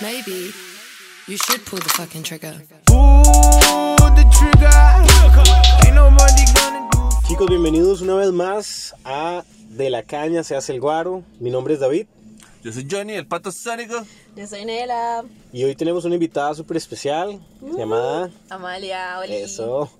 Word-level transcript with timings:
Maybe 0.00 0.52
you 1.26 1.36
should 1.36 1.64
pull 1.66 1.80
the 1.80 1.88
fucking 1.90 2.22
trigger. 2.22 2.54
Chicos, 7.26 7.48
bienvenidos 7.48 8.00
una 8.00 8.14
vez 8.14 8.30
más 8.30 8.94
a 9.04 9.42
De 9.70 9.90
la 9.90 10.04
Caña 10.04 10.44
se 10.44 10.54
hace 10.54 10.72
el 10.72 10.80
guaro. 10.80 11.24
Mi 11.40 11.50
nombre 11.50 11.74
es 11.74 11.80
David 11.80 12.06
Yo 12.62 12.72
soy 12.72 12.86
Johnny, 12.88 13.14
el 13.14 13.26
pato 13.26 13.50
sónico. 13.50 13.94
Yo 14.36 14.46
soy 14.46 14.64
Nela. 14.64 15.24
y 15.52 15.64
hoy 15.64 15.74
tenemos 15.74 16.04
una 16.04 16.14
invitada 16.14 16.54
súper 16.54 16.76
especial 16.76 17.40
llamada 17.76 18.30
Amalia, 18.50 19.18
Oli. 19.18 19.34
Eso. 19.34 19.90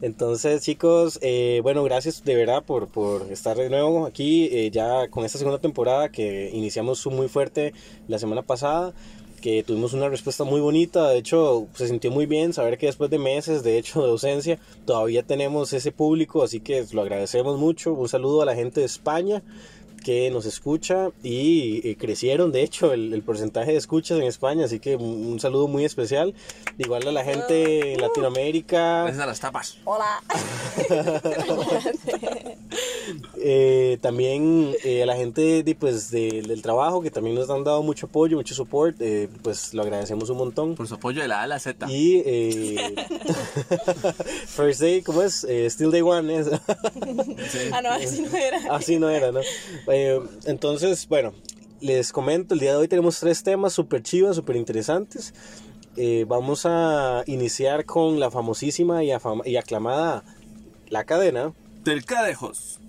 Entonces, 0.00 0.62
chicos, 0.62 1.18
eh, 1.22 1.60
bueno, 1.62 1.82
gracias 1.84 2.24
de 2.24 2.34
verdad 2.34 2.62
por, 2.62 2.88
por 2.88 3.30
estar 3.30 3.56
de 3.56 3.70
nuevo 3.70 4.06
aquí, 4.06 4.48
eh, 4.52 4.70
ya 4.70 5.08
con 5.08 5.24
esta 5.24 5.38
segunda 5.38 5.60
temporada 5.60 6.10
que 6.10 6.50
iniciamos 6.52 7.06
muy 7.06 7.28
fuerte 7.28 7.72
la 8.08 8.18
semana 8.18 8.42
pasada, 8.42 8.92
que 9.44 9.62
tuvimos 9.62 9.92
una 9.92 10.08
respuesta 10.08 10.42
muy 10.44 10.62
bonita, 10.62 11.10
de 11.10 11.18
hecho, 11.18 11.66
se 11.74 11.86
sintió 11.86 12.10
muy 12.10 12.24
bien 12.24 12.54
saber 12.54 12.78
que 12.78 12.86
después 12.86 13.10
de 13.10 13.18
meses, 13.18 13.62
de 13.62 13.76
hecho, 13.76 14.02
de 14.02 14.08
ausencia, 14.08 14.58
todavía 14.86 15.22
tenemos 15.22 15.74
ese 15.74 15.92
público, 15.92 16.42
así 16.42 16.60
que 16.60 16.86
lo 16.92 17.02
agradecemos 17.02 17.58
mucho. 17.58 17.92
Un 17.92 18.08
saludo 18.08 18.40
a 18.40 18.46
la 18.46 18.54
gente 18.54 18.80
de 18.80 18.86
España 18.86 19.42
que 20.04 20.30
nos 20.30 20.46
escucha 20.46 21.10
y 21.22 21.80
eh, 21.88 21.96
crecieron 21.96 22.52
de 22.52 22.62
hecho 22.62 22.92
el, 22.92 23.12
el 23.12 23.22
porcentaje 23.22 23.72
de 23.72 23.78
escuchas 23.78 24.18
en 24.18 24.24
España, 24.24 24.66
así 24.66 24.78
que 24.78 24.94
un, 24.96 25.26
un 25.26 25.40
saludo 25.40 25.66
muy 25.66 25.84
especial. 25.84 26.34
Igual 26.78 27.08
a 27.08 27.12
la 27.12 27.24
gente 27.24 27.94
en 27.94 28.00
Latinoamérica, 28.00 29.02
Gracias 29.04 29.22
a 29.22 29.26
las 29.26 29.40
tapas. 29.40 29.78
Hola. 29.84 30.22
eh, 33.38 33.98
también 34.00 34.74
eh, 34.84 35.02
a 35.02 35.06
la 35.06 35.16
gente 35.16 35.62
de, 35.62 35.74
pues, 35.74 36.10
de- 36.10 36.42
del 36.42 36.62
trabajo 36.62 37.02
que 37.02 37.10
también 37.10 37.36
nos 37.36 37.48
han 37.50 37.64
dado 37.64 37.82
mucho 37.82 38.06
apoyo, 38.06 38.36
mucho 38.36 38.54
support, 38.54 38.96
eh, 39.00 39.28
pues 39.42 39.74
lo 39.74 39.82
agradecemos 39.82 40.30
un 40.30 40.38
montón. 40.38 40.74
Por 40.74 40.88
su 40.88 40.94
apoyo 40.94 41.22
de 41.22 41.28
la 41.28 41.40
A 41.40 41.42
a 41.44 41.46
la 41.46 41.58
Z. 41.58 41.86
Y 41.90 42.22
eh, 42.24 42.94
First 44.46 44.80
Day, 44.80 45.02
¿cómo 45.02 45.22
es? 45.22 45.44
Eh, 45.44 45.68
Still 45.70 45.90
Day 45.90 46.02
One 46.02 46.36
es. 46.38 46.46
Sí. 46.46 47.58
Ah, 47.72 47.82
no, 47.82 47.90
así 47.90 48.22
no 48.22 48.36
era. 48.36 48.58
Así 48.74 48.98
no 48.98 49.08
era, 49.08 49.32
¿no? 49.32 49.40
Eh, 49.96 50.20
entonces, 50.46 51.06
bueno, 51.06 51.32
les 51.80 52.10
comento, 52.12 52.54
el 52.54 52.58
día 52.58 52.72
de 52.72 52.78
hoy 52.78 52.88
tenemos 52.88 53.20
tres 53.20 53.44
temas 53.44 53.72
súper 53.74 54.02
chivas, 54.02 54.34
súper 54.34 54.56
interesantes. 54.56 55.32
Eh, 55.96 56.24
vamos 56.26 56.62
a 56.66 57.22
iniciar 57.28 57.84
con 57.84 58.18
la 58.18 58.28
famosísima 58.28 59.04
y, 59.04 59.12
afama- 59.12 59.46
y 59.46 59.54
aclamada 59.56 60.24
La 60.88 61.04
Cadena. 61.04 61.52
Del 61.84 62.04
Cadejos. 62.04 62.80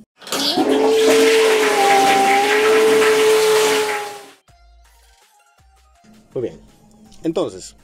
Muy 6.34 6.42
bien. 6.42 6.60
Entonces, 7.24 7.76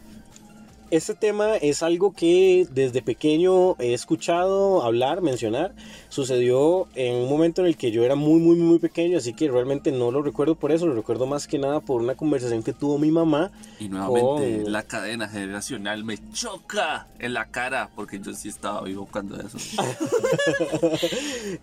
este 0.91 1.15
tema 1.15 1.55
es 1.55 1.81
algo 1.83 2.13
que 2.13 2.67
desde 2.71 3.01
pequeño 3.01 3.75
he 3.79 3.93
escuchado 3.93 4.83
hablar, 4.83 5.21
mencionar. 5.21 5.73
Sucedió 6.09 6.87
en 6.95 7.15
un 7.15 7.29
momento 7.29 7.61
en 7.61 7.67
el 7.67 7.77
que 7.77 7.91
yo 7.91 8.03
era 8.03 8.15
muy, 8.15 8.39
muy, 8.41 8.57
muy 8.57 8.77
pequeño, 8.79 9.17
así 9.17 9.33
que 9.33 9.49
realmente 9.49 9.91
no 9.91 10.11
lo 10.11 10.21
recuerdo 10.21 10.55
por 10.55 10.71
eso, 10.73 10.85
lo 10.85 10.93
recuerdo 10.93 11.25
más 11.25 11.47
que 11.47 11.57
nada 11.57 11.79
por 11.79 12.01
una 12.01 12.15
conversación 12.15 12.61
que 12.63 12.73
tuvo 12.73 12.97
mi 12.99 13.09
mamá. 13.11 13.51
Y 13.79 13.87
nuevamente 13.89 14.63
Con- 14.63 14.71
la 14.73 14.83
cadena 14.83 15.27
generacional 15.29 16.03
me 16.03 16.17
choca 16.33 17.07
en 17.19 17.33
la 17.33 17.45
cara 17.45 17.89
porque 17.95 18.19
yo 18.19 18.33
sí 18.33 18.49
estaba 18.49 18.81
vivo 18.83 19.07
cuando 19.11 19.37
eso. 19.39 19.57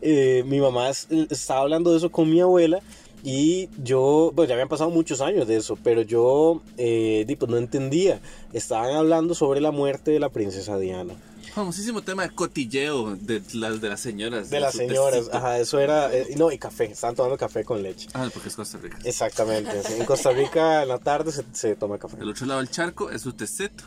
Eh, 0.00 0.42
mi 0.46 0.60
mamá 0.60 0.88
es- 0.90 1.08
estaba 1.30 1.60
hablando 1.60 1.90
de 1.90 1.98
eso 1.98 2.10
con 2.10 2.30
mi 2.30 2.40
abuela 2.40 2.80
y 3.24 3.68
yo, 3.82 4.32
pues 4.34 4.48
ya 4.48 4.54
habían 4.54 4.68
pasado 4.68 4.90
muchos 4.90 5.20
años 5.20 5.46
de 5.46 5.56
eso, 5.56 5.76
pero 5.82 6.02
yo 6.02 6.62
eh, 6.76 7.26
pues, 7.38 7.50
no 7.50 7.56
entendía. 7.56 8.20
Estaban 8.52 8.94
hablando 8.94 9.34
sobre 9.34 9.60
la 9.60 9.70
muerte 9.70 10.10
de 10.10 10.20
la 10.20 10.28
princesa 10.30 10.78
Diana. 10.78 11.14
Famosísimo 11.54 12.02
tema 12.02 12.22
de 12.22 12.30
cotilleo 12.30 13.16
de 13.16 13.42
las 13.54 13.80
de 13.80 13.88
las 13.88 14.00
señoras. 14.00 14.50
De 14.50 14.60
las 14.60 14.72
su 14.72 14.78
señoras, 14.78 15.20
tecito. 15.20 15.36
ajá, 15.36 15.58
eso 15.58 15.80
era, 15.80 16.14
eh, 16.14 16.34
no, 16.36 16.52
y 16.52 16.58
café, 16.58 16.84
estaban 16.84 17.16
tomando 17.16 17.36
café 17.36 17.64
con 17.64 17.82
leche. 17.82 18.08
Ah, 18.14 18.28
porque 18.32 18.48
es 18.48 18.54
Costa 18.54 18.78
Rica. 18.78 18.98
Exactamente, 19.02 19.70
en 19.96 20.04
Costa 20.04 20.30
Rica 20.30 20.82
en 20.82 20.88
la 20.88 20.98
tarde 20.98 21.32
se, 21.32 21.44
se 21.52 21.74
toma 21.74 21.98
café. 21.98 22.16
Del 22.18 22.28
otro 22.28 22.46
lado 22.46 22.60
del 22.60 22.70
charco 22.70 23.10
es 23.10 23.22
su 23.22 23.32
teceto. 23.32 23.84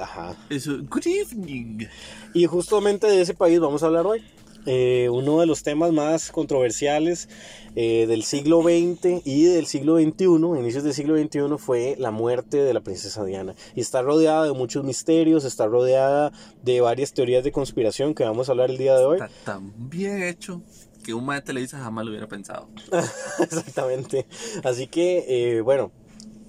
Ajá. 0.00 0.36
Es 0.48 0.62
su 0.64 0.86
good 0.86 1.06
evening. 1.06 1.86
Y 2.32 2.46
justamente 2.46 3.06
de 3.06 3.20
ese 3.20 3.34
país 3.34 3.58
vamos 3.60 3.82
a 3.82 3.86
hablar 3.86 4.06
hoy. 4.06 4.24
Eh, 4.66 5.08
uno 5.10 5.40
de 5.40 5.46
los 5.46 5.62
temas 5.62 5.92
más 5.92 6.30
controversiales 6.30 7.28
eh, 7.76 8.06
del 8.06 8.24
siglo 8.24 8.62
XX 8.62 9.24
y 9.24 9.44
del 9.44 9.66
siglo 9.66 9.98
XXI, 9.98 10.24
inicios 10.58 10.84
del 10.84 10.94
siglo 10.94 11.16
XXI, 11.16 11.56
fue 11.58 11.96
la 11.98 12.10
muerte 12.10 12.58
de 12.58 12.74
la 12.74 12.80
princesa 12.80 13.24
Diana. 13.24 13.54
Y 13.74 13.80
está 13.80 14.02
rodeada 14.02 14.44
de 14.44 14.52
muchos 14.52 14.84
misterios, 14.84 15.44
está 15.44 15.66
rodeada 15.66 16.32
de 16.62 16.80
varias 16.80 17.12
teorías 17.12 17.44
de 17.44 17.52
conspiración 17.52 18.14
que 18.14 18.24
vamos 18.24 18.48
a 18.48 18.52
hablar 18.52 18.70
el 18.70 18.78
día 18.78 18.96
de 18.96 19.04
hoy. 19.04 19.18
Está 19.18 19.30
tan 19.44 19.72
bien 19.88 20.22
hecho 20.22 20.62
que 21.02 21.14
un 21.14 21.26
de 21.26 21.40
Televisa 21.40 21.78
jamás 21.78 22.04
lo 22.04 22.10
hubiera 22.10 22.28
pensado. 22.28 22.68
Exactamente. 23.40 24.26
Así 24.64 24.86
que, 24.86 25.24
eh, 25.28 25.60
bueno, 25.60 25.92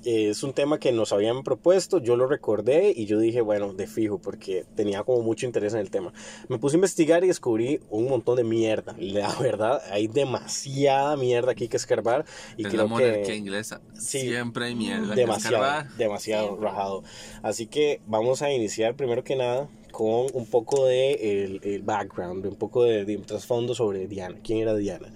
es 0.04 0.44
un 0.44 0.54
tema 0.54 0.80
que 0.80 0.92
nos 0.92 1.14
habían 1.14 1.44
propuesto, 1.44 2.00
yo 2.00 2.16
lo 2.16 2.28
recordé 2.28 2.94
y 2.96 3.06
yo 3.06 3.20
dije, 3.20 3.42
bueno, 3.42 3.74
de 3.74 3.88
fijo, 3.88 4.20
porque 4.20 4.66
tenía 4.76 5.04
como 5.04 5.22
mucho 5.22 5.46
interés 5.46 5.74
en 5.74 5.80
el 5.80 5.90
tema. 5.90 6.14
Me 6.48 6.58
puse 6.58 6.76
a 6.76 6.78
investigar 6.78 7.24
y 7.24 7.28
descubrí 7.28 7.80
un 7.90 8.08
montón 8.08 8.38
de 8.38 8.44
mierda. 8.44 8.96
La 9.00 9.34
verdad, 9.36 9.82
hay 9.92 10.08
demasiada 10.08 11.16
mierda 11.18 11.52
aquí 11.52 11.68
que 11.68 11.78
escarbar 11.78 12.26
y 12.58 12.64
es 12.64 12.70
creo 12.70 12.84
la 12.84 12.88
monarquía 12.90 13.24
que 13.24 13.36
inglesa. 13.36 13.82
Sí. 13.94 14.22
Siempre 14.22 14.66
hay 14.66 14.76
mierda. 14.76 15.14
que 15.14 15.22
demasiado, 15.22 15.58
escarbar. 15.58 15.98
demasiado 15.98 16.56
rajado. 16.58 17.04
Así 17.44 17.68
que 17.68 18.02
vamos 18.08 18.42
a 18.42 18.52
iniciar 18.52 18.96
primero 18.96 19.24
que 19.24 19.36
nada 19.36 19.70
con 19.92 20.28
un 20.34 20.46
poco 20.46 20.86
de 20.86 21.14
el, 21.44 21.60
el 21.64 21.82
background, 21.84 22.46
un 22.46 22.56
poco 22.56 22.84
de, 22.84 23.06
de 23.06 23.18
trasfondo 23.18 23.76
sobre 23.76 24.08
Diana. 24.08 24.38
¿Quién 24.44 24.60
era 24.60 24.74
Diana? 24.74 25.14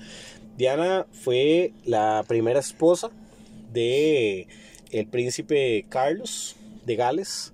Diana 0.58 1.06
fue 1.12 1.74
la 1.86 2.24
primera 2.28 2.60
esposa 2.60 3.10
de 3.74 4.48
el 4.92 5.08
príncipe 5.08 5.86
Carlos 5.90 6.56
de 6.86 6.96
Gales, 6.96 7.54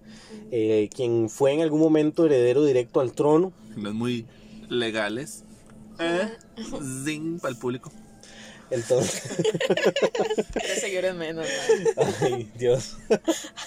eh, 0.52 0.90
quien 0.96 1.30
fue 1.30 1.54
en 1.54 1.62
algún 1.62 1.80
momento 1.80 2.26
heredero 2.26 2.64
directo 2.66 3.00
al 3.00 3.14
trono. 3.14 3.54
no 3.76 3.90
es 3.90 3.96
muy 3.96 4.26
legales. 4.70 5.44
¿Eh? 6.00 6.30
Zing 7.06 7.40
para 7.40 7.54
el 7.54 7.58
público. 7.60 7.92
Entonces, 8.72 9.24
Tres 10.54 10.80
seguidores 10.80 11.14
menos. 11.14 11.46
¿no? 11.46 12.04
ay 12.22 12.50
Dios, 12.58 12.96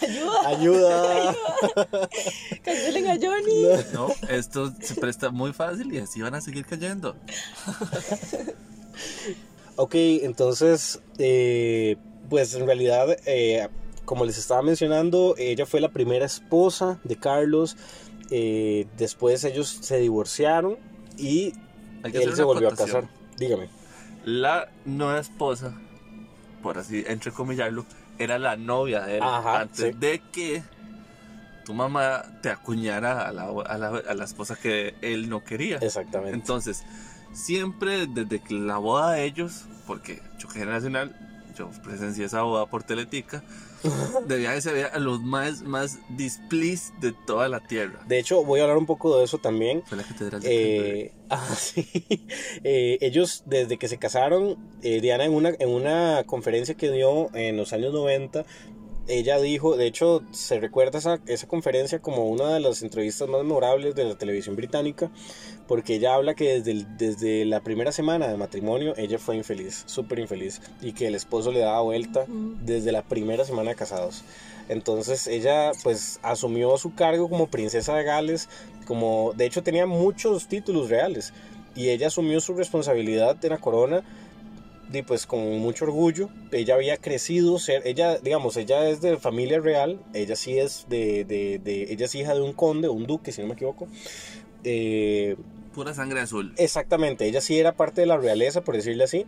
Ayuda. 0.01 0.49
ayuda. 0.49 1.37
Cancelen 2.65 3.09
a 3.09 3.17
Johnny. 3.17 3.65
No, 3.93 4.09
esto 4.31 4.73
se 4.81 4.95
presta 4.95 5.29
muy 5.31 5.53
fácil 5.53 5.93
y 5.93 5.99
así 5.99 6.23
van 6.23 6.35
a 6.35 6.41
seguir 6.41 6.65
cayendo. 6.65 7.15
Ok, 9.77 9.95
entonces, 9.95 11.01
eh, 11.19 11.97
pues 12.31 12.55
en 12.55 12.67
realidad, 12.67 13.17
eh, 13.27 13.69
como 14.05 14.25
les 14.25 14.39
estaba 14.39 14.63
mencionando, 14.63 15.35
ella 15.39 15.67
fue 15.67 15.81
la 15.81 15.89
primera 15.91 16.27
esposa 16.27 17.01
de 17.05 17.17
Carlos. 17.17 17.77
eh, 18.31 18.87
después 18.97 19.45
ellos 19.45 19.69
se 19.83 19.99
divorciaron 19.99 20.79
y 21.19 21.53
él 22.05 22.35
se 22.35 22.43
volvió 22.43 22.69
a 22.69 22.75
casar. 22.75 23.09
Dígame. 23.37 23.69
La 24.25 24.69
nueva 24.87 25.19
esposa, 25.21 25.75
por 26.63 26.79
así 26.79 27.05
entrecomillarlo, 27.07 27.85
era 28.19 28.39
la 28.39 28.57
novia 28.57 29.03
de 29.03 29.17
él 29.17 29.23
Ajá, 29.23 29.61
antes 29.61 29.93
sí. 29.93 29.99
de 29.99 30.23
que 30.33 30.63
tu 31.67 31.75
mamá 31.75 32.25
te 32.43 32.49
acuñara 32.49 33.29
a 33.29 33.33
la, 33.33 33.43
a, 33.67 33.79
la, 33.79 33.89
a 33.89 34.15
la 34.15 34.25
esposa 34.25 34.57
que 34.57 34.95
él 35.03 35.29
no 35.29 35.45
quería. 35.45 35.77
Exactamente. 35.79 36.35
Entonces, 36.37 36.83
siempre 37.35 38.07
desde 38.07 38.41
la 38.51 38.79
boda 38.79 39.13
de 39.13 39.25
ellos, 39.25 39.65
porque 39.87 40.23
choque 40.39 40.61
generacional, 40.61 41.15
yo 41.57 41.71
presencié 41.83 42.25
esa 42.25 42.43
boda 42.43 42.67
por 42.67 42.83
Teletica, 42.83 43.45
debía 44.27 44.51
de 44.55 44.61
ser 44.61 44.87
a 44.93 44.99
los 44.99 45.21
más, 45.23 45.63
más 45.63 45.99
displeased 46.11 46.95
de 47.01 47.13
toda 47.13 47.49
la 47.49 47.61
tierra. 47.61 48.01
De 48.07 48.19
hecho, 48.19 48.45
voy 48.45 48.61
a 48.61 48.63
hablar 48.65 48.79
un 48.79 48.87
poco 48.87 49.19
de 49.19 49.25
eso 49.25 49.39
también. 49.39 49.83
Fue 49.87 49.99
la 49.99 50.05
catedral 50.05 50.41
de. 50.41 51.01
Eh, 51.01 51.13
ah, 51.31 51.55
sí. 51.57 51.87
Eh, 52.65 52.99
ellos, 53.01 53.43
desde 53.47 53.79
que 53.79 53.89
se 53.89 53.99
casaron, 53.99 54.57
eh, 54.83 55.01
Diana 55.01 55.25
en 55.25 55.33
una, 55.35 55.51
en 55.59 55.69
una 55.69 56.25
conferencia 56.25 56.75
que 56.75 56.91
dio 56.91 57.35
en 57.35 57.57
los 57.57 57.73
años 57.73 57.93
90, 57.93 58.45
ella 59.07 59.39
dijo, 59.41 59.77
de 59.77 59.87
hecho, 59.87 60.23
se 60.33 60.59
recuerda 60.61 60.99
esa, 60.99 61.21
esa 61.27 61.47
conferencia 61.47 61.99
como 62.01 62.27
una 62.29 62.55
de 62.55 62.61
las 62.61 62.83
entrevistas 62.83 63.29
más 63.29 63.43
memorables 63.43 63.95
de 63.95 64.05
la 64.05 64.15
televisión 64.17 64.57
británica, 64.57 65.11
porque 65.69 65.97
ella 65.97 66.15
habla 66.15 66.35
que 66.35 66.55
desde, 66.55 66.71
el- 66.71 66.97
desde 66.97 67.45
la 67.45 67.61
primera 67.61 67.93
semana 67.93 68.29
de 68.29 68.37
matrimonio 68.37 68.95
ella 68.97 69.19
fue 69.19 69.37
infeliz, 69.37 69.83
súper 69.87 70.19
infeliz, 70.19 70.61
y 70.81 70.93
que 70.93 71.07
el 71.07 71.15
esposo 71.15 71.53
le 71.53 71.61
daba 71.61 71.81
vuelta 71.83 72.25
desde 72.29 72.93
la 72.93 73.03
primera 73.03 73.45
semana 73.45 73.71
de 73.71 73.77
casados. 73.77 74.25
Entonces 74.69 75.27
ella 75.27 75.73
pues 75.83 76.19
asumió 76.23 76.77
su 76.79 76.95
cargo 76.95 77.29
como 77.29 77.49
princesa 77.49 77.95
de 77.97 78.05
Gales, 78.05 78.49
como 78.87 79.33
de 79.37 79.45
hecho 79.47 79.63
tenía 79.63 79.87
muchos 79.87 80.47
títulos 80.49 80.89
reales 80.89 81.33
y 81.77 81.89
ella 81.91 82.07
asumió 82.07 82.41
su 82.41 82.55
responsabilidad 82.55 83.37
de 83.37 83.49
la 83.51 83.59
corona 83.59 84.03
pues 85.03 85.27
con 85.27 85.59
mucho 85.59 85.85
orgullo. 85.87 86.29
Ella 86.53 86.75
había 86.75 86.97
crecido, 86.99 87.59
ser, 87.59 87.83
ella, 87.87 88.19
digamos, 88.19 88.57
ella 88.57 88.89
es 88.89 89.01
de 89.01 89.17
familia 89.19 89.59
real, 89.61 90.01
ella 90.15 90.37
sí 90.37 90.59
es 90.59 90.87
de, 90.89 91.25
de, 91.25 91.59
de 91.59 91.93
ella 91.93 92.07
es 92.07 92.15
hija 92.15 92.35
de 92.35 92.41
un 92.43 92.53
conde, 92.53 92.89
un 92.89 93.07
duque, 93.07 93.33
si 93.33 93.41
no 93.43 93.49
me 93.49 93.55
equivoco. 93.55 93.89
Eh, 94.65 95.37
Pura 95.75 95.93
sangre 95.95 96.21
azul. 96.21 96.55
Exactamente, 96.57 97.27
ella 97.27 97.41
sí 97.41 97.59
era 97.59 97.73
parte 97.73 98.01
de 98.03 98.07
la 98.07 98.17
realeza, 98.17 98.61
por 98.63 98.77
decirle 98.77 99.05
así, 99.05 99.27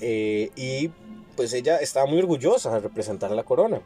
eh, 0.00 0.50
y 0.56 0.90
pues 1.36 1.52
ella 1.54 1.78
estaba 1.78 2.06
muy 2.06 2.18
orgullosa 2.18 2.72
de 2.74 2.80
representar 2.80 3.32
a 3.32 3.34
la 3.34 3.44
corona. 3.44 3.80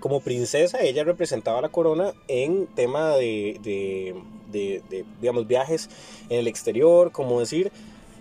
Como 0.00 0.20
princesa, 0.20 0.78
ella 0.80 1.04
representaba 1.04 1.58
a 1.58 1.62
la 1.62 1.68
corona 1.70 2.12
en 2.28 2.66
tema 2.68 3.10
de, 3.16 3.58
de, 3.62 4.14
de- 4.52 4.82
de, 4.90 5.04
digamos, 5.20 5.46
viajes 5.46 5.88
en 6.28 6.38
el 6.40 6.46
exterior, 6.48 7.12
como 7.12 7.40
decir, 7.40 7.70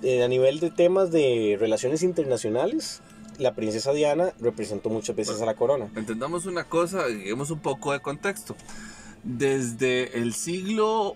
eh, 0.04 0.24
a 0.24 0.28
nivel 0.28 0.60
de 0.60 0.70
temas 0.72 1.12
de 1.12 1.58
relaciones 1.60 2.04
internacionales, 2.04 3.02
la 3.38 3.54
princesa 3.54 3.92
Diana 3.92 4.34
representó 4.40 4.90
muchas 4.90 5.16
veces 5.16 5.42
a 5.42 5.46
la 5.46 5.56
corona. 5.56 5.90
Entendamos 5.96 6.46
una 6.46 6.66
cosa, 6.66 7.08
digamos 7.08 7.52
un 7.52 7.60
poco 7.60 7.92
de 7.92 8.00
contexto. 8.00 8.56
Desde 9.24 10.18
el 10.20 10.34
siglo 10.34 11.16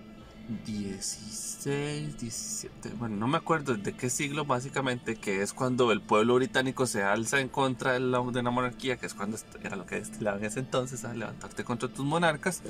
XVI, 0.66 2.12
XVII, 2.18 2.94
bueno, 2.98 3.16
no 3.18 3.28
me 3.28 3.38
acuerdo 3.38 3.76
de 3.76 3.94
qué 3.94 4.10
siglo 4.10 4.46
básicamente, 4.46 5.16
que 5.16 5.42
es 5.42 5.54
cuando 5.54 5.92
el 5.92 6.02
pueblo 6.02 6.36
británico 6.36 6.88
se 6.88 7.04
alza 7.04 7.40
en 7.40 7.50
contra 7.50 7.94
de 7.94 8.00
la, 8.00 8.22
de 8.22 8.42
la 8.42 8.50
monarquía, 8.50 8.98
que 8.98 9.06
es 9.06 9.14
cuando 9.14 9.38
era 9.64 9.76
lo 9.76 9.86
que 9.86 9.96
destilaba 9.96 10.38
en 10.38 10.46
ese 10.46 10.60
entonces, 10.60 11.06
a 11.06 11.14
levantarte 11.14 11.64
contra 11.64 11.88
tus 11.90 12.06
monarcas. 12.06 12.62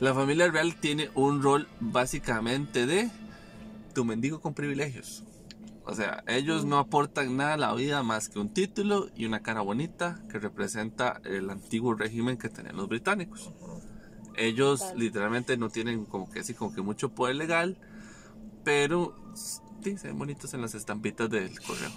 La 0.00 0.14
familia 0.14 0.50
real 0.50 0.74
tiene 0.76 1.10
un 1.14 1.42
rol 1.42 1.68
básicamente 1.78 2.86
de 2.86 3.10
tu 3.92 4.04
mendigo 4.04 4.40
con 4.40 4.54
privilegios. 4.54 5.24
O 5.84 5.94
sea, 5.94 6.22
ellos 6.28 6.64
no 6.64 6.78
aportan 6.78 7.36
nada 7.36 7.54
a 7.54 7.56
la 7.56 7.74
vida 7.74 8.02
más 8.02 8.28
que 8.28 8.38
un 8.38 8.52
título 8.52 9.08
y 9.16 9.24
una 9.26 9.42
cara 9.42 9.62
bonita 9.62 10.22
que 10.30 10.38
representa 10.38 11.20
el 11.24 11.50
antiguo 11.50 11.94
régimen 11.94 12.36
que 12.36 12.48
tenían 12.48 12.76
los 12.76 12.88
británicos. 12.88 13.52
Ellos 14.36 14.80
Total. 14.80 14.98
literalmente 14.98 15.56
no 15.56 15.70
tienen 15.70 16.04
como 16.04 16.30
que 16.30 16.40
así 16.40 16.54
como 16.54 16.72
que 16.72 16.82
mucho 16.82 17.10
poder 17.10 17.36
legal, 17.36 17.76
pero 18.64 19.16
sí, 19.34 19.98
se 19.98 20.08
ven 20.08 20.18
bonitos 20.18 20.54
en 20.54 20.62
las 20.62 20.74
estampitas 20.74 21.28
del 21.28 21.58
correo. 21.60 21.90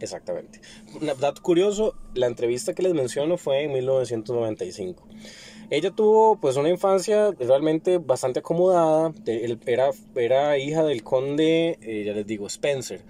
Exactamente. 0.00 0.60
Un 1.00 1.06
dato 1.06 1.42
curioso, 1.42 1.94
la 2.14 2.26
entrevista 2.26 2.74
que 2.74 2.82
les 2.82 2.94
menciono 2.94 3.36
fue 3.36 3.64
en 3.64 3.72
1995. 3.72 5.06
Ella 5.70 5.90
tuvo 5.90 6.36
pues 6.36 6.56
una 6.56 6.68
infancia 6.68 7.32
realmente 7.38 7.98
bastante 7.98 8.40
acomodada, 8.40 9.12
era, 9.26 9.90
era 10.14 10.58
hija 10.58 10.82
del 10.84 11.02
conde, 11.02 11.78
eh, 11.80 12.04
ya 12.04 12.12
les 12.12 12.26
digo, 12.26 12.46
Spencer. 12.46 13.02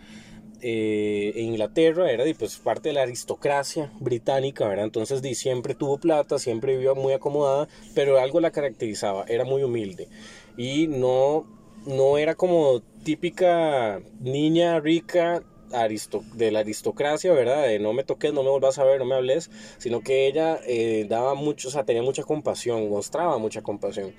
eh, 0.67 1.33
en 1.37 1.47
Inglaterra 1.49 2.11
era 2.11 2.25
pues, 2.39 2.56
parte 2.56 2.89
de 2.89 2.95
la 2.95 3.03
aristocracia 3.03 3.93
británica, 4.01 4.67
¿verdad? 4.67 4.87
Entonces 4.87 5.21
di, 5.21 5.35
siempre 5.35 5.75
tuvo 5.75 5.99
plata, 5.99 6.39
siempre 6.39 6.75
vivió 6.77 6.95
muy 6.95 7.12
acomodada, 7.12 7.69
pero 7.95 8.19
algo 8.19 8.41
la 8.41 8.51
caracterizaba, 8.51 9.25
era 9.29 9.45
muy 9.45 9.62
humilde 9.62 10.09
y 10.56 10.87
no, 10.87 11.45
no 11.87 12.17
era 12.17 12.35
como 12.35 12.81
típica 13.03 14.01
niña 14.21 14.81
rica 14.81 15.43
aristo- 15.72 16.22
de 16.34 16.50
la 16.50 16.61
aristocracia, 16.61 17.32
¿verdad? 17.32 17.66
De 17.66 17.78
no 17.78 17.93
me 17.93 18.05
toques, 18.05 18.32
no 18.32 18.43
me 18.43 18.50
volvás 18.50 18.78
a 18.78 18.84
ver, 18.84 18.99
no 18.99 19.05
me 19.05 19.14
hables, 19.14 19.50
sino 19.78 20.00
que 20.00 20.26
ella 20.26 20.58
eh, 20.66 21.06
daba 21.08 21.34
mucho, 21.34 21.69
o 21.69 21.70
sea, 21.70 21.84
tenía 21.84 22.02
mucha 22.02 22.22
compasión, 22.22 22.88
mostraba 22.88 23.38
mucha 23.38 23.62
compasión. 23.62 24.12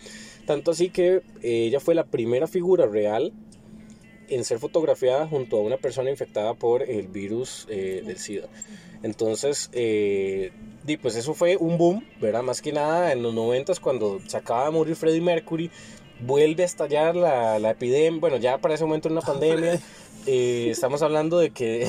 Tanto 0.45 0.71
así 0.71 0.89
que 0.89 1.15
eh, 1.15 1.21
ella 1.67 1.79
fue 1.79 1.95
la 1.95 2.05
primera 2.05 2.47
figura 2.47 2.85
real 2.85 3.33
en 4.27 4.43
ser 4.43 4.57
fotografiada 4.59 5.27
junto 5.27 5.57
a 5.57 5.61
una 5.61 5.77
persona 5.77 6.09
infectada 6.09 6.53
por 6.55 6.81
el 6.81 7.07
virus 7.07 7.67
eh, 7.69 8.01
del 8.05 8.17
SIDA. 8.17 8.47
Entonces, 9.03 9.69
eh, 9.73 10.51
di, 10.83 10.97
pues 10.97 11.15
eso 11.15 11.35
fue 11.35 11.57
un 11.57 11.77
boom, 11.77 12.03
¿verdad? 12.19 12.41
Más 12.41 12.61
que 12.61 12.71
nada 12.71 13.11
en 13.11 13.21
los 13.21 13.33
90 13.35 13.73
cuando 13.81 14.19
se 14.25 14.37
acaba 14.37 14.65
de 14.65 14.71
morir 14.71 14.95
Freddie 14.95 15.21
Mercury, 15.21 15.69
vuelve 16.21 16.63
a 16.63 16.65
estallar 16.65 17.15
la, 17.15 17.59
la 17.59 17.71
epidemia, 17.71 18.19
bueno, 18.19 18.37
ya 18.37 18.57
para 18.57 18.73
ese 18.73 18.83
momento 18.85 19.07
en 19.07 19.11
una 19.11 19.21
pandemia. 19.25 19.79
Eh, 20.25 20.67
estamos 20.71 21.01
hablando 21.01 21.37
de 21.39 21.51
que... 21.51 21.87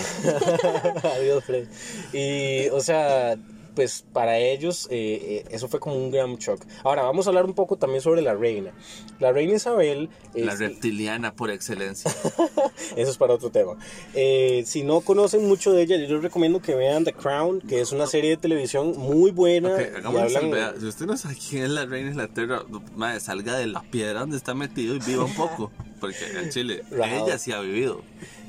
Adiós, 1.16 1.44
Freddy. 1.44 1.68
Y, 2.12 2.68
o 2.70 2.80
sea, 2.80 3.36
pues 3.74 4.04
para 4.12 4.38
ellos 4.38 4.88
eh, 4.90 5.42
eh, 5.44 5.48
eso 5.50 5.68
fue 5.68 5.80
como 5.80 5.96
un 5.96 6.10
gran 6.10 6.36
shock. 6.36 6.64
Ahora, 6.82 7.02
vamos 7.02 7.26
a 7.26 7.30
hablar 7.30 7.44
un 7.44 7.52
poco 7.54 7.76
también 7.76 8.00
sobre 8.00 8.22
la 8.22 8.34
reina. 8.34 8.72
La 9.20 9.32
reina 9.32 9.54
Isabel... 9.54 10.08
La 10.34 10.54
es- 10.54 10.58
reptiliana 10.58 11.34
por 11.34 11.50
excelencia. 11.50 12.10
eso 12.96 13.10
es 13.10 13.18
para 13.18 13.34
otro 13.34 13.50
tema. 13.50 13.76
Eh, 14.14 14.64
si 14.66 14.82
no 14.82 15.02
conocen 15.02 15.46
mucho 15.46 15.72
de 15.72 15.82
ella, 15.82 15.96
yo 15.96 16.14
les 16.14 16.22
recomiendo 16.22 16.60
que 16.62 16.74
vean 16.74 17.04
The 17.04 17.12
Crown, 17.12 17.60
que 17.60 17.80
es 17.82 17.92
una 17.92 18.06
serie 18.06 18.30
de 18.30 18.36
televisión 18.38 18.96
muy 18.96 19.30
buena. 19.30 19.74
Ok, 19.74 19.80
y 19.80 20.06
hablan-. 20.06 20.80
Si 20.80 20.86
usted 20.86 21.06
no 21.06 21.16
sabe 21.18 21.36
quién 21.36 21.64
es 21.64 21.70
la 21.70 21.84
reina 21.84 22.06
de 22.06 22.12
Inglaterra, 22.12 22.62
madre, 22.94 23.20
salga 23.20 23.58
de 23.58 23.66
la 23.66 23.82
piedra 23.82 24.20
donde 24.20 24.38
está 24.38 24.54
metido 24.54 24.94
y 24.94 25.00
viva 25.00 25.24
un 25.24 25.34
poco. 25.34 25.70
Porque 26.00 26.18
en 26.38 26.50
Chile, 26.50 26.82
Rajado. 26.90 27.26
ella 27.26 27.38
sí 27.38 27.52
ha 27.52 27.60
vivido. 27.60 28.02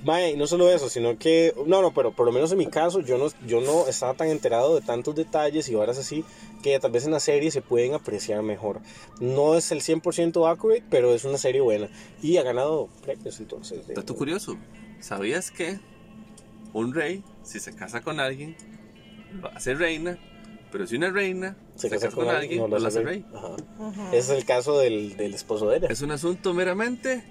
Mae, 0.03 0.31
y 0.31 0.37
no 0.37 0.47
solo 0.47 0.69
eso, 0.71 0.89
sino 0.89 1.17
que, 1.17 1.53
no, 1.65 1.81
no, 1.81 1.93
pero 1.93 2.11
por 2.11 2.25
lo 2.25 2.31
menos 2.31 2.51
en 2.51 2.57
mi 2.59 2.67
caso, 2.67 2.99
yo 3.01 3.17
no, 3.17 3.27
yo 3.45 3.61
no 3.61 3.87
estaba 3.87 4.13
tan 4.13 4.27
enterado 4.27 4.75
de 4.75 4.81
tantos 4.81 5.15
detalles 5.15 5.67
y 5.69 5.75
horas 5.75 5.97
así, 5.97 6.23
que 6.61 6.79
tal 6.79 6.91
vez 6.91 7.05
en 7.05 7.11
la 7.11 7.19
serie 7.19 7.49
se 7.51 7.61
pueden 7.61 7.93
apreciar 7.93 8.41
mejor. 8.43 8.79
No 9.19 9.55
es 9.55 9.71
el 9.71 9.81
100% 9.81 10.49
accurate, 10.49 10.83
pero 10.89 11.13
es 11.13 11.23
una 11.25 11.37
serie 11.37 11.61
buena. 11.61 11.89
Y 12.21 12.37
ha 12.37 12.43
ganado 12.43 12.89
premios, 13.03 13.39
entonces. 13.39 13.87
de- 13.87 13.95
Dato 13.95 14.15
curioso, 14.15 14.57
¿sabías 14.99 15.51
que 15.51 15.79
un 16.73 16.93
rey, 16.93 17.23
si 17.43 17.59
se 17.59 17.73
casa 17.73 18.01
con 18.01 18.19
alguien, 18.19 18.55
lo 19.41 19.49
hace 19.49 19.73
reina? 19.73 20.17
Pero 20.71 20.85
si 20.85 20.97
una 20.97 21.09
reina 21.09 21.55
se, 21.75 21.89
casa 21.89 22.09
con, 22.09 22.27
alguien, 22.27 22.59
no, 22.59 22.67
lo 22.67 22.75
hace 22.75 22.87
hace 22.87 23.01
rey. 23.01 23.25
Ajá. 23.33 23.47
Ujú. 23.79 24.01
Ese 24.09 24.17
es 24.17 24.29
el 24.29 24.45
caso 24.45 24.77
del, 24.77 25.15
del 25.15 25.33
esposo 25.33 25.69
de 25.69 25.77
ella. 25.77 25.87
Es 25.89 26.01
un 26.01 26.11
asunto 26.11 26.53
meramente 26.53 27.23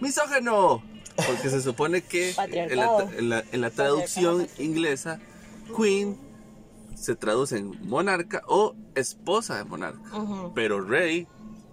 misógeno. 0.00 0.82
Porque 1.26 1.50
se 1.50 1.60
supone 1.60 2.02
que 2.02 2.30
en 2.30 2.36
la, 2.36 2.42
Patriarcado. 2.42 3.10
en 3.18 3.28
la- 3.28 3.44
en 3.50 3.60
la 3.60 3.70
traducción 3.70 4.46
inglesa, 4.58 5.18
queen 5.76 6.16
se 6.94 7.16
traduce 7.16 7.56
en 7.58 7.76
monarca 7.88 8.42
o 8.46 8.74
esposa 8.94 9.56
de 9.58 9.64
monarca. 9.64 10.10
Pero 10.54 10.80
rey 10.80 11.26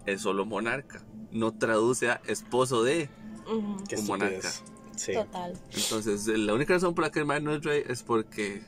es 0.06 0.22
solo 0.22 0.46
monarca. 0.46 1.04
No 1.32 1.52
traduce 1.56 2.10
a 2.10 2.22
esposo 2.28 2.84
de. 2.84 3.10
un 3.48 3.84
monarca. 4.08 4.52
Sí. 4.96 5.14
Total. 5.14 5.54
Entonces, 5.76 6.28
eh, 6.28 6.38
la 6.38 6.54
única 6.54 6.74
razón 6.74 6.96
por 6.96 7.04
la 7.04 7.12
que 7.12 7.20
el 7.20 7.26
man 7.26 7.44
no 7.44 7.54
es 7.54 7.64
rey 7.64 7.84
es 7.88 8.02
porque. 8.02 8.64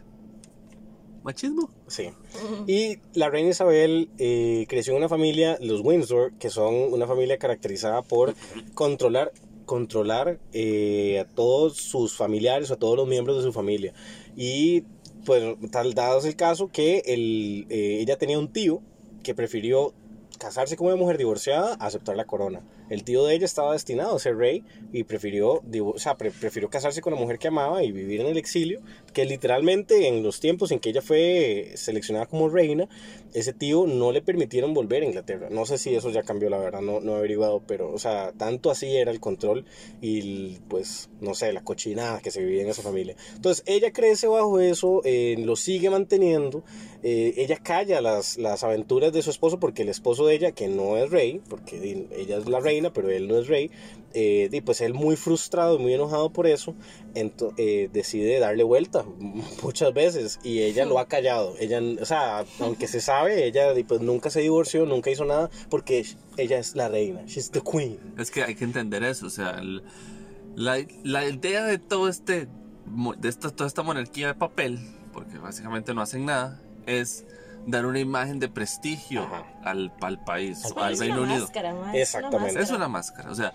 machismo. 1.23 1.69
Sí. 1.87 2.09
Y 2.67 2.99
la 3.13 3.29
reina 3.29 3.49
Isabel 3.49 4.09
eh, 4.17 4.65
creció 4.69 4.93
en 4.93 4.97
una 4.99 5.09
familia, 5.09 5.57
los 5.61 5.81
Windsor, 5.81 6.33
que 6.33 6.49
son 6.49 6.73
una 6.93 7.07
familia 7.07 7.37
caracterizada 7.37 8.01
por 8.01 8.33
controlar, 8.73 9.31
controlar 9.67 10.39
eh, 10.53 11.19
a 11.19 11.25
todos 11.25 11.77
sus 11.77 12.15
familiares, 12.15 12.71
a 12.71 12.77
todos 12.77 12.97
los 12.97 13.07
miembros 13.07 13.37
de 13.37 13.43
su 13.43 13.53
familia. 13.53 13.93
Y 14.35 14.85
pues 15.25 15.43
tal 15.71 15.93
dado 15.93 16.17
es 16.17 16.25
el 16.25 16.35
caso 16.35 16.69
que 16.69 17.03
el, 17.05 17.67
eh, 17.69 17.99
ella 17.99 18.17
tenía 18.17 18.39
un 18.39 18.51
tío 18.51 18.81
que 19.21 19.35
prefirió 19.35 19.93
casarse 20.39 20.77
con 20.77 20.87
una 20.87 20.95
mujer 20.95 21.17
divorciada 21.17 21.75
a 21.79 21.85
aceptar 21.85 22.15
la 22.15 22.25
corona. 22.25 22.61
El 22.89 23.03
tío 23.03 23.25
de 23.25 23.35
ella 23.35 23.45
estaba 23.45 23.73
destinado 23.73 24.15
a 24.15 24.19
ser 24.19 24.37
rey 24.37 24.63
y 24.93 25.03
prefirió, 25.03 25.61
o 25.83 25.99
sea, 25.99 26.15
pre- 26.15 26.31
prefirió 26.31 26.69
casarse 26.69 27.01
con 27.01 27.13
la 27.13 27.19
mujer 27.19 27.39
que 27.39 27.47
amaba 27.47 27.83
y 27.83 27.91
vivir 27.91 28.21
en 28.21 28.27
el 28.27 28.37
exilio, 28.37 28.81
que 29.13 29.25
literalmente 29.25 30.07
en 30.07 30.23
los 30.23 30.39
tiempos 30.39 30.71
en 30.71 30.79
que 30.79 30.89
ella 30.89 31.01
fue 31.01 31.71
seleccionada 31.75 32.25
como 32.27 32.49
reina, 32.49 32.87
ese 33.33 33.53
tío 33.53 33.85
no 33.87 34.11
le 34.11 34.21
permitieron 34.21 34.73
volver 34.73 35.03
a 35.03 35.05
Inglaterra. 35.05 35.49
No 35.51 35.65
sé 35.65 35.77
si 35.77 35.93
eso 35.95 36.09
ya 36.09 36.23
cambió, 36.23 36.49
la 36.49 36.57
verdad, 36.57 36.81
no, 36.81 36.99
no 36.99 37.13
he 37.13 37.17
averiguado, 37.17 37.61
pero, 37.67 37.91
o 37.91 37.99
sea, 37.99 38.31
tanto 38.31 38.71
así 38.71 38.95
era 38.95 39.11
el 39.11 39.19
control 39.19 39.65
y, 40.01 40.57
pues, 40.69 41.09
no 41.21 41.33
sé, 41.33 41.53
la 41.53 41.63
cochinada 41.63 42.21
que 42.21 42.31
se 42.31 42.43
vivía 42.43 42.61
en 42.63 42.69
esa 42.69 42.81
familia. 42.81 43.15
Entonces, 43.35 43.63
ella 43.67 43.91
crece 43.91 44.27
bajo 44.27 44.59
eso, 44.59 45.01
eh, 45.03 45.35
lo 45.39 45.55
sigue 45.55 45.89
manteniendo, 45.89 46.63
eh, 47.03 47.33
ella 47.37 47.57
calla 47.57 48.01
las, 48.01 48.37
las 48.37 48.63
aventuras 48.63 49.13
de 49.13 49.21
su 49.21 49.29
esposo 49.29 49.59
porque 49.59 49.83
el 49.83 49.89
esposo 49.89 50.25
de 50.25 50.35
ella, 50.35 50.51
que 50.51 50.67
no 50.67 50.97
es 50.97 51.11
rey, 51.11 51.41
porque 51.49 52.07
ella 52.15 52.37
es 52.37 52.47
la 52.47 52.59
reina, 52.59 52.76
pero 52.93 53.09
él 53.09 53.27
no 53.27 53.37
es 53.37 53.47
rey, 53.47 53.69
eh, 54.13 54.49
y 54.51 54.61
pues 54.61 54.81
él 54.81 54.93
muy 54.93 55.15
frustrado 55.15 55.75
y 55.75 55.79
muy 55.79 55.93
enojado 55.93 56.29
por 56.31 56.47
eso, 56.47 56.73
eh, 57.57 57.89
decide 57.91 58.39
darle 58.39 58.63
vuelta 58.63 59.03
muchas 59.63 59.93
veces 59.93 60.39
y 60.43 60.61
ella 60.61 60.85
lo 60.85 60.99
ha 60.99 61.07
callado. 61.07 61.55
Ella, 61.59 61.81
o 62.01 62.05
sea, 62.05 62.45
aunque 62.59 62.87
se 62.87 63.01
sabe, 63.01 63.45
ella 63.45 63.73
pues, 63.87 64.01
nunca 64.01 64.29
se 64.29 64.41
divorció, 64.41 64.85
nunca 64.85 65.09
hizo 65.11 65.25
nada 65.25 65.49
porque 65.69 66.05
ella 66.37 66.59
es 66.59 66.75
la 66.75 66.87
reina, 66.89 67.23
she's 67.25 67.51
the 67.51 67.61
queen. 67.61 67.99
Es 68.17 68.31
que 68.31 68.43
hay 68.43 68.55
que 68.55 68.63
entender 68.63 69.03
eso, 69.03 69.27
o 69.27 69.31
sea, 69.31 69.57
el- 69.59 69.83
la, 70.55 70.77
la 71.03 71.27
idea 71.27 71.63
de 71.63 71.77
todo 71.77 72.09
este, 72.09 72.47
de 73.19 73.29
esta, 73.29 73.51
toda 73.51 73.67
esta 73.67 73.83
monarquía 73.83 74.27
de 74.27 74.33
papel, 74.33 74.79
porque 75.13 75.37
básicamente 75.37 75.93
no 75.93 76.01
hacen 76.01 76.25
nada, 76.25 76.59
es 76.87 77.25
dar 77.67 77.85
una 77.85 77.99
imagen 77.99 78.39
de 78.39 78.49
prestigio 78.49 79.27
al, 79.63 79.93
al 80.01 80.19
país, 80.23 80.65
Al 80.65 80.83
al. 80.83 80.97
Reino 80.97 81.15
es 81.15 81.21
una 81.21 81.27
Unido. 81.31 81.41
máscara, 81.45 81.73
ma, 81.73 81.79
es 81.79 81.85
una 81.91 82.01
Exactamente. 82.27 82.61
Es 82.61 82.71
una 82.71 82.87
máscara, 82.87 83.29
o 83.31 83.35
sea, 83.35 83.53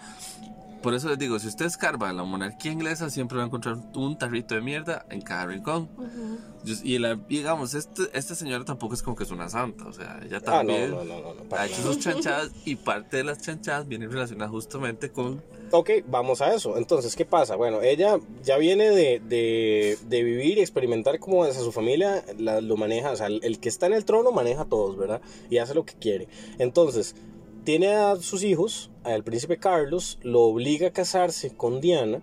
por 0.83 0.95
eso 0.95 1.09
les 1.09 1.19
digo, 1.19 1.39
si 1.39 1.47
usted 1.47 1.67
escarba 1.67 2.13
la 2.13 2.25
monarquía 2.25 2.73
inglesa, 2.73 3.09
siempre 3.09 3.37
va 3.39 3.45
a 3.45 3.47
encontrar 3.47 3.77
un 3.95 4.19
tarrito 4.19 4.55
de 4.57 4.61
mierda 4.61 5.07
en 5.11 5.21
cada 5.23 5.47
rincón. 5.47 5.89
Yo- 6.65 6.75
Y, 6.83 6.99
la, 6.99 7.15
digamos, 7.15 7.75
este, 7.75 8.03
esta 8.13 8.35
señora 8.35 8.65
tampoco 8.65 8.95
es 8.95 9.03
como 9.03 9.17
que 9.17 9.25
es 9.25 9.31
una 9.31 9.49
santa, 9.49 9.85
o 9.87 9.93
sea, 9.93 10.19
ella 10.25 10.39
Ah, 10.39 10.41
no, 10.41 10.53
también 10.59 10.91
no, 10.91 11.05
no, 11.05 11.21
no, 11.21 11.35
no, 11.35 11.57
ha 11.57 11.67
hecho 11.67 11.83
sus 11.83 11.99
chanchadas 12.01 12.51
y 12.65 12.77
parte 12.77 13.17
de 13.19 13.25
las 13.25 13.39
chanchadas 13.41 13.87
vienen 13.89 14.11
relacionadas 14.11 14.51
justamente 14.51 15.11
con... 15.11 15.43
Ok, 15.75 15.91
vamos 16.07 16.43
a 16.43 16.55
eso. 16.55 16.77
Entonces, 16.77 17.17
¿qué 17.17 17.25
pasa? 17.25 17.57
Bueno, 17.57 17.81
ella 17.81 18.19
ya 18.45 18.59
viene 18.59 18.91
de, 18.91 19.21
de, 19.21 19.97
de 20.07 20.23
vivir 20.23 20.59
y 20.59 20.61
experimentar 20.61 21.19
como 21.19 21.47
desde 21.47 21.61
su 21.61 21.73
familia 21.73 22.23
la- 22.39 22.61
lo 22.61 22.77
maneja. 22.77 23.11
O 23.13 23.17
sea, 23.17 23.27
el, 23.29 23.41
el 23.43 23.59
que 23.59 23.71
está 23.71 23.87
en 23.87 23.95
el 23.95 24.05
trono 24.05 24.33
maneja 24.33 24.63
a 24.63 24.65
todos, 24.67 24.99
¿verdad? 24.99 25.23
Y 25.49 25.59
hace 25.59 25.73
lo 25.75 25.85
que 25.87 25.95
quiere. 25.95 26.29
Entonces, 26.59 27.15
tiene 27.65 27.89
a 27.95 28.17
sus 28.17 28.45
hijos, 28.45 28.91
al 29.03 29.25
príncipe 29.25 29.57
Carlos, 29.57 30.19
lo 30.23 30.43
obliga 30.43 30.89
a 30.89 30.93
casarse 30.93 31.51
con 31.57 31.81
Diana, 31.81 32.21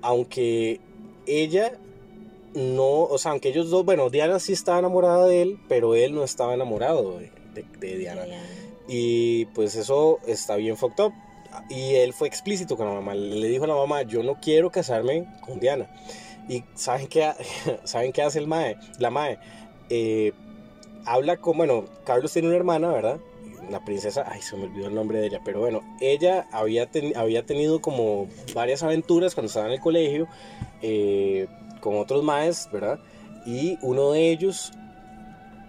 aunque 0.00 0.80
ella 1.26 1.78
no, 2.54 3.02
o 3.02 3.18
sea, 3.18 3.32
aunque 3.32 3.48
ellos 3.50 3.70
dos, 3.70 3.84
bueno, 3.84 4.08
Diana 4.10 4.38
sí 4.38 4.52
estaba 4.52 4.78
enamorada 4.78 5.26
de 5.26 5.42
él, 5.42 5.58
pero 5.68 5.94
él 5.94 6.14
no 6.14 6.22
estaba 6.24 6.54
enamorado 6.54 7.18
de, 7.18 7.30
de- 7.54 7.64
de 7.78 7.96
Diana. 7.98 8.22
Y 8.88 9.46
pues 9.46 9.74
eso 9.74 10.18
está 10.26 10.56
bien 10.56 10.76
fucked 10.76 11.04
up. 11.04 11.12
Y 11.68 11.94
él 11.96 12.12
fue 12.12 12.28
explícito 12.28 12.76
con 12.76 12.86
la 12.86 12.92
mamá. 12.94 13.14
Le 13.14 13.48
dijo 13.48 13.64
a 13.64 13.68
la 13.68 13.74
mamá, 13.74 14.02
yo 14.02 14.22
no 14.22 14.34
quiero 14.40 14.70
casarme 14.70 15.26
con 15.40 15.60
Diana. 15.60 15.86
Y 16.48 16.64
¿saben 16.74 17.06
qué, 17.08 17.30
¿saben 17.84 18.12
qué 18.12 18.22
hace 18.22 18.38
el 18.38 18.46
mae? 18.46 18.76
La 18.98 19.10
mae. 19.10 19.38
Eh, 19.90 20.32
habla 21.04 21.36
con, 21.38 21.56
bueno, 21.56 21.84
Carlos 22.04 22.32
tiene 22.32 22.48
una 22.48 22.56
hermana, 22.56 22.88
¿verdad? 22.88 23.18
La 23.70 23.84
princesa, 23.84 24.24
ay, 24.26 24.40
se 24.40 24.56
me 24.56 24.64
olvidó 24.64 24.88
el 24.88 24.94
nombre 24.94 25.18
de 25.20 25.26
ella, 25.26 25.40
pero 25.44 25.60
bueno, 25.60 25.82
ella 26.00 26.46
había, 26.52 26.86
ten- 26.86 27.14
había 27.16 27.44
tenido 27.44 27.80
como 27.82 28.26
varias 28.54 28.82
aventuras 28.82 29.34
cuando 29.34 29.48
estaba 29.48 29.66
en 29.66 29.72
el 29.72 29.80
colegio 29.80 30.26
eh, 30.80 31.46
con 31.80 31.96
otros 31.98 32.22
maes, 32.22 32.68
¿verdad? 32.72 32.98
Y 33.44 33.78
uno 33.82 34.12
de 34.12 34.30
ellos 34.30 34.72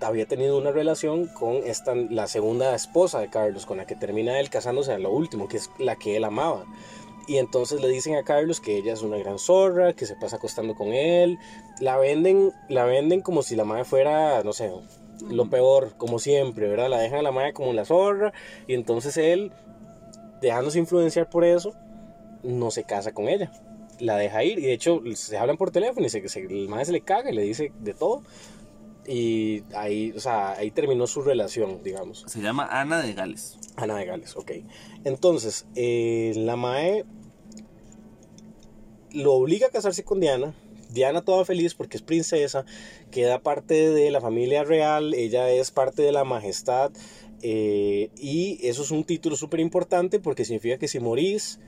había 0.02 0.26
tenido 0.26 0.58
una 0.58 0.72
relación 0.72 1.28
con 1.28 1.56
esta, 1.58 1.96
la 1.96 2.28
segunda 2.28 2.74
esposa 2.76 3.20
de 3.20 3.30
Carlos, 3.30 3.66
con 3.66 3.78
la 3.78 3.86
que 3.86 3.96
termina 3.96 4.40
él 4.40 4.50
casándose 4.50 4.92
a 4.94 5.00
lo 5.00 5.12
último, 5.12 5.48
que 5.48 5.58
es 5.58 5.70
la 5.78 5.96
que 5.96 6.16
él 6.18 6.24
amaba. 6.24 6.66
Y 7.28 7.38
entonces 7.38 7.80
le 7.80 7.88
dicen 7.90 8.16
a 8.16 8.24
Carlos 8.24 8.60
que 8.60 8.78
ella 8.78 8.94
es 8.94 9.04
una 9.04 9.18
gran 9.18 9.38
zorra, 9.38 9.94
que 9.94 10.06
se 10.08 10.16
pasa 10.16 10.38
acostando 10.38 10.74
con 10.74 10.94
él. 10.94 11.38
La 11.80 11.98
venden, 11.98 12.52
la 12.70 12.86
venden 12.86 13.22
como 13.22 13.44
si 13.44 13.56
la 13.56 13.66
madre 13.66 13.86
fuera, 13.86 14.42
no 14.44 14.52
sé, 14.52 14.72
lo 15.30 15.48
peor, 15.50 15.94
como 15.98 16.18
siempre, 16.18 16.68
¿verdad? 16.68 16.90
La 16.90 17.00
dejan 17.00 17.20
a 17.20 17.24
la 17.24 17.32
madre 17.32 17.54
como 17.54 17.72
la 17.74 17.86
zorra. 17.86 18.34
Y 18.68 18.74
entonces 18.74 19.16
él, 19.18 19.52
dejándose 20.42 20.80
influenciar 20.80 21.30
por 21.30 21.44
eso, 21.44 21.74
no 22.42 22.72
se 22.72 22.84
casa 22.84 23.12
con 23.12 23.28
ella. 23.30 23.52
La 24.00 24.18
deja 24.18 24.44
ir. 24.44 24.58
Y 24.58 24.64
de 24.64 24.74
hecho, 24.74 25.02
se 25.14 25.38
hablan 25.38 25.58
por 25.58 25.70
teléfono 25.72 26.06
y 26.06 26.10
se, 26.10 26.28
se- 26.30 26.40
el 26.40 26.68
madre 26.68 26.86
se 26.86 26.92
le 26.94 27.02
caga 27.02 27.30
y 27.30 27.36
le 27.36 27.44
dice 27.44 27.72
de 27.80 27.94
todo. 27.94 28.24
Y 29.12 29.64
ahí, 29.76 30.14
o 30.16 30.20
sea, 30.20 30.52
ahí 30.52 30.70
terminó 30.70 31.08
su 31.08 31.24
relación, 31.24 31.82
digamos. 31.82 32.26
Se 32.28 32.42
llama 32.42 32.68
Ana 32.70 33.02
de 33.02 33.14
Gales. 33.14 33.58
Ana 33.76 33.96
de 33.96 34.06
Gales, 34.06 34.36
ok. 34.36 34.52
Entonces, 35.04 35.66
eh, 35.74 36.34
la 36.36 36.56
Mae 36.56 37.06
lo 39.12 39.34
obliga 39.34 39.66
a 39.68 39.72
casarse 39.72 40.04
con 40.04 40.20
Diana. 40.20 40.54
Diana 40.92 41.24
toda 41.24 41.44
feliz 41.44 41.74
porque 41.74 41.98
es 41.98 42.04
princesa, 42.04 42.66
queda 43.10 43.42
parte 43.42 43.90
de 43.90 44.12
la 44.12 44.22
familia 44.22 44.64
real, 44.64 45.16
ella 45.16 45.50
es 45.50 45.72
parte 45.72 46.04
de 46.04 46.12
la 46.12 46.24
majestad. 46.24 46.92
eh, 47.42 48.12
y 48.16 48.60
eso 48.68 48.84
es 48.84 48.92
un 48.92 49.06
título 49.06 49.38
súper 49.38 49.60
importante 49.60 50.20
porque 50.20 50.46
significa 50.46 50.78
que 50.78 50.88
si 50.88 51.00
morís, 51.00 51.60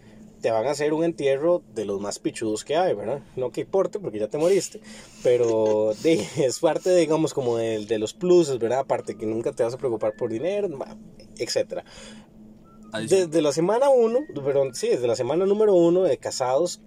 te 0.41 0.51
van 0.51 0.65
a 0.67 0.71
hacer 0.71 0.93
un 0.93 1.03
entierro 1.03 1.62
de 1.75 1.86
los 1.86 2.01
más 2.01 2.19
pichudos 2.19 2.63
que 2.63 2.75
hay, 2.75 2.93
¿verdad? 2.95 3.21
No 3.36 3.51
que 3.51 3.62
importe 3.62 4.00
porque 4.00 4.19
ya 4.19 4.27
te 4.27 4.38
moriste, 4.38 4.81
pero 5.24 5.93
de- 6.03 6.25
es 6.38 6.60
parte, 6.60 6.95
digamos, 6.95 7.33
como 7.33 7.57
de, 7.57 7.86
de 7.86 8.00
los 8.00 8.13
pluses, 8.13 8.57
¿verdad? 8.60 8.79
Aparte 8.79 9.15
que 9.15 9.25
nunca 9.25 9.51
te 9.51 9.63
vas 9.63 9.74
a 9.74 9.77
preocupar 9.77 10.15
por 10.15 10.31
dinero, 10.31 10.67
etcétera. 11.38 11.83
Desde 13.07 13.41
la 13.41 13.53
semana 13.53 13.89
1, 13.89 14.19
perdón, 14.43 14.75
sí, 14.75 14.89
desde 14.89 15.07
la 15.07 15.15
semana 15.15 15.45
número 15.45 15.74
1 15.75 16.03
de 16.03 16.17
casados, 16.17 16.81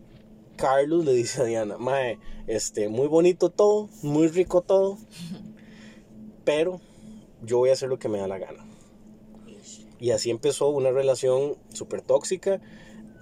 Carlos 0.56 1.04
le 1.04 1.12
dice 1.14 1.40
a 1.40 1.44
Diana, 1.44 1.78
Mae, 1.78 2.18
este, 2.46 2.88
muy 2.88 3.06
bonito 3.08 3.48
todo, 3.48 3.88
muy 4.02 4.28
rico 4.28 4.60
todo, 4.60 4.98
pero 6.44 6.80
yo 7.42 7.58
voy 7.58 7.70
a 7.70 7.72
hacer 7.72 7.88
lo 7.88 7.98
que 7.98 8.08
me 8.08 8.18
da 8.18 8.28
la 8.28 8.38
gana. 8.38 8.64
Y 9.98 10.10
así 10.10 10.30
empezó 10.30 10.68
una 10.68 10.90
relación 10.90 11.56
súper 11.72 12.02
tóxica 12.02 12.60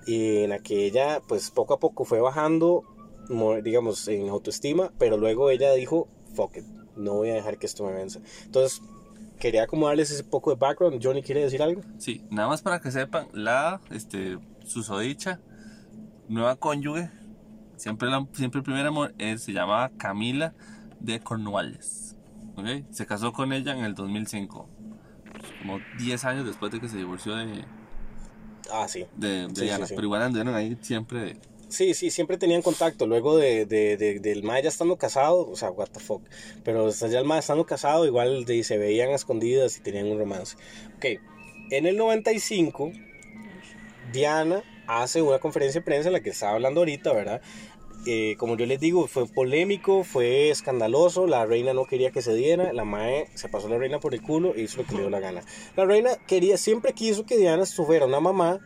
y 0.06 0.38
en 0.44 0.50
la 0.50 0.58
que 0.58 0.86
ella, 0.86 1.20
pues 1.26 1.50
poco 1.50 1.74
a 1.74 1.78
poco 1.80 2.04
fue 2.04 2.20
bajando, 2.20 2.82
mo- 3.28 3.60
digamos, 3.60 4.08
en 4.08 4.28
autoestima, 4.28 4.92
pero 4.98 5.16
luego 5.16 5.50
ella 5.50 5.72
dijo, 5.72 6.08
fuck 6.34 6.56
it, 6.56 6.64
no 6.96 7.14
voy 7.14 7.30
a 7.30 7.34
dejar 7.34 7.58
que 7.58 7.66
esto 7.66 7.84
me 7.84 7.92
venza. 7.92 8.20
Entonces, 8.44 8.80
quería 9.38 9.66
como 9.66 9.86
darles 9.88 10.10
ese 10.10 10.24
poco 10.24 10.50
de 10.50 10.56
background. 10.56 11.00
Johnny, 11.02 11.22
¿quiere 11.22 11.42
decir 11.42 11.62
algo? 11.62 11.82
Sí, 11.98 12.24
nada 12.30 12.48
más 12.48 12.62
para 12.62 12.80
que 12.80 12.90
sepan, 12.90 13.28
la 13.32 13.80
este, 13.90 14.38
susodicha, 14.64 15.40
nueva 16.28 16.56
cónyuge, 16.56 17.10
siempre, 17.76 18.08
la, 18.08 18.26
siempre 18.32 18.58
el 18.58 18.64
primer 18.64 18.86
amor, 18.86 19.14
eh, 19.18 19.38
se 19.38 19.52
llamaba 19.52 19.90
Camila 19.96 20.54
de 21.00 21.20
Cornualles. 21.20 22.16
¿ok? 22.56 22.66
Se 22.90 23.06
casó 23.06 23.32
con 23.32 23.52
ella 23.52 23.76
en 23.76 23.84
el 23.84 23.94
2005, 23.94 24.68
como 25.58 25.78
10 25.98 26.24
años 26.24 26.44
después 26.46 26.70
de 26.72 26.80
que 26.80 26.88
se 26.88 26.96
divorció 26.98 27.34
de, 27.34 27.64
Ah, 28.70 28.86
sí. 28.88 29.06
de, 29.16 29.48
de 29.48 29.54
Sí, 29.54 29.62
Diana. 29.64 29.86
sí. 29.86 29.94
Pero 29.94 30.06
igual 30.06 30.22
anduvieron 30.22 30.54
ahí 30.54 30.76
siempre. 30.82 31.36
Sí, 31.68 31.94
sí, 31.94 32.10
siempre 32.10 32.36
tenían 32.36 32.60
contacto. 32.60 33.06
Luego 33.06 33.36
de, 33.38 33.64
de- 33.64 33.96
de- 33.96 34.20
del 34.20 34.42
Mae 34.42 34.62
ya 34.62 34.68
estando 34.68 34.96
casado, 34.98 35.48
o 35.48 35.56
sea, 35.56 35.70
what 35.70 35.88
the 35.88 36.00
fuck. 36.00 36.22
Pero 36.64 36.90
ya 36.90 37.18
el 37.18 37.24
Mae 37.24 37.38
estando 37.38 37.64
casado, 37.64 38.04
igual 38.06 38.44
de- 38.44 38.62
se 38.62 38.76
veían 38.76 39.08
a 39.10 39.14
escondidas 39.14 39.78
y 39.78 39.80
tenían 39.80 40.06
un 40.10 40.18
romance. 40.18 40.56
Ok, 40.96 41.06
en 41.70 41.86
el 41.86 41.96
95, 41.96 42.92
Diana 44.12 44.62
hace 44.86 45.22
una 45.22 45.38
conferencia 45.38 45.80
de 45.80 45.84
prensa 45.84 46.08
en 46.08 46.12
la 46.12 46.20
que 46.20 46.30
estaba 46.30 46.52
hablando 46.52 46.80
ahorita, 46.80 47.12
¿verdad? 47.14 47.40
Eh, 48.04 48.34
como 48.36 48.56
yo 48.56 48.66
les 48.66 48.80
digo, 48.80 49.06
fue 49.06 49.26
polémico, 49.26 50.02
fue 50.02 50.50
escandaloso, 50.50 51.26
la 51.28 51.46
reina 51.46 51.72
no 51.72 51.84
quería 51.84 52.10
que 52.10 52.20
se 52.20 52.34
diera, 52.34 52.72
la 52.72 52.84
mae 52.84 53.28
se 53.34 53.48
pasó 53.48 53.68
la 53.68 53.78
reina 53.78 54.00
por 54.00 54.12
el 54.12 54.22
culo 54.22 54.54
e 54.56 54.62
hizo 54.62 54.78
lo 54.78 54.84
que 54.88 54.94
le 54.94 55.00
dio 55.02 55.10
la 55.10 55.20
gana. 55.20 55.42
La 55.76 55.84
reina 55.84 56.10
quería, 56.26 56.56
siempre 56.56 56.94
quiso 56.94 57.24
que 57.24 57.36
Diana 57.36 57.64
fuera 57.64 58.06
una 58.06 58.18
mamá 58.18 58.58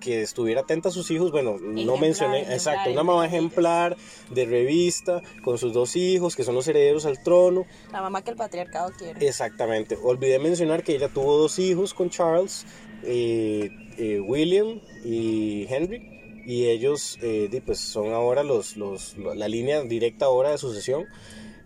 que 0.00 0.22
estuviera 0.22 0.60
atenta 0.62 0.88
a 0.90 0.92
sus 0.92 1.10
hijos, 1.10 1.30
bueno, 1.32 1.56
no 1.60 1.70
Ejemplar, 1.80 2.00
mencioné, 2.00 2.36
ejemplar, 2.38 2.54
exacto, 2.56 2.90
una 2.90 3.02
mamá 3.02 3.26
ejemplar 3.26 3.96
de 4.30 4.44
revista, 4.44 5.22
con 5.42 5.58
sus 5.58 5.72
dos 5.72 5.96
hijos, 5.96 6.36
que 6.36 6.44
son 6.44 6.54
los 6.54 6.68
herederos 6.68 7.06
al 7.06 7.22
trono, 7.22 7.64
La 7.92 8.02
mamá 8.02 8.22
que 8.22 8.30
el 8.30 8.36
patriarcado 8.36 8.92
quiere. 8.98 9.26
exactamente. 9.26 9.96
Olvidé 10.02 10.38
mencionar 10.38 10.82
que 10.82 10.94
ella 10.94 11.08
tuvo 11.08 11.38
dos 11.38 11.58
hijos 11.58 11.94
con 11.94 12.10
Charles, 12.10 12.66
eh, 13.04 13.70
eh, 13.96 14.20
William 14.20 14.80
y 15.04 15.66
Henry, 15.68 16.15
y 16.46 16.66
ellos 16.68 17.18
eh, 17.22 17.62
pues 17.66 17.78
son 17.80 18.12
ahora 18.12 18.42
los, 18.44 18.76
los, 18.76 19.16
la 19.18 19.48
línea 19.48 19.82
directa 19.82 20.26
ahora 20.26 20.50
de 20.52 20.58
sucesión, 20.58 21.04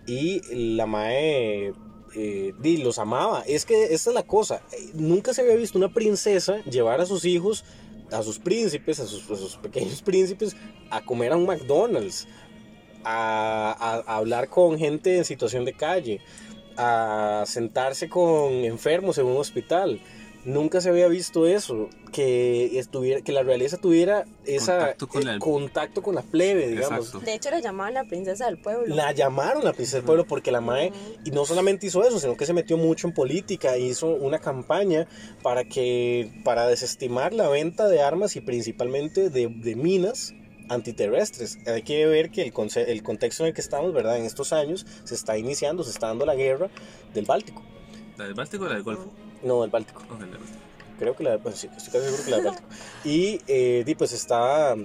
y 0.07 0.41
la 0.75 0.87
Mae... 0.87 1.73
eh, 2.17 2.55
los 2.83 2.99
amaba. 2.99 3.43
Es 3.47 3.65
que 3.67 3.85
esta 3.95 4.11
es 4.11 4.15
la 4.15 4.23
cosa. 4.25 4.63
Nunca 4.95 5.35
se 5.35 5.43
había 5.43 5.55
visto 5.55 5.79
una 5.79 5.93
princesa 5.93 6.65
llevar 6.65 7.01
a 7.01 7.07
sus 7.07 7.25
hijos, 7.25 7.65
a 8.11 8.23
sus 8.23 8.39
príncipes, 8.39 8.99
a 9.01 9.07
sus, 9.07 9.57
pequeños 9.59 10.03
príncipes, 10.11 10.57
a 10.91 11.05
comer 11.05 11.33
a 11.33 11.37
un 11.37 11.47
McDonald's, 11.47 12.27
a- 13.05 14.03
a 14.07 14.17
hablar 14.17 14.49
con 14.49 14.79
gente 14.79 15.17
en 15.19 15.25
situación 15.25 15.65
de 15.65 15.75
calle, 15.75 16.21
a 16.77 17.45
sentarse 17.47 18.09
con 18.09 18.53
enfermos 18.65 19.19
en 19.19 19.27
un 19.27 19.37
hospital. 19.37 20.01
Nunca 20.45 20.81
se 20.81 20.89
había 20.89 21.07
visto 21.09 21.47
eso, 21.47 21.91
que, 22.13 22.79
estuviera, 22.79 23.21
que 23.21 23.31
la 23.33 23.43
realeza 23.43 23.77
tuviera 23.77 24.25
esa 24.47 24.79
Contacto 24.79 25.09
con 25.09 25.29
eh, 25.29 25.33
el- 25.33 25.39
contacto 25.39 26.03
con 26.03 26.15
la 26.15 26.23
plebe, 26.23 26.69
digamos. 26.69 27.07
Exacto. 27.09 27.21
De 27.27 27.35
hecho, 27.35 27.51
la 27.51 27.61
llamaban 27.61 27.93
la 27.95 28.05
princesa 28.05 28.47
del 28.47 28.57
pueblo. 28.59 28.95
La 28.95 29.13
llamaron 29.13 29.63
la 29.65 29.73
princesa 29.75 29.99
del 29.99 30.07
pueblo 30.07 30.25
porque 30.27 30.51
la 30.51 30.63
mae, 30.63 30.93
y 31.25 31.31
no 31.31 31.45
solamente 31.45 31.87
hizo 31.87 32.03
eso, 32.07 32.19
sino 32.19 32.37
que 32.39 32.47
se 32.47 32.55
metió 32.55 32.79
mucho 32.79 33.07
en 33.07 33.13
política, 33.13 33.77
hizo 33.77 34.07
una 34.07 34.39
campaña 34.39 35.07
para 35.43 35.65
que, 35.65 36.33
para 36.43 36.67
desestimar 36.67 37.35
la 37.35 37.49
venta 37.49 37.87
de 37.89 38.01
armas 38.01 38.35
y 38.37 38.41
principalmente 38.41 39.29
de, 39.29 39.49
de 39.49 39.77
minas 39.77 40.33
antiterrestres. 40.71 41.59
Hay 41.67 41.83
que 41.83 42.07
ver 42.07 42.31
que 42.31 42.43
el, 42.43 42.53
el 42.89 43.03
contexto 43.03 43.43
en 43.43 43.49
el 43.49 43.55
que 43.55 43.61
estamos, 43.61 43.93
¿verdad? 43.93 44.17
En 44.17 44.25
estos 44.25 44.53
años 44.55 44.87
se 45.05 45.15
está 45.15 45.37
iniciando, 45.37 45.85
se 45.85 45.91
está 45.91 46.07
dando 46.07 46.25
la 46.25 46.35
guerra 46.35 46.71
del 47.13 47.27
Báltico. 47.27 47.63
¿La 48.17 48.25
del 48.25 48.35
Báltico 48.35 48.65
o 48.65 48.69
la 48.69 48.75
del 48.75 48.83
Golfo? 48.85 49.11
No, 49.43 49.63
del 49.63 49.71
Báltico. 49.71 50.03
Creo 50.99 51.17
que 51.17 51.25
la 51.25 51.39
pues, 51.39 51.57
sí, 51.59 51.69
estoy 51.77 51.93
casi 51.93 52.05
seguro 52.05 52.25
que 52.25 52.31
la 52.31 52.37
del 52.39 52.47
Báltico. 52.47 52.69
Y 53.05 53.41
eh, 53.47 53.95
pues 53.97 54.13
está, 54.13 54.77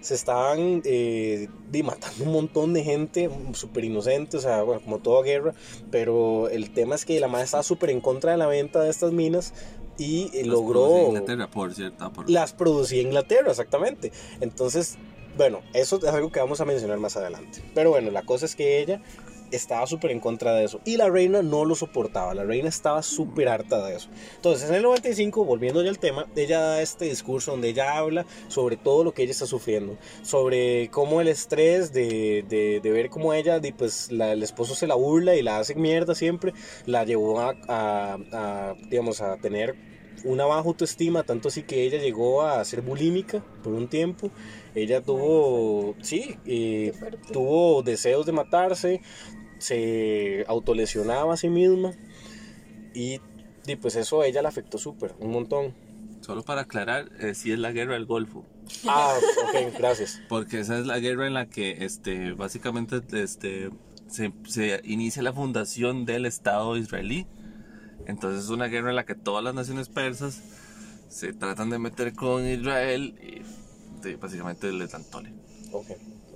se 0.00 0.14
estaban 0.14 0.82
eh, 0.84 1.48
matando 1.84 2.24
un 2.24 2.32
montón 2.32 2.74
de 2.74 2.82
gente 2.82 3.30
súper 3.52 3.84
inocente, 3.84 4.36
o 4.36 4.40
sea, 4.40 4.62
bueno, 4.62 4.80
como 4.80 4.98
toda 4.98 5.22
guerra. 5.22 5.54
Pero 5.90 6.48
el 6.48 6.70
tema 6.72 6.94
es 6.96 7.04
que 7.04 7.20
la 7.20 7.28
madre 7.28 7.44
estaba 7.44 7.62
súper 7.62 7.90
en 7.90 8.00
contra 8.00 8.32
de 8.32 8.38
la 8.38 8.46
venta 8.46 8.80
de 8.82 8.90
estas 8.90 9.12
minas 9.12 9.54
y 9.96 10.24
eh, 10.34 10.38
Las 10.38 10.46
logró... 10.48 10.80
producía 10.88 11.06
Inglaterra, 11.08 11.50
por 11.50 11.72
cierto. 11.74 12.12
por- 12.12 12.28
Las 12.30 12.52
producía 12.52 13.02
Inglaterra, 13.02 13.50
exactamente. 13.50 14.10
Entonces, 14.40 14.96
bueno, 15.36 15.60
eso 15.72 15.96
es 15.98 16.04
algo 16.04 16.32
que 16.32 16.40
vamos 16.40 16.60
a 16.60 16.64
mencionar 16.64 16.98
más 16.98 17.16
adelante. 17.16 17.62
Pero 17.74 17.90
bueno, 17.90 18.10
la 18.10 18.22
cosa 18.22 18.46
es 18.46 18.56
que 18.56 18.80
ella 18.80 19.00
estaba 19.54 19.86
súper 19.86 20.10
en 20.10 20.20
contra 20.20 20.52
de 20.54 20.64
eso. 20.64 20.80
Y 20.84 20.96
la 20.96 21.08
reina 21.08 21.42
no 21.42 21.64
lo 21.64 21.74
soportaba. 21.74 22.34
La 22.34 22.44
reina 22.44 22.68
estaba 22.68 23.02
súper 23.02 23.48
harta 23.48 23.84
de 23.86 23.96
eso. 23.96 24.08
Entonces, 24.36 24.68
en 24.68 24.76
el 24.76 24.82
95, 24.82 25.44
volviendo 25.44 25.82
ya 25.82 25.90
al 25.90 25.98
tema, 25.98 26.26
ella 26.36 26.60
da 26.60 26.82
este 26.82 27.06
discurso 27.06 27.50
donde 27.52 27.68
ella 27.68 27.96
habla 27.96 28.26
sobre 28.48 28.76
todo 28.76 29.04
lo 29.04 29.12
que 29.12 29.22
ella 29.22 29.32
está 29.32 29.46
sufriendo. 29.46 29.96
Sobre 30.22 30.88
cómo 30.90 31.20
el 31.20 31.28
estrés 31.28 31.92
de, 31.92 32.44
de- 32.48 32.80
de 32.82 32.90
ver 32.90 33.10
cómo 33.10 33.32
ella, 33.34 33.60
pues 33.76 34.10
la- 34.12 34.32
el 34.32 34.42
esposo 34.42 34.74
se 34.74 34.86
la 34.86 34.94
burla 34.94 35.34
y 35.36 35.42
la 35.42 35.58
hace 35.58 35.74
mierda 35.74 36.14
siempre, 36.14 36.52
la 36.86 37.04
llevó 37.04 37.40
a, 37.40 37.54
a- 37.68 38.18
a, 38.32 38.74
digamos, 38.88 39.20
a 39.20 39.36
tener 39.36 39.74
una 40.24 40.46
baja 40.46 40.60
autoestima, 40.68 41.22
tanto 41.22 41.48
así 41.48 41.62
que 41.64 41.82
ella 41.84 41.98
llegó 41.98 42.42
a 42.42 42.64
ser 42.64 42.80
bulímica 42.80 43.44
por 43.62 43.74
un 43.74 43.88
tiempo. 43.88 44.30
Ella 44.74 45.00
tuvo, 45.02 45.94
sí, 46.02 46.36
eh, 46.46 46.92
tuvo 47.32 47.82
deseos 47.82 48.24
de 48.26 48.32
matarse, 48.32 49.00
se 49.64 50.44
autolesionaba 50.46 51.34
a 51.34 51.36
sí 51.38 51.48
misma 51.48 51.92
y, 52.94 53.20
y 53.66 53.76
pues 53.76 53.96
eso 53.96 54.20
a 54.20 54.26
ella 54.26 54.42
la 54.42 54.50
afectó 54.50 54.76
súper, 54.78 55.14
un 55.20 55.30
montón. 55.30 55.74
Solo 56.20 56.42
para 56.42 56.62
aclarar, 56.62 57.10
eh, 57.20 57.34
sí 57.34 57.50
es 57.52 57.58
la 57.58 57.72
guerra 57.72 57.94
del 57.94 58.06
Golfo. 58.06 58.44
Ah, 58.86 59.16
ok, 59.48 59.74
gracias. 59.78 60.20
Porque 60.28 60.60
esa 60.60 60.78
es 60.78 60.86
la 60.86 60.98
guerra 60.98 61.26
en 61.26 61.34
la 61.34 61.46
que 61.46 61.84
este, 61.84 62.32
básicamente 62.32 63.00
este, 63.12 63.70
se, 64.08 64.32
se 64.46 64.80
inicia 64.84 65.22
la 65.22 65.32
fundación 65.32 66.04
del 66.04 66.26
Estado 66.26 66.76
israelí. 66.76 67.26
Entonces 68.06 68.44
es 68.44 68.50
una 68.50 68.66
guerra 68.66 68.90
en 68.90 68.96
la 68.96 69.04
que 69.06 69.14
todas 69.14 69.42
las 69.42 69.54
naciones 69.54 69.88
persas 69.88 70.42
se 71.08 71.32
tratan 71.32 71.70
de 71.70 71.78
meter 71.78 72.12
con 72.14 72.46
Israel 72.46 73.14
y 73.22 74.02
de- 74.02 74.16
básicamente 74.16 74.70
les 74.72 74.92
dan 74.92 75.04
tole. 75.10 75.32
Ok. 75.72 75.88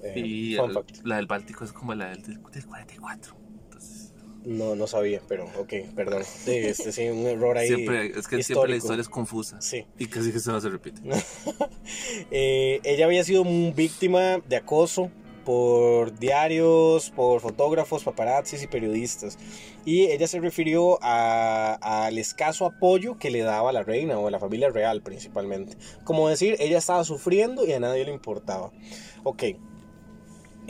Eh, 0.02 0.12
Y 0.18 0.56
fun 0.56 0.70
el- 0.70 0.74
fact. 0.74 0.96
la 1.04 1.16
del 1.16 1.26
Báltico 1.26 1.64
es 1.64 1.72
como 1.72 1.94
la 1.94 2.10
del, 2.10 2.22
del 2.22 2.40
44. 2.66 3.36
Entonces, 3.64 4.12
No, 4.44 4.74
no 4.74 4.86
sabía, 4.86 5.20
pero 5.28 5.44
ok, 5.58 5.72
perdón. 5.94 6.22
Sí, 6.24 6.52
este, 6.56 6.92
sí, 6.92 7.08
un 7.08 7.26
error 7.26 7.58
ahí. 7.58 7.68
siempre, 7.68 8.06
es 8.06 8.26
que 8.28 8.42
siempre 8.42 8.70
la 8.70 8.76
histórico. 8.76 8.76
historia 8.76 9.02
es 9.02 9.08
confusa. 9.08 9.60
Sí. 9.60 9.84
Y 9.98 10.06
casi 10.06 10.32
que 10.32 10.40
se 10.40 10.50
no 10.50 10.60
se 10.60 10.68
repite. 10.70 11.00
Eh, 12.30 12.80
ella 12.84 13.06
había 13.06 13.24
sido 13.24 13.44
víctima 13.74 14.38
de 14.48 14.56
acoso 14.56 15.10
por 15.44 16.18
diarios, 16.18 17.10
por 17.10 17.40
fotógrafos, 17.40 18.04
paparazzis 18.04 18.62
y 18.62 18.66
periodistas. 18.66 19.38
Y 19.86 20.02
ella 20.08 20.26
se 20.28 20.40
refirió 20.40 20.98
a- 21.02 21.78
al 22.06 22.18
escaso 22.18 22.66
apoyo 22.66 23.16
que 23.18 23.30
le 23.30 23.40
daba 23.40 23.72
la 23.72 23.82
reina 23.82 24.18
o 24.18 24.28
la 24.28 24.38
familia 24.38 24.68
real 24.68 25.00
principalmente. 25.02 25.76
Como 26.04 26.28
decir, 26.28 26.56
ella 26.58 26.76
estaba 26.76 27.02
sufriendo 27.04 27.66
y 27.66 27.72
a 27.72 27.80
nadie 27.80 28.04
le 28.04 28.12
importaba. 28.12 28.70
Ok. 29.24 29.44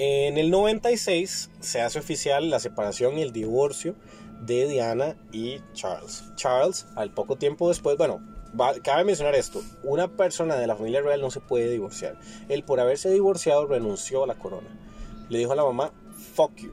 En 0.01 0.39
el 0.39 0.51
96 0.53 1.51
se 1.59 1.81
hace 1.81 1.99
oficial 1.99 2.51
la 2.51 2.61
separación 2.61 3.19
y 3.19 3.23
el 3.23 3.33
divorcio 3.33 3.97
de 4.41 4.69
Diana 4.69 5.17
y 5.33 5.59
Charles. 5.73 6.23
Charles, 6.37 6.87
al 6.95 7.11
poco 7.11 7.35
tiempo 7.35 7.69
después, 7.69 7.99
bueno, 7.99 8.21
cabe 8.85 9.03
mencionar 9.03 9.35
esto, 9.35 9.61
una 9.83 10.07
persona 10.07 10.55
de 10.55 10.69
la 10.69 10.77
familia 10.77 11.01
real 11.01 11.21
no 11.21 11.33
se 11.33 11.41
puede 11.41 11.69
divorciar. 11.69 12.17
Él 12.49 12.63
por 12.63 12.79
haberse 12.79 13.11
divorciado 13.11 13.67
renunció 13.67 14.23
a 14.23 14.29
la 14.29 14.37
corona. 14.37 14.69
Le 15.31 15.41
dijo 15.41 15.51
a 15.51 15.57
la 15.57 15.65
mamá, 15.65 15.93
fuck 16.37 16.55
you. 16.59 16.71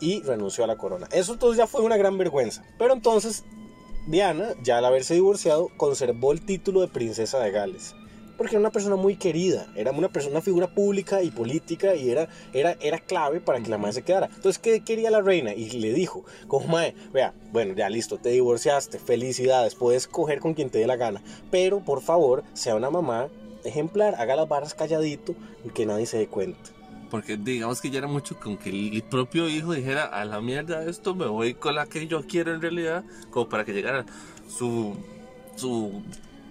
Y 0.00 0.22
renunció 0.22 0.64
a 0.64 0.68
la 0.68 0.78
corona. 0.78 1.08
Eso 1.12 1.34
entonces 1.34 1.58
ya 1.58 1.66
fue 1.66 1.82
una 1.82 1.98
gran 1.98 2.16
vergüenza. 2.16 2.64
Pero 2.78 2.94
entonces 2.94 3.44
Diana, 4.08 4.54
ya 4.62 4.78
al 4.78 4.86
haberse 4.86 5.12
divorciado, 5.12 5.68
conservó 5.76 6.32
el 6.32 6.46
título 6.46 6.80
de 6.80 6.88
princesa 6.88 7.38
de 7.40 7.50
Gales. 7.50 7.94
Porque 8.36 8.56
era 8.56 8.60
una 8.60 8.70
persona 8.70 8.96
muy 8.96 9.16
querida, 9.16 9.66
era 9.76 9.92
una 9.92 10.08
persona, 10.08 10.40
figura 10.40 10.66
pública 10.66 11.22
y 11.22 11.30
política 11.30 11.94
y 11.94 12.10
era, 12.10 12.28
era, 12.52 12.76
era 12.80 12.98
clave 12.98 13.40
para 13.40 13.60
que 13.60 13.70
la 13.70 13.78
madre 13.78 13.94
se 13.94 14.02
quedara. 14.02 14.26
Entonces, 14.26 14.58
¿qué 14.58 14.80
quería 14.80 15.10
la 15.10 15.20
reina? 15.20 15.54
Y 15.54 15.70
le 15.70 15.92
dijo, 15.92 16.24
como 16.48 16.66
madre, 16.68 16.94
vea, 17.12 17.34
bueno, 17.52 17.74
ya 17.74 17.88
listo, 17.88 18.18
te 18.18 18.30
divorciaste, 18.30 18.98
felicidades, 18.98 19.74
puedes 19.74 20.06
coger 20.06 20.40
con 20.40 20.54
quien 20.54 20.70
te 20.70 20.78
dé 20.78 20.86
la 20.86 20.96
gana, 20.96 21.22
pero 21.50 21.80
por 21.80 22.02
favor, 22.02 22.42
sea 22.54 22.74
una 22.74 22.90
mamá 22.90 23.28
ejemplar, 23.64 24.14
haga 24.16 24.36
las 24.36 24.48
barras 24.48 24.74
calladito 24.74 25.34
y 25.64 25.70
que 25.70 25.86
nadie 25.86 26.06
se 26.06 26.18
dé 26.18 26.26
cuenta. 26.26 26.70
Porque 27.10 27.36
digamos 27.36 27.80
que 27.80 27.90
ya 27.90 27.98
era 27.98 28.08
mucho 28.08 28.40
con 28.40 28.56
que 28.56 28.70
el 28.70 29.02
propio 29.02 29.46
hijo 29.48 29.74
dijera 29.74 30.04
a 30.04 30.24
la 30.24 30.40
mierda 30.40 30.84
esto, 30.86 31.14
me 31.14 31.26
voy 31.26 31.52
con 31.54 31.74
la 31.74 31.86
que 31.86 32.06
yo 32.06 32.26
quiero 32.26 32.54
en 32.54 32.62
realidad, 32.62 33.04
como 33.30 33.48
para 33.48 33.64
que 33.64 33.74
llegara 33.74 34.06
su, 34.48 34.96
su, 35.56 36.02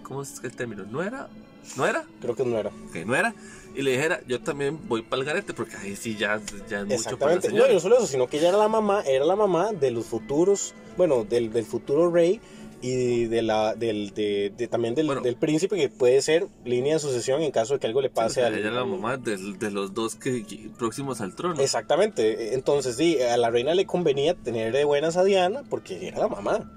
¿cómo 0.04 0.22
es 0.22 0.40
el 0.44 0.56
término? 0.56 0.84
¿No 0.84 1.02
era? 1.02 1.30
¿No 1.78 1.86
era? 1.86 2.06
Creo 2.22 2.36
que 2.36 2.44
no 2.46 2.58
era. 2.58 2.72
Que 2.94 3.06
no 3.06 3.16
era. 3.16 3.34
Y 3.76 3.82
le 3.84 3.92
dijera, 3.92 4.20
yo 4.28 4.42
también 4.42 4.78
voy 4.90 5.02
para 5.02 5.22
el 5.22 5.26
garete, 5.26 5.54
porque 5.54 5.78
ahí 5.78 5.96
sí 5.96 6.18
ya, 6.18 6.42
ya 6.70 6.82
es 6.82 6.88
mucho 7.06 7.18
para 7.18 7.36
la. 7.36 7.42
No, 7.50 7.68
y 7.70 7.74
no 7.74 7.80
solo 7.80 7.98
eso, 7.98 8.08
sino 8.08 8.28
que 8.28 8.38
ella 8.40 8.50
era 8.50 8.58
la 8.58 8.68
mamá, 8.68 9.02
era 9.06 9.24
la 9.24 9.36
mamá 9.38 9.72
de 9.72 9.92
los 9.92 10.06
futuros, 10.06 10.74
bueno, 10.98 11.24
del, 11.24 11.54
del 11.54 11.64
futuro 11.66 12.12
rey 12.12 12.42
y 12.82 13.26
de 13.26 13.42
la, 13.44 13.76
del, 13.76 14.10
de, 14.14 14.52
de- 14.58 14.68
también 14.68 14.96
del, 14.96 15.06
Bueno. 15.06 15.22
del 15.22 15.36
príncipe 15.38 15.78
que 15.78 15.88
puede 15.88 16.22
ser 16.22 16.48
línea 16.66 16.96
de 16.96 17.00
sucesión 17.00 17.42
en 17.44 17.52
caso 17.52 17.76
de 17.76 17.80
que 17.80 17.88
algo 17.88 18.02
le 18.02 18.08
Sí, 18.10 18.14
pase 18.16 18.34
sea, 18.36 18.48
al... 18.48 18.56
ella 18.56 18.68
era 18.70 18.76
la 18.80 18.86
mamá 18.86 19.16
de, 19.18 19.38
los 19.72 19.94
dos 19.94 20.16
que, 20.16 20.44
que- 20.44 20.70
próximos 20.78 21.22
al 21.22 21.36
trono. 21.36 21.62
Exactamente. 21.62 22.56
Entonces, 22.56 22.98
sí, 22.98 23.22
a 23.22 23.38
la 23.38 23.52
reina 23.52 23.74
le 23.76 23.86
convenía 23.86 24.34
tener 24.34 24.74
de 24.74 24.84
buenas 24.84 25.16
a 25.16 25.24
Diana 25.24 25.64
porque 25.70 26.08
era 26.10 26.18
la 26.20 26.28
mamá. 26.28 26.70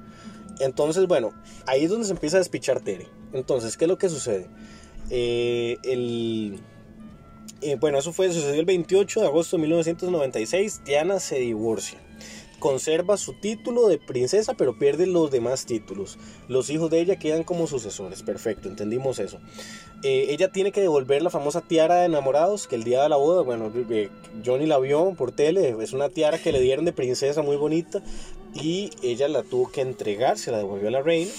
Entonces, 0.61 1.07
bueno, 1.07 1.33
ahí 1.67 1.85
es 1.85 1.91
donde 1.91 2.07
se 2.07 2.13
empieza 2.13 2.37
a 2.37 2.41
despichar 2.41 2.81
Tere. 2.81 3.09
Entonces, 3.33 3.77
¿qué 3.77 3.87
es 3.87 3.89
lo 3.89 3.99
que 3.99 4.09
sucede? 4.09 4.47
Eh, 5.11 5.77
el, 5.85 6.61
eh, 7.61 7.77
bueno, 7.81 7.99
eso 7.99 8.13
fue, 8.13 8.33
sucedió 8.33 8.61
el 8.61 8.67
28 8.67 9.21
de 9.21 9.27
agosto 9.27 9.57
de 9.57 9.63
1996. 9.63 10.83
Diana 10.85 11.21
se 11.21 11.39
divorcia. 11.39 11.99
Conserva 12.59 13.17
su 13.17 13.35
título 13.35 13.89
de 13.89 13.99
princesa, 13.99 14.55
pero 14.55 14.79
pierde 14.79 15.07
los 15.07 15.31
demás 15.31 15.67
títulos. 15.67 16.19
Los 16.49 16.71
hijos 16.71 16.91
de 16.91 17.01
ella 17.01 17.17
quedan 17.17 17.45
como 17.45 17.67
sucesores. 17.67 18.23
Perfecto, 18.23 18.69
entendimos 18.69 19.19
eso. 19.19 19.39
Eh, 20.03 20.27
ella 20.31 20.53
tiene 20.53 20.73
que 20.73 20.83
devolver 20.83 21.23
la 21.23 21.31
famosa 21.31 21.63
tiara 21.63 21.97
de 21.97 22.07
enamorados 22.07 22.69
que 22.69 22.77
el 22.77 22.85
día 22.85 23.03
de 23.03 23.09
la 23.09 23.17
boda, 23.17 23.43
bueno, 23.43 23.73
Johnny 24.45 24.67
la 24.67 24.79
vio 24.79 25.15
por 25.15 25.33
tele, 25.33 25.75
es 25.81 25.95
una 25.95 26.11
tiara 26.11 26.39
que 26.39 26.53
le 26.53 26.61
dieron 26.61 26.85
de 26.85 26.93
princesa 26.93 27.41
muy 27.41 27.57
bonita 27.57 28.03
y 28.55 28.91
ella 29.03 29.29
la 29.29 29.43
tuvo 29.43 29.73
que 29.73 29.81
entregar, 29.81 30.39
se 30.39 30.51
la 30.51 30.59
devolvió 30.59 30.89
a 30.89 30.91
la 30.91 31.03
reina 31.03 31.33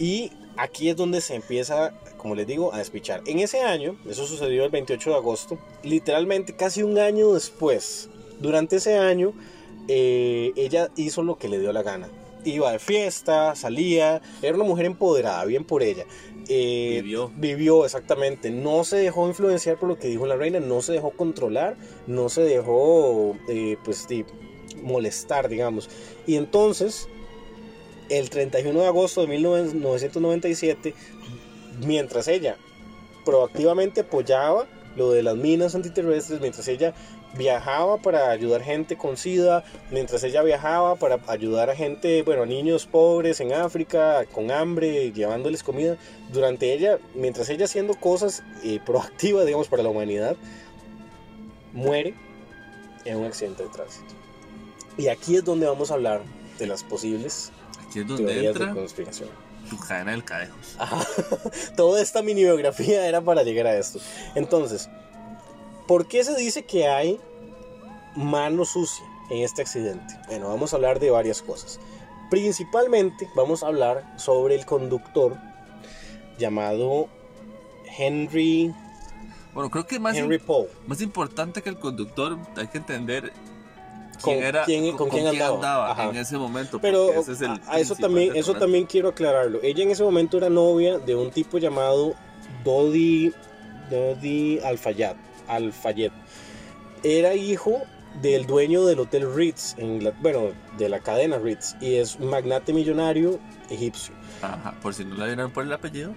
y 0.00 0.32
aquí 0.56 0.88
es 0.88 0.96
donde 0.96 1.20
se 1.20 1.36
empieza, 1.36 1.94
como 2.18 2.34
les 2.34 2.46
digo, 2.46 2.74
a 2.74 2.78
despichar. 2.78 3.22
En 3.26 3.38
ese 3.38 3.62
año, 3.62 3.96
eso 4.08 4.26
sucedió 4.26 4.64
el 4.64 4.70
28 4.70 5.10
de 5.10 5.16
agosto, 5.16 5.58
literalmente 5.82 6.54
casi 6.54 6.82
un 6.82 6.98
año 6.98 7.32
después, 7.32 8.10
durante 8.40 8.76
ese 8.76 8.98
año, 8.98 9.32
eh, 9.88 10.52
ella 10.56 10.90
hizo 10.96 11.22
lo 11.22 11.38
que 11.38 11.48
le 11.48 11.58
dio 11.58 11.72
la 11.72 11.82
gana. 11.82 12.08
Iba 12.44 12.72
de 12.72 12.78
fiesta, 12.78 13.54
salía, 13.56 14.22
era 14.42 14.54
una 14.54 14.64
mujer 14.64 14.86
empoderada, 14.86 15.44
bien 15.44 15.64
por 15.64 15.82
ella. 15.82 16.04
Eh, 16.48 17.00
Vivió. 17.02 17.30
Vivió, 17.36 17.84
exactamente. 17.84 18.50
No 18.50 18.84
se 18.84 18.96
dejó 18.96 19.26
influenciar 19.26 19.78
por 19.78 19.88
lo 19.88 19.98
que 19.98 20.08
dijo 20.08 20.26
la 20.26 20.36
reina, 20.36 20.60
no 20.60 20.80
se 20.82 20.92
dejó 20.92 21.10
controlar, 21.10 21.76
no 22.06 22.28
se 22.28 22.42
dejó, 22.42 23.36
eh, 23.48 23.76
pues, 23.84 24.06
sí, 24.08 24.24
molestar, 24.82 25.48
digamos. 25.48 25.90
Y 26.26 26.36
entonces, 26.36 27.08
el 28.08 28.30
31 28.30 28.80
de 28.80 28.86
agosto 28.86 29.22
de 29.22 29.26
1997, 29.28 30.94
mientras 31.84 32.28
ella 32.28 32.56
proactivamente 33.24 34.00
apoyaba 34.00 34.66
lo 34.96 35.10
de 35.10 35.22
las 35.22 35.36
minas 35.36 35.74
antiterrestres, 35.74 36.40
mientras 36.40 36.66
ella 36.68 36.94
viajaba 37.36 37.98
para 37.98 38.30
ayudar 38.30 38.62
gente 38.62 38.96
con 38.96 39.16
SIDA, 39.16 39.64
mientras 39.90 40.24
ella 40.24 40.42
viajaba 40.42 40.96
para 40.96 41.20
ayudar 41.26 41.70
a 41.70 41.76
gente, 41.76 42.22
bueno, 42.22 42.42
a 42.42 42.46
niños 42.46 42.86
pobres 42.86 43.40
en 43.40 43.52
África, 43.52 44.24
con 44.32 44.50
hambre, 44.50 45.12
llevándoles 45.12 45.62
comida, 45.62 45.96
durante 46.32 46.72
ella, 46.72 46.98
mientras 47.14 47.48
ella 47.50 47.66
haciendo 47.66 47.94
cosas 47.94 48.42
eh, 48.64 48.80
proactivas, 48.86 49.44
digamos, 49.44 49.68
para 49.68 49.82
la 49.82 49.90
humanidad, 49.90 50.36
muere 51.72 52.14
en 53.04 53.18
un 53.18 53.26
accidente 53.26 53.62
de 53.62 53.68
tránsito. 53.68 54.14
Y 54.96 55.08
aquí 55.08 55.36
es 55.36 55.44
donde 55.44 55.66
vamos 55.66 55.90
a 55.90 55.94
hablar 55.94 56.22
de 56.58 56.66
las 56.66 56.82
posibles 56.82 57.52
Aquí 57.88 58.00
es 58.00 58.06
donde 58.06 58.24
teorías 58.24 58.56
entra 58.56 58.66
de 58.66 58.74
conspiración. 58.74 59.28
Tu 59.68 59.78
cadena 59.78 60.12
del 60.12 60.24
cadejos. 60.24 60.74
Ajá. 60.78 61.04
Toda 61.76 62.00
esta 62.02 62.22
mini 62.22 62.42
biografía 62.42 63.06
era 63.06 63.20
para 63.20 63.42
llegar 63.42 63.66
a 63.66 63.76
esto. 63.76 63.98
Entonces, 64.34 64.88
¿por 65.86 66.08
qué 66.08 66.24
se 66.24 66.34
dice 66.36 66.64
que 66.64 66.88
hay 66.88 67.20
mano 68.16 68.64
sucia 68.64 69.04
en 69.30 69.38
este 69.42 69.62
accidente? 69.62 70.18
Bueno, 70.26 70.48
vamos 70.48 70.72
a 70.72 70.76
hablar 70.76 71.00
de 71.00 71.10
varias 71.10 71.42
cosas. 71.42 71.78
Principalmente 72.30 73.28
vamos 73.34 73.62
a 73.62 73.68
hablar 73.68 74.14
sobre 74.18 74.54
el 74.54 74.66
conductor 74.66 75.36
llamado 76.38 77.08
Henry, 77.96 78.72
Bueno, 79.54 79.70
creo 79.70 79.86
que 79.86 79.98
más, 79.98 80.16
Henry 80.16 80.38
Paul. 80.38 80.68
más 80.86 81.00
importante 81.00 81.62
que 81.62 81.68
el 81.68 81.78
conductor, 81.78 82.38
hay 82.56 82.68
que 82.68 82.78
entender 82.78 83.32
quién 84.22 84.36
con 84.38 84.44
era, 84.44 84.64
quién, 84.64 84.96
con 84.96 85.08
quién 85.08 85.26
andaba, 85.26 86.04
en 86.10 86.16
ese 86.16 86.36
momento. 86.36 86.80
Pero 86.80 87.06
porque 87.06 87.20
ese 87.20 87.32
es 87.32 87.40
el 87.42 87.50
a, 87.50 87.60
a 87.66 87.78
eso 87.80 87.94
también, 87.96 88.28
eso 88.30 88.36
detonante. 88.52 88.60
también 88.60 88.86
quiero 88.86 89.08
aclararlo. 89.08 89.60
Ella 89.62 89.82
en 89.84 89.90
ese 89.90 90.02
momento 90.02 90.36
era 90.38 90.48
novia 90.50 90.98
de 90.98 91.14
un 91.14 91.30
tipo 91.30 91.58
llamado 91.58 92.14
Dodi, 92.64 93.32
Dodi 93.90 94.58
Alfayet. 94.60 95.16
Alfayet. 95.46 96.12
Era 97.02 97.34
hijo 97.34 97.80
del 98.22 98.46
dueño 98.46 98.84
del 98.84 98.98
Hotel 99.00 99.32
Ritz, 99.34 99.74
en 99.78 100.02
la- 100.02 100.10
bueno, 100.20 100.48
de 100.76 100.88
la 100.88 100.98
cadena 101.00 101.38
Ritz, 101.38 101.76
y 101.80 101.94
es 101.96 102.16
un 102.16 102.28
magnate 102.28 102.72
millonario 102.72 103.38
egipcio. 103.70 104.12
Ajá, 104.42 104.74
por 104.82 104.94
si 104.94 105.04
no 105.04 105.14
la 105.16 105.26
vieron 105.26 105.50
por 105.52 105.64
el 105.64 105.72
apellido. 105.72 106.12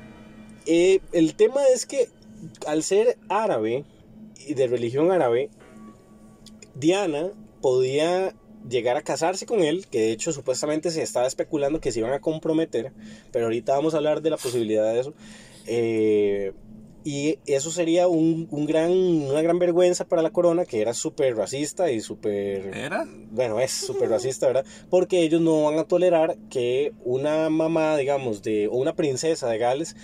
Eh, 0.66 1.00
el 1.12 1.36
tema 1.36 1.62
es 1.74 1.86
que 1.86 2.10
al 2.68 2.82
ser 2.84 3.18
árabe 3.30 3.84
y 4.48 4.54
de 4.56 4.68
religión 4.68 5.12
árabe, 5.12 5.50
Diana 6.76 7.30
podía 7.62 8.36
llegar 8.70 8.98
a 8.98 9.02
casarse 9.02 9.46
con 9.46 9.62
él, 9.62 9.88
que 9.88 10.00
de 10.00 10.12
hecho 10.12 10.32
supuestamente 10.32 10.92
se 10.92 11.02
estaba 11.02 11.28
especulando 11.28 11.80
que 11.80 11.92
se 11.92 12.00
iban 12.00 12.14
a 12.14 12.20
comprometer, 12.20 12.92
pero 13.32 13.46
ahorita 13.46 13.74
vamos 13.74 13.94
a 13.94 13.98
hablar 13.98 14.22
de 14.22 14.30
la 14.30 14.38
posibilidad 14.38 14.94
de 14.94 15.00
eso. 15.00 15.14
Eh, 15.66 16.54
y 17.04 17.40
eso 17.48 17.72
sería 17.72 18.08
un, 18.08 18.48
un 18.52 18.66
gran, 18.68 18.92
una 18.92 19.42
gran 19.42 19.58
vergüenza 19.58 20.06
para 20.06 20.22
la 20.22 20.30
corona, 20.30 20.66
que 20.66 20.82
era 20.82 20.94
súper 20.94 21.36
racista 21.36 21.92
y 21.92 22.00
súper... 22.00 22.78
¿Era? 22.78 23.08
Bueno, 23.32 23.60
es 23.60 23.72
súper 23.72 24.10
racista, 24.10 24.46
¿verdad? 24.46 24.66
Porque 24.90 25.22
ellos 25.22 25.42
no 25.42 25.64
van 25.64 25.80
a 25.80 25.86
tolerar 25.86 26.38
que 26.52 26.94
una 27.04 27.50
mamá, 27.50 27.98
digamos, 27.98 28.44
de, 28.44 28.68
o 28.68 28.74
una 28.76 28.96
princesa 28.96 29.50
de 29.50 29.58
Gales 29.58 29.96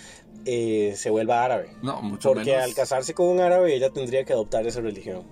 eh, 0.45 0.93
se 0.95 1.11
vuelva 1.11 1.43
árabe. 1.43 1.69
No, 1.83 2.01
mucho 2.01 2.29
Porque 2.33 2.51
menos. 2.51 2.63
al 2.63 2.73
casarse 2.73 3.13
con 3.13 3.27
un 3.27 3.41
árabe, 3.41 3.75
ella 3.75 3.91
tendría 3.91 4.23
que 4.23 4.33
adoptar 4.33 4.65
esa 4.65 4.81
religión. 4.81 5.23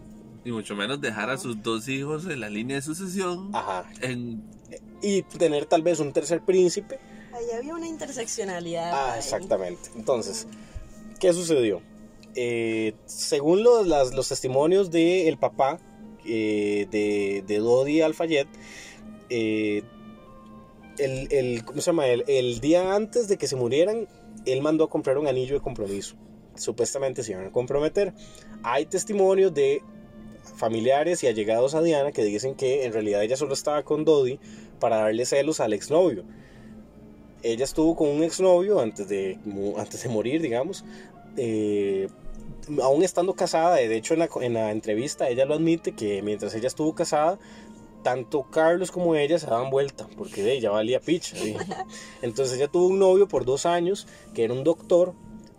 Y 0.46 0.52
mucho 0.52 0.76
menos 0.76 1.02
dejar 1.02 1.30
a 1.32 1.38
sus 1.38 1.62
dos 1.64 1.88
hijos 1.88 2.26
en 2.26 2.40
la 2.40 2.50
línea 2.50 2.76
de 2.78 2.82
sucesión. 2.84 3.50
Ajá. 3.54 3.90
En, 4.02 4.44
Y 5.02 5.24
tener 5.24 5.66
tal 5.66 5.82
vez 5.82 6.00
un 6.00 6.14
tercer 6.14 6.42
príncipe. 6.42 7.00
Ahí 7.34 7.46
había 7.58 7.74
una 7.76 7.88
interseccionalidad. 7.88 8.92
Ah, 8.94 9.14
ahí. 9.14 9.20
exactamente. 9.20 9.90
Entonces, 9.96 10.48
¿qué 11.20 11.34
sucedió? 11.34 11.82
Eh, 12.36 12.94
según 13.06 13.64
los, 13.64 13.88
las- 13.88 14.14
los 14.14 14.30
testimonios 14.30 14.92
del 14.92 15.38
papá 15.38 15.80
eh, 16.26 16.88
de, 16.92 17.44
de 17.48 17.58
Dodi 17.60 18.02
Alfayet, 18.02 18.48
eh, 19.30 19.82
el, 20.98 21.28
el- 21.32 21.66
¿cómo 21.66 21.82
se 21.82 21.88
llama? 21.88 22.08
El, 22.08 22.24
el 22.28 22.60
día 22.62 22.94
antes 22.96 23.28
de 23.28 23.38
que 23.38 23.48
se 23.48 23.56
murieran, 23.56 24.08
él 24.46 24.62
mandó 24.62 24.84
a 24.86 24.90
comprar 24.90 25.18
un 25.18 25.28
anillo 25.28 25.56
de 25.56 25.62
compromiso. 25.62 26.16
Supuestamente 26.56 27.24
se 27.24 27.32
iban 27.34 27.48
a 27.48 27.52
comprometer. 27.52 28.14
Hay 28.64 28.86
testimonios 28.86 29.54
de 29.54 29.82
familiares 30.56 31.24
y 31.24 31.28
allegados 31.28 31.76
a 31.76 31.82
Diana 31.82 32.12
que 32.12 32.24
dicen 32.24 32.56
que 32.56 32.86
en 32.86 32.94
realidad 32.94 33.24
ella 33.24 33.38
solo 33.38 33.54
estaba 33.54 33.84
con 33.84 34.06
Dodi 34.06 34.40
para 34.80 34.98
darle 34.98 35.26
celos 35.26 35.60
al 35.60 35.74
exnovio. 35.74 36.24
Ella 37.44 37.64
estuvo 37.64 37.96
con 37.96 38.10
un 38.10 38.24
exnovio 38.24 38.80
antes 38.80 39.08
de, 39.08 39.38
antes 39.78 40.04
de 40.04 40.10
morir, 40.10 40.42
digamos. 40.42 40.84
eh, 41.38 42.08
aún 42.82 43.04
estando 43.04 43.34
casada, 43.34 43.76
de 43.76 43.96
hecho 43.96 44.14
en 44.14 44.22
la, 44.22 44.30
en 44.42 44.54
la 44.54 44.72
entrevista 44.72 45.30
ella 45.30 45.46
lo 45.46 45.54
admite 45.54 45.92
que 45.94 46.22
mientras 46.22 46.56
ella 46.56 46.68
estuvo 46.68 46.96
casada, 46.96 47.38
tanto 48.04 48.44
Carlos 48.44 48.92
como 48.92 49.16
ella 49.16 49.40
se 49.40 49.48
daban 49.48 49.72
vuelta, 49.72 50.08
porque 50.16 50.44
de 50.44 50.54
ella 50.54 50.70
valía 50.70 51.00
picha. 51.00 51.36
¿sí? 51.36 51.56
Entonces 52.22 52.58
ella 52.58 52.68
tuvo 52.68 52.88
un 52.88 53.00
novio 53.00 53.28
por 53.28 53.46
dos 53.46 53.66
años, 53.66 54.08
que 54.34 54.44
era 54.44 54.54
un 54.54 54.64
doctor, 54.64 55.14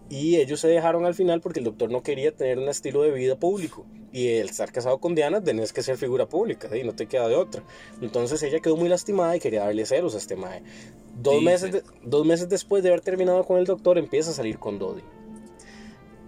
y 0.08 0.36
ellos 0.36 0.60
se 0.60 0.68
dejaron 0.68 1.04
al 1.04 1.14
final 1.14 1.40
porque 1.40 1.58
el 1.60 1.64
doctor 1.64 1.90
no 1.90 2.02
quería 2.02 2.32
tener 2.32 2.58
un 2.58 2.68
estilo 2.68 3.02
de 3.02 3.10
vida 3.10 3.36
público. 3.36 3.84
Y 4.12 4.28
el 4.28 4.48
estar 4.48 4.72
casado 4.72 4.98
con 4.98 5.14
Diana 5.14 5.42
tenés 5.42 5.72
que 5.72 5.82
ser 5.82 5.96
figura 5.98 6.26
pública, 6.26 6.74
y 6.76 6.84
no 6.84 6.94
te 6.94 7.06
queda 7.06 7.28
de 7.28 7.34
otra. 7.34 7.62
Entonces 8.00 8.42
ella 8.42 8.60
quedó 8.60 8.76
muy 8.76 8.88
lastimada 8.88 9.36
y 9.36 9.40
quería 9.40 9.64
darle 9.64 9.84
celos 9.84 10.14
a 10.14 10.18
este 10.18 10.36
mae. 10.36 10.62
Dos 11.20 11.42
meses, 11.42 11.72
de- 11.72 11.82
dos 12.02 12.24
meses 12.24 12.48
después 12.48 12.82
de 12.82 12.90
haber 12.90 13.00
terminado 13.02 13.44
con 13.44 13.58
el 13.58 13.64
doctor, 13.66 13.98
empieza 13.98 14.30
a 14.30 14.34
salir 14.34 14.58
con 14.58 14.78
Dodi. 14.78 15.02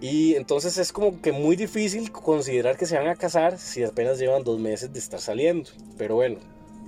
Y 0.01 0.35
entonces 0.35 0.77
es 0.77 0.93
como 0.93 1.21
que 1.21 1.31
muy 1.31 1.55
difícil 1.55 2.11
considerar 2.11 2.77
que 2.77 2.85
se 2.85 2.97
van 2.97 3.07
a 3.07 3.15
casar 3.15 3.57
si 3.57 3.83
apenas 3.83 4.17
llevan 4.19 4.43
dos 4.43 4.59
meses 4.59 4.93
de 4.93 4.99
estar 4.99 5.19
saliendo. 5.19 5.69
Pero 5.97 6.15
bueno, 6.15 6.37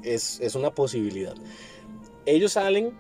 es, 0.04 0.39
es 0.39 0.56
una 0.56 0.71
posibilidad. 0.73 1.36
Ellos 2.25 2.54
salen 2.54 2.91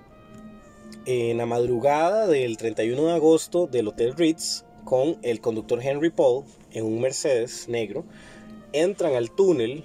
en 1.05 1.37
la 1.37 1.45
madrugada 1.45 2.27
del 2.27 2.57
31 2.57 3.05
de 3.05 3.13
agosto 3.13 3.67
del 3.67 3.87
Hotel 3.87 4.15
Ritz 4.15 4.65
con 4.85 5.17
el 5.21 5.41
conductor 5.41 5.81
Henry 5.81 6.09
Paul 6.09 6.45
en 6.71 6.85
un 6.85 7.01
Mercedes 7.01 7.67
negro. 7.67 8.05
Entran 8.73 9.15
al 9.15 9.31
túnel 9.31 9.83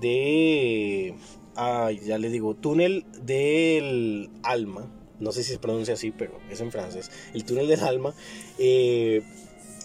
de... 0.00 1.14
Ay, 1.56 2.00
ya 2.04 2.18
les 2.18 2.32
digo, 2.32 2.54
túnel 2.54 3.04
del 3.22 4.30
alma. 4.42 4.90
No 5.18 5.32
sé 5.32 5.42
si 5.42 5.52
se 5.52 5.58
pronuncia 5.58 5.94
así, 5.94 6.10
pero 6.10 6.32
es 6.50 6.60
en 6.60 6.70
francés. 6.70 7.10
El 7.34 7.44
túnel 7.44 7.68
del 7.68 7.80
alma. 7.80 8.14
eh, 8.58 9.22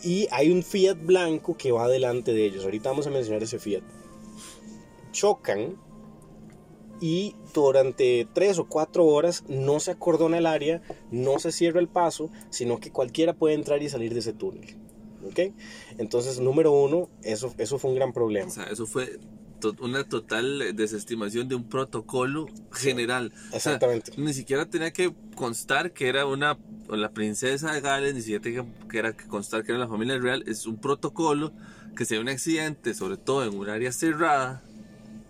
y 0.03 0.27
hay 0.29 0.51
un 0.51 0.61
Fiat 0.61 0.97
blanco 1.01 1.57
que 1.57 1.71
va 1.71 1.87
delante 1.87 2.31
de 2.31 2.45
ellos. 2.45 2.63
Ahorita 2.63 2.89
vamos 2.89 3.07
a 3.07 3.09
mencionar 3.09 3.41
ese 3.41 3.57
Fiat. 3.57 3.81
Chocan 5.11 5.77
y 7.01 7.35
durante 7.53 8.27
tres 8.33 8.57
o 8.59 8.65
cuatro 8.67 9.05
horas 9.05 9.43
no 9.47 9.79
se 9.79 9.91
acordona 9.91 10.37
el 10.37 10.45
área, 10.45 10.81
no 11.11 11.39
se 11.39 11.51
cierra 11.51 11.79
el 11.79 11.87
paso, 11.87 12.29
sino 12.49 12.79
que 12.79 12.91
cualquiera 12.91 13.33
puede 13.33 13.55
entrar 13.55 13.81
y 13.83 13.89
salir 13.89 14.13
de 14.13 14.19
ese 14.19 14.33
túnel. 14.33 14.75
¿Ok? 15.25 15.53
Entonces, 15.97 16.39
número 16.39 16.71
uno, 16.71 17.09
eso, 17.23 17.53
eso 17.57 17.79
fue 17.79 17.89
un 17.91 17.95
gran 17.95 18.13
problema. 18.13 18.47
o 18.47 18.51
sea, 18.51 18.65
eso 18.65 18.85
fue 18.85 19.19
to- 19.59 19.75
una 19.81 20.03
total 20.03 20.75
desestimación 20.75 21.47
de 21.47 21.55
un 21.55 21.67
protocolo 21.67 22.45
general. 22.71 23.31
O 23.47 23.49
sea, 23.49 23.57
Exactamente. 23.57 24.11
ni 24.17 24.33
siquiera 24.33 24.65
tenía 24.69 24.91
que 24.91 25.13
constar 25.35 25.91
que 25.93 26.07
era 26.07 26.25
una 26.25 26.57
la 26.87 27.09
princesa 27.11 27.73
de 27.73 27.81
Gales, 27.81 28.13
ni 28.13 28.21
siquiera 28.21 28.41
tenía 28.43 28.65
que 28.87 28.97
era 28.99 29.13
que 29.17 29.25
constar 29.25 29.63
que 29.63 29.71
era 29.71 29.79
la 29.79 29.87
familia 29.87 30.19
real. 30.19 30.43
Es 30.47 30.67
un 30.67 30.77
protocolo 30.77 31.51
que 31.97 32.05
si 32.05 32.13
hay 32.13 32.19
un 32.19 32.29
accidente, 32.29 32.93
sobre 32.93 33.17
todo 33.17 33.43
en 33.43 33.57
un 33.57 33.67
área 33.67 33.91
cerrada, 33.91 34.61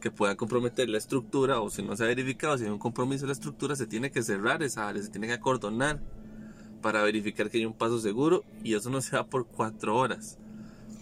que 0.05 0.11
pueda 0.11 0.35
comprometer 0.35 0.87
la 0.87 0.99
estructura, 0.99 1.61
o 1.61 1.71
si 1.71 1.81
no 1.81 1.97
se 1.97 2.03
ha 2.03 2.05
verificado, 2.05 2.55
si 2.59 2.65
hay 2.65 2.69
un 2.69 2.77
compromiso 2.77 3.21
de 3.21 3.29
la 3.29 3.33
estructura, 3.33 3.75
se 3.75 3.87
tiene 3.87 4.11
que 4.11 4.21
cerrar 4.21 4.61
esa 4.61 4.87
área, 4.87 5.01
se 5.01 5.09
tiene 5.09 5.25
que 5.25 5.33
acordonar 5.33 5.99
para 6.83 7.01
verificar 7.01 7.49
que 7.49 7.57
hay 7.57 7.65
un 7.65 7.73
paso 7.73 7.99
seguro 7.99 8.43
y 8.63 8.75
eso 8.75 8.91
no 8.91 9.01
se 9.01 9.15
da 9.15 9.25
por 9.25 9.47
cuatro 9.47 9.97
horas. 9.97 10.37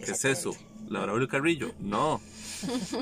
¿Qué 0.02 0.12
es 0.12 0.24
eso? 0.24 0.52
¿La 0.88 1.02
Braulio 1.02 1.28
Carrillo? 1.28 1.72
No. 1.80 2.22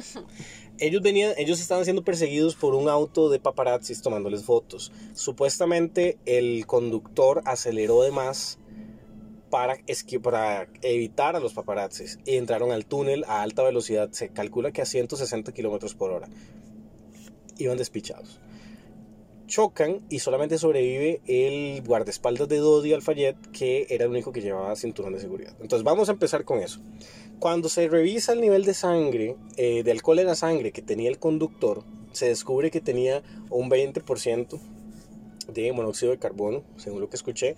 Ellos 0.80 1.02
venían, 1.02 1.34
ellos 1.36 1.60
estaban 1.60 1.84
siendo 1.84 2.02
perseguidos 2.02 2.56
por 2.56 2.74
un 2.74 2.88
auto 2.88 3.28
de 3.30 3.38
paparazzis 3.38 4.02
tomándoles 4.02 4.42
fotos. 4.42 4.90
Supuestamente 5.14 6.18
el 6.26 6.66
conductor 6.66 7.42
aceleró 7.44 8.02
de 8.02 8.10
más 8.10 8.58
para, 9.52 9.76
evitar 10.80 11.36
a 11.36 11.40
los 11.40 11.52
paparazzis 11.52 12.18
y 12.24 12.36
entraron 12.36 12.72
al 12.72 12.86
túnel 12.86 13.22
a 13.28 13.42
alta 13.42 13.62
velocidad. 13.62 14.10
Se 14.12 14.30
calcula 14.30 14.72
que 14.72 14.80
a 14.80 14.86
160 14.86 15.52
kilómetros 15.52 15.94
por 15.94 16.10
hora. 16.10 16.26
Iban 17.58 17.76
despichados. 17.76 18.40
Chocan 19.46 20.00
y 20.08 20.20
solamente 20.20 20.56
sobrevive 20.56 21.20
el 21.26 21.82
guardaespaldas 21.82 22.48
de 22.48 22.56
Dodi 22.56 22.94
Alfayet, 22.94 23.36
que 23.52 23.86
era 23.90 24.06
el 24.06 24.10
único 24.10 24.32
que 24.32 24.40
llevaba 24.40 24.74
cinturón 24.74 25.12
de 25.12 25.20
seguridad. 25.20 25.54
Entonces 25.60 25.84
vamos 25.84 26.08
a 26.08 26.12
empezar 26.12 26.46
con 26.46 26.60
eso. 26.60 26.80
Cuando 27.38 27.68
se 27.68 27.86
revisa 27.88 28.32
el 28.32 28.40
nivel 28.40 28.64
de 28.64 28.72
sangre, 28.72 29.36
eh, 29.58 29.82
de 29.82 29.90
alcohol 29.90 30.20
en 30.20 30.28
la 30.28 30.34
sangre 30.34 30.72
que 30.72 30.80
tenía 30.80 31.10
el 31.10 31.18
conductor, 31.18 31.84
se 32.12 32.28
descubre 32.28 32.70
que 32.70 32.80
tenía 32.80 33.22
un 33.50 33.68
20% 33.68 34.58
de 35.48 35.72
monóxido 35.74 36.12
de 36.12 36.18
carbono, 36.18 36.62
según 36.76 37.02
lo 37.02 37.10
que 37.10 37.16
escuché. 37.16 37.56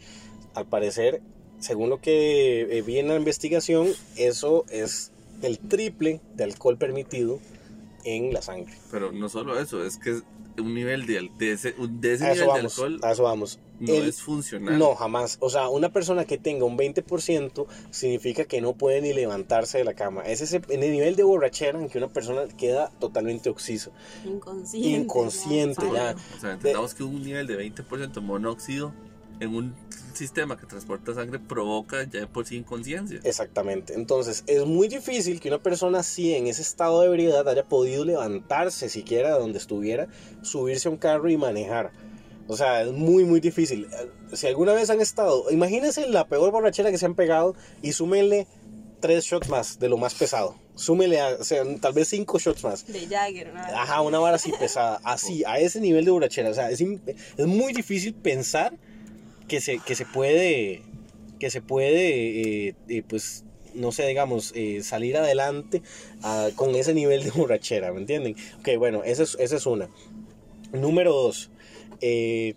Al 0.55 0.67
parecer, 0.67 1.23
según 1.65 1.89
lo 1.91 2.01
que 2.01 2.63
eh, 2.79 2.83
vi 2.83 2.99
en 2.99 3.09
la 3.09 3.17
investigación, 3.17 3.89
eso 4.17 4.65
es 4.71 5.13
el 5.43 5.59
triple 5.59 6.21
de 6.35 6.45
alcohol 6.45 6.77
permitido 6.77 7.39
en 8.05 8.33
la 8.35 8.43
sangre. 8.43 8.75
Pero 8.91 9.13
no 9.13 9.29
solo 9.29 9.59
eso, 9.59 9.85
es 9.85 9.97
que 9.97 10.21
un 10.61 10.73
nivel 10.75 11.07
de, 11.07 11.31
de 11.39 11.53
ese, 11.53 11.75
de 11.77 12.13
ese 12.15 12.25
nivel 12.25 12.39
de 12.41 12.47
vamos. 12.47 12.79
alcohol 12.79 13.01
A 13.03 13.13
eso 13.13 13.23
vamos. 13.25 13.59
no 13.81 13.93
El- 13.95 14.09
es 14.09 14.21
funcional. 14.23 14.79
No, 14.79 14.95
jamás. 14.95 15.39
O 15.41 15.49
sea, 15.51 15.69
una 15.69 15.91
persona 15.93 16.27
que 16.27 16.39
tenga 16.39 16.65
un 16.65 16.77
20% 16.79 17.67
significa 17.91 18.45
que 18.45 18.61
no 18.61 18.75
puede 18.75 19.01
ni 19.01 19.13
levantarse 19.15 19.79
de 19.79 19.85
la 19.85 19.95
cama. 19.95 20.23
Es 20.23 20.43
ese 20.43 20.61
en 20.69 20.83
el 20.83 20.93
nivel 20.93 21.17
de 21.17 21.25
borrachera 21.25 21.81
en 21.81 21.89
que 21.89 21.99
una 21.99 22.09
persona 22.13 22.43
queda 22.57 22.91
totalmente 23.01 23.49
oxiso. 23.51 23.91
Inconsciente. 24.25 24.89
Inconsciente, 24.91 25.87
ya. 25.93 26.15
O 26.37 26.41
sea, 26.41 26.53
entendamos 26.53 26.95
que 26.95 27.03
un 27.03 27.23
nivel 27.23 27.47
de 27.49 27.59
20% 27.59 28.21
monóxido 28.21 28.93
en 29.41 29.55
un 29.55 29.75
sistema 30.15 30.57
que 30.57 30.67
transporta 30.67 31.13
sangre 31.15 31.39
provoca 31.39 32.05
ya 32.05 32.21
de 32.21 32.27
por 32.27 32.47
sí 32.47 32.57
inconsciencia. 32.57 33.21
Exactamente. 33.25 33.95
Entonces, 33.95 34.45
es 34.47 34.65
muy 34.65 34.89
difícil 34.89 35.41
que 35.41 35.49
una 35.49 35.63
persona 35.63 36.01
así, 36.01 36.35
en 36.35 36.47
ese 36.47 36.63
estado 36.63 37.01
de 37.01 37.09
ebriedad, 37.09 37.49
haya 37.49 37.65
podido 37.65 38.05
levantarse 38.05 38.89
siquiera 38.89 39.35
de 39.35 39.41
donde 39.41 39.59
estuviera, 39.59 40.09
subirse 40.43 40.89
a 40.89 40.93
un 40.93 40.99
carro 40.99 41.29
y 41.29 41.37
manejar. 41.37 41.93
O 42.47 42.57
sea, 42.57 42.83
es 42.83 42.93
muy, 42.93 43.25
muy 43.25 43.41
difícil. 43.41 43.89
Eh, 43.93 44.11
Si 44.37 44.47
alguna 44.47 44.73
vez 44.73 44.91
han 44.91 45.01
estado, 45.01 45.51
imagínense 45.51 46.09
la 46.09 46.29
peor 46.29 46.51
borrachera 46.53 46.91
que 46.91 46.99
se 46.99 47.07
han 47.07 47.15
pegado 47.15 47.55
y 47.83 47.93
súmenle 47.93 48.47
tres 49.01 49.25
shots 49.25 49.49
más 49.49 49.79
de 49.79 49.89
lo 49.89 49.97
más 49.97 50.15
pesado. 50.15 50.55
Súmele 50.77 51.21
a, 51.21 51.29
o 51.41 51.45
sea, 51.45 51.63
tal 51.81 51.93
vez 51.93 52.09
cinco 52.09 52.39
shots 52.39 52.65
más. 52.65 52.87
De 52.87 53.07
Jagger, 53.07 53.53
¿no? 53.53 53.61
Ajá, 53.61 54.01
una 54.01 54.19
vara 54.19 54.37
así 54.37 54.53
pesada, 54.59 55.01
así, 55.05 55.45
a 55.47 55.59
ese 55.59 55.81
nivel 55.81 56.05
de 56.05 56.11
borrachera. 56.11 56.51
O 56.51 56.55
sea, 56.55 56.71
es, 56.71 56.81
es 56.81 57.47
muy 57.47 57.73
difícil 57.73 58.15
pensar 58.15 58.77
que 59.49 59.61
se, 59.61 59.79
que 59.79 59.95
se 59.95 60.07
puede, 60.07 60.83
que 61.39 61.51
se 61.51 61.61
puede, 61.63 62.69
eh, 62.69 62.75
eh, 62.89 63.03
pues, 63.07 63.45
no 63.75 63.93
sé, 63.93 64.07
digamos, 64.07 64.53
eh, 64.55 64.83
salir 64.83 65.17
adelante 65.17 65.83
ah, 66.23 66.49
con 66.55 66.75
ese 66.75 66.95
nivel 66.95 67.25
de 67.25 67.31
borrachera, 67.31 67.93
¿me 67.93 68.01
entienden? 68.01 68.37
Ok, 68.61 68.71
bueno, 68.79 69.03
esa 69.05 69.23
es, 69.25 69.37
esa 69.41 69.57
es 69.57 69.67
una. 69.67 69.89
Número 70.73 71.13
dos, 71.13 71.51
el- 72.01 72.57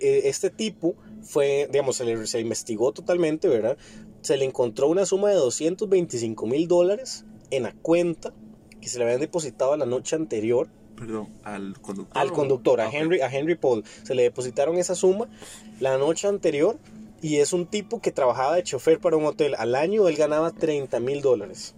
este 0.00 0.50
tipo 0.50 0.94
fue, 1.22 1.68
digamos, 1.70 1.96
se 1.96 2.26
se 2.26 2.40
investigó 2.40 2.92
totalmente, 2.92 3.48
¿verdad? 3.48 3.76
Se 4.22 4.36
le 4.36 4.44
encontró 4.44 4.88
una 4.88 5.04
suma 5.06 5.28
de 5.30 5.36
225 5.36 6.46
mil 6.46 6.66
dólares 6.68 7.24
en 7.50 7.64
la 7.64 7.72
cuenta 7.72 8.32
que 8.80 8.88
se 8.88 8.98
le 8.98 9.04
habían 9.04 9.20
depositado 9.20 9.76
la 9.76 9.86
noche 9.86 10.16
anterior 10.16 10.68
Perdón, 10.98 11.28
al 11.44 11.80
conductor. 11.80 12.18
al 12.18 12.32
conductor, 12.32 12.80
a. 12.80 12.90
Henry, 12.90 13.20
a 13.20 13.28
Henry 13.28 13.54
Paul. 13.54 13.84
Se 14.02 14.14
le 14.14 14.22
depositaron 14.24 14.76
esa 14.78 14.94
suma 14.94 15.28
la 15.80 15.96
noche 15.98 16.26
anterior 16.26 16.78
y 17.22 17.36
es 17.36 17.52
un 17.52 17.66
tipo 17.66 18.00
que 18.00 18.12
trabajaba 18.12 18.56
de 18.56 18.62
chofer 18.62 18.98
para 18.98 19.16
un 19.16 19.24
hotel. 19.24 19.54
Al 19.58 19.74
año 19.74 20.08
él 20.08 20.16
ganaba 20.16 20.50
30 20.50 20.98
mil 21.00 21.20
dólares 21.20 21.74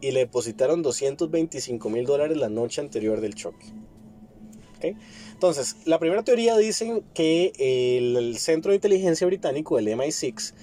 y 0.00 0.10
le 0.10 0.20
depositaron 0.20 0.82
225 0.82 1.88
mil 1.88 2.04
dólares 2.04 2.36
la 2.36 2.48
noche 2.48 2.80
anterior 2.80 3.20
del 3.20 3.34
choque. 3.34 3.66
Entonces, 5.32 5.76
la 5.84 5.98
primera 6.00 6.24
teoría 6.24 6.56
dicen 6.56 7.04
que 7.14 7.52
el, 7.58 8.16
el 8.16 8.38
centro 8.38 8.70
de 8.70 8.76
inteligencia 8.76 9.26
británico, 9.26 9.78
el 9.78 9.86
MI6, 9.86 10.54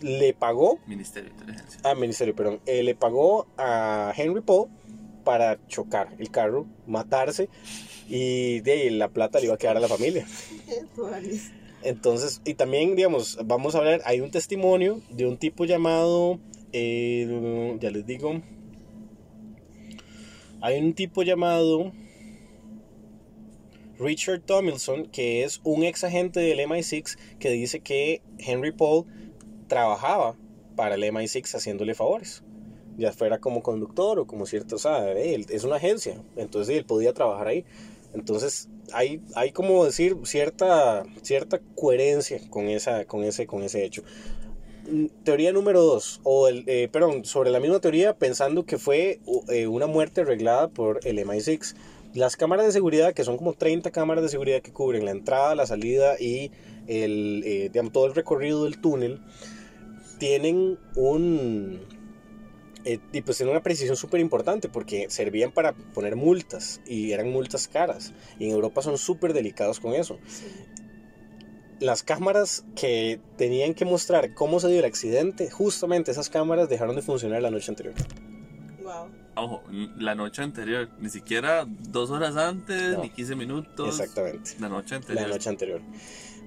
le 0.00 0.32
pagó 0.32 0.78
Ministerio 0.86 1.30
de 1.30 1.34
Inteligencia. 1.34 1.80
ah, 1.84 1.94
ministerio, 1.94 2.34
perdón, 2.34 2.60
eh, 2.66 2.82
le 2.82 2.94
pagó 2.94 3.46
a 3.56 4.12
Henry 4.16 4.40
Paul 4.40 4.68
para 5.28 5.58
chocar 5.66 6.08
el 6.18 6.30
carro, 6.30 6.64
matarse 6.86 7.50
y 8.08 8.60
de 8.60 8.72
ahí 8.72 8.88
la 8.88 9.10
plata 9.10 9.38
le 9.38 9.44
iba 9.44 9.56
a 9.56 9.58
quedar 9.58 9.76
a 9.76 9.80
la 9.80 9.86
familia. 9.86 10.26
Entonces, 11.82 12.40
y 12.46 12.54
también, 12.54 12.96
digamos, 12.96 13.38
vamos 13.44 13.74
a 13.74 13.80
ver, 13.80 14.00
hay 14.06 14.22
un 14.22 14.30
testimonio 14.30 15.02
de 15.10 15.26
un 15.26 15.36
tipo 15.36 15.66
llamado, 15.66 16.40
eh, 16.72 17.76
ya 17.78 17.90
les 17.90 18.06
digo, 18.06 18.40
hay 20.62 20.78
un 20.80 20.94
tipo 20.94 21.22
llamado 21.22 21.92
Richard 23.98 24.40
Tomlinson, 24.46 25.08
que 25.08 25.44
es 25.44 25.60
un 25.62 25.82
ex 25.82 26.04
agente 26.04 26.40
del 26.40 26.60
MI6, 26.60 27.18
que 27.38 27.50
dice 27.50 27.80
que 27.80 28.22
Henry 28.38 28.72
Paul 28.72 29.04
trabajaba 29.66 30.38
para 30.74 30.94
el 30.94 31.02
MI6 31.02 31.54
haciéndole 31.54 31.94
favores. 31.94 32.42
Ya 32.98 33.12
fuera 33.12 33.38
como 33.38 33.62
conductor 33.62 34.18
o 34.18 34.26
como 34.26 34.44
cierto, 34.44 34.74
o 34.76 34.78
sea, 34.78 35.12
eh, 35.12 35.46
es 35.48 35.62
una 35.62 35.76
agencia, 35.76 36.20
entonces 36.36 36.76
él 36.76 36.84
podía 36.84 37.14
trabajar 37.14 37.46
ahí. 37.46 37.64
Entonces 38.12 38.68
hay, 38.92 39.22
hay 39.36 39.52
como 39.52 39.84
decir 39.84 40.16
cierta, 40.24 41.04
cierta 41.22 41.60
coherencia 41.76 42.40
con, 42.50 42.66
esa, 42.68 43.04
con, 43.04 43.22
ese, 43.22 43.46
con 43.46 43.62
ese 43.62 43.84
hecho. 43.84 44.02
Mm, 44.90 45.06
Teoría 45.22 45.52
número 45.52 45.80
dos, 45.80 46.20
o 46.24 46.48
el, 46.48 46.64
eh, 46.66 46.88
perdón, 46.90 47.24
sobre 47.24 47.50
la 47.50 47.60
misma 47.60 47.78
teoría, 47.78 48.16
pensando 48.16 48.66
que 48.66 48.78
fue 48.78 49.20
eh, 49.48 49.68
una 49.68 49.86
muerte 49.86 50.22
arreglada 50.22 50.68
por 50.68 50.98
el 51.04 51.18
MI6. 51.18 51.76
Las 52.14 52.36
cámaras 52.36 52.66
de 52.66 52.72
seguridad, 52.72 53.12
que 53.12 53.22
son 53.22 53.36
como 53.36 53.52
30 53.52 53.92
cámaras 53.92 54.24
de 54.24 54.30
seguridad 54.30 54.60
que 54.60 54.72
cubren 54.72 55.04
la 55.04 55.12
entrada, 55.12 55.54
la 55.54 55.66
salida 55.66 56.18
y 56.18 56.50
el, 56.88 57.70
digamos, 57.70 57.92
todo 57.92 58.06
el 58.06 58.14
recorrido 58.14 58.64
del 58.64 58.80
túnel, 58.80 59.20
tienen 60.18 60.78
un, 60.96 61.80
eh, 62.92 63.00
y 63.12 63.20
pues 63.20 63.36
tienen 63.36 63.52
una 63.52 63.62
precisión 63.62 63.96
súper 63.96 64.20
importante 64.20 64.68
porque 64.68 65.10
servían 65.10 65.52
para 65.52 65.74
poner 65.74 66.16
multas 66.16 66.80
y 66.86 67.12
eran 67.12 67.30
multas 67.30 67.68
caras. 67.68 68.12
Y 68.38 68.46
en 68.46 68.52
Europa 68.52 68.80
son 68.82 68.96
súper 68.96 69.32
delicados 69.34 69.78
con 69.78 69.92
eso. 69.94 70.18
Sí. 70.26 70.46
Las 71.80 72.02
cámaras 72.02 72.64
que 72.74 73.20
tenían 73.36 73.74
que 73.74 73.84
mostrar 73.84 74.34
cómo 74.34 74.58
se 74.58 74.68
dio 74.68 74.78
el 74.80 74.84
accidente, 74.84 75.50
justamente 75.50 76.10
esas 76.10 76.28
cámaras 76.28 76.68
dejaron 76.68 76.96
de 76.96 77.02
funcionar 77.02 77.40
la 77.42 77.50
noche 77.50 77.70
anterior. 77.70 77.94
Wow. 78.82 79.08
Ojo, 79.36 79.62
la 79.98 80.14
noche 80.16 80.42
anterior, 80.42 80.88
ni 80.98 81.10
siquiera 81.10 81.66
dos 81.68 82.10
horas 82.10 82.36
antes, 82.36 82.94
No. 82.94 83.02
ni 83.02 83.10
15 83.10 83.36
minutos. 83.36 84.00
Exactamente. 84.00 84.52
La 84.58 84.68
noche 84.68 84.96
anterior. 84.96 85.28
La 85.28 85.34
noche 85.34 85.48
anterior. 85.48 85.80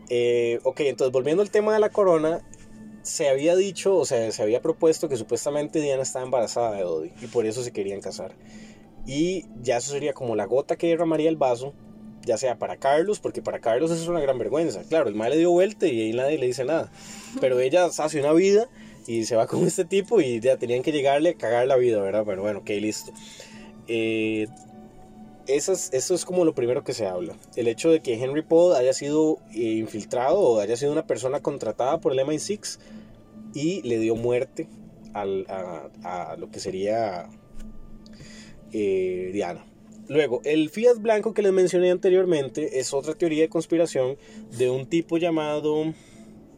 Eh, 0.10 0.60
ok, 0.64 0.80
entonces 0.82 1.14
volviendo 1.14 1.42
al 1.42 1.52
tema 1.52 1.74
de 1.74 1.80
la 1.80 1.90
corona, 1.90 2.42
se 3.04 3.30
había 3.30 3.56
dicho, 3.56 3.96
o 3.96 4.06
sea, 4.06 4.32
se 4.32 4.42
había 4.44 4.62
propuesto 4.62 5.10
que 5.10 5.18
supuestamente 5.18 5.80
Diana 5.80 6.04
estaba 6.04 6.26
embarazada 6.26 6.76
de 6.76 6.84
Dodi 6.84 7.12
y 7.22 7.28
por 7.28 7.46
eso 7.46 7.64
se 7.64 7.72
querían 7.72 8.02
casar. 8.02 8.34
Y 9.06 9.46
ya 9.62 9.78
eso 9.78 9.92
sería 9.92 10.14
como 10.14 10.36
la 10.36 10.46
gota 10.46 10.76
que 10.76 10.88
derramaría 10.88 11.30
el 11.30 11.38
vaso, 11.38 11.74
ya 12.24 12.38
sea 12.38 12.60
para 12.60 12.78
Carlos, 12.78 13.20
porque 13.20 13.42
para 13.42 13.60
Carlos 13.60 13.92
eso 13.92 14.04
es 14.04 14.08
una 14.08 14.20
gran 14.20 14.38
vergüenza. 14.38 14.84
Claro, 14.84 15.10
el 15.10 15.16
mal 15.16 15.32
le 15.32 15.38
dio 15.38 15.52
vuelta 15.52 15.88
y 15.88 16.02
ahí 16.02 16.14
nadie 16.14 16.38
le 16.38 16.48
dice 16.48 16.66
nada. 16.66 16.92
Pero 17.40 17.60
ella 17.60 17.86
hace 17.86 18.20
una 18.20 18.34
vida 18.34 18.70
y 19.08 19.26
se 19.26 19.36
va 19.36 19.48
con 19.48 19.66
este 19.66 19.86
tipo 19.86 20.22
y 20.22 20.40
ya 20.40 20.58
tenían 20.58 20.84
que 20.84 20.92
llegarle 20.92 21.32
a 21.32 21.34
cagar 21.34 21.68
la 21.68 21.78
vida, 21.78 22.00
¿verdad? 22.02 22.24
Pero 22.26 22.44
bueno, 22.44 22.60
ok, 22.60 22.70
listo. 22.70 23.12
Eh, 23.88 24.48
eso 25.48 25.74
es, 25.74 26.26
como 26.26 26.46
lo 26.46 26.54
primero 26.54 26.84
que 26.84 26.94
se 26.94 27.08
habla. 27.08 27.36
El 27.56 27.68
hecho 27.68 27.90
de 27.90 28.02
que 28.02 28.14
Henry 28.14 28.42
Paul 28.42 28.76
haya 28.76 28.94
sido 28.94 29.40
eh, 29.54 29.74
infiltrado 29.74 30.40
o 30.40 30.60
haya 30.60 30.76
sido 30.78 30.92
una 30.92 31.06
persona 31.06 31.42
contratada 31.42 32.00
por 32.00 32.14
el 32.14 32.20
MI6 32.20 32.80
y 33.54 33.82
le 33.82 34.00
dio 34.00 34.16
muerte 34.16 34.68
a 35.14 36.36
lo 36.38 36.50
que 36.52 36.60
sería 36.60 37.30
eh, 38.72 39.30
Diana. 39.34 39.66
Luego, 40.08 40.42
el 40.44 40.70
Fiat 40.70 40.98
blanco 40.98 41.34
que 41.34 41.42
les 41.42 41.54
mencioné 41.54 41.92
anteriormente 41.92 42.80
es 42.80 42.94
otra 42.94 43.14
teoría 43.14 43.44
de 43.44 43.50
conspiración 43.50 44.18
de 44.58 44.70
un 44.70 44.86
tipo 44.86 45.18
llamado, 45.18 45.94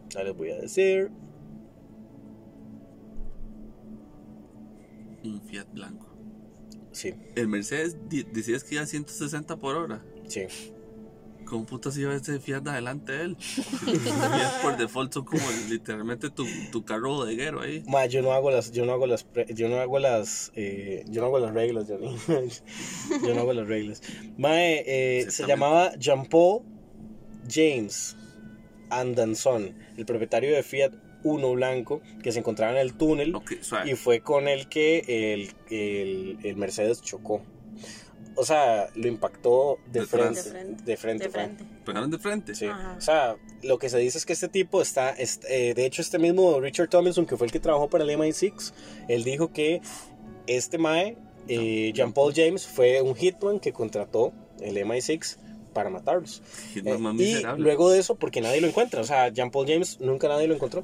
ya 0.10 0.24
les 0.24 0.36
voy 0.36 0.52
a 0.52 0.58
decir, 0.58 1.12
Un 5.24 5.41
Fiat 5.41 5.67
blanco. 5.72 6.03
Sí, 7.04 7.13
El 7.36 7.48
Mercedes 7.48 7.98
decías 8.32 8.63
que 8.63 8.76
iba 8.76 8.84
a 8.84 8.88
160 8.88 9.58
por 9.58 9.76
hora. 9.76 10.04
sí. 10.28 10.44
¿Cómo 11.46 11.66
putas 11.66 11.98
iba 11.98 12.16
ese 12.16 12.39
Fiat 12.39 12.66
adelante 12.68 13.12
de 13.12 13.24
él? 13.26 13.38
Fiat 13.38 14.62
por 14.62 14.78
default 14.78 15.13
son 15.13 15.26
como 15.26 15.44
literalmente 15.70 16.30
tu, 16.30 16.46
tu 16.72 16.84
carro 16.86 17.10
bodeguero 17.10 17.62
ahí. 17.62 17.84
Ma, 17.86 18.06
yo 18.06 18.22
no 18.22 18.32
hago 18.32 18.50
las, 18.50 18.72
yo 18.72 18.86
no 18.86 18.94
hago 18.94 19.06
las, 19.06 19.28
yo 19.54 19.68
no 19.68 19.80
hago 19.80 20.00
las, 20.00 20.52
eh, 20.56 21.04
yo 21.10 21.22
no 21.22 21.28
hago 21.28 21.39
las 21.39 21.54
reglas, 21.54 21.86
Johnny. 21.88 22.18
yo 23.28 23.36
no 23.36 23.42
hago 23.42 23.54
las 23.54 23.68
reglas. 23.68 24.02
Mae, 24.38 24.84
eh, 24.88 25.30
se 25.30 25.46
llamaba 25.46 25.94
Jean-Paul 25.98 26.63
James 27.48 28.16
Andanson, 28.89 29.76
el 29.98 30.06
propietario 30.06 30.56
de 30.56 30.63
Fiat 30.63 30.94
Uno 31.24 31.52
blanco, 31.54 32.02
que 32.22 32.32
se 32.32 32.40
encontraba 32.40 32.74
en 32.74 32.80
el 32.80 32.94
túnel 32.96 33.34
y 33.86 33.96
fue 33.96 34.22
con 34.22 34.48
el 34.48 34.68
que 34.68 35.00
el, 35.08 35.52
el, 35.76 36.38
el 36.44 36.56
Mercedes 36.58 37.02
chocó. 37.02 37.42
O 38.36 38.44
sea, 38.46 38.90
lo 38.96 39.08
impactó 39.08 39.78
de, 39.92 40.00
De 40.02 40.06
frente, 40.08 40.42
frente. 40.42 40.84
De 40.84 40.98
frente. 40.98 41.24
De 41.26 41.30
frente. 41.30 41.64
Pegaron 41.86 42.10
de 42.10 42.18
frente. 42.18 42.56
Sí. 42.56 42.66
Ajá. 42.66 42.96
O 42.98 43.02
sea, 43.02 43.36
lo 43.62 43.78
que 43.78 43.90
se 43.90 44.00
dice 44.00 44.18
es 44.18 44.26
que 44.26 44.34
este 44.34 44.48
tipo 44.48 44.82
está, 44.82 45.12
est- 45.12 45.46
eh, 45.48 45.74
de 45.76 45.86
hecho 45.86 46.02
este 46.02 46.18
mismo 46.18 46.60
Richard 46.60 46.90
Tomlinson, 46.90 47.28
que 47.28 47.38
fue 47.38 47.46
el 47.46 47.52
que 47.52 47.60
trabajó 47.60 47.90
para 47.90 48.04
el 48.04 48.10
MI6, 48.10 48.74
él 49.08 49.24
dijo 49.24 49.54
que 49.54 49.82
este 50.48 50.80
Mae, 50.80 51.16
eh, 51.48 51.92
Jean 51.94 52.12
Paul 52.12 52.34
James, 52.36 52.66
fue 52.66 53.02
un 53.04 53.14
hitman 53.16 53.60
que 53.60 53.72
contrató 53.72 54.34
el 54.62 54.78
MI6 54.78 55.38
para 55.72 55.92
matarlos. 55.92 56.42
Y 56.74 56.80
Eh, 56.80 56.96
y 56.98 56.98
miserable. 57.14 57.64
luego 57.64 57.92
de 57.92 58.00
eso, 58.00 58.16
porque 58.16 58.42
nadie 58.42 58.62
lo 58.62 58.68
encuentra, 58.68 59.02
o 59.02 59.04
sea, 59.04 59.30
Jean 59.30 59.52
Paul 59.52 59.68
James 59.68 60.00
nunca 60.00 60.28
nadie 60.28 60.48
lo 60.48 60.56
encontró. 60.56 60.84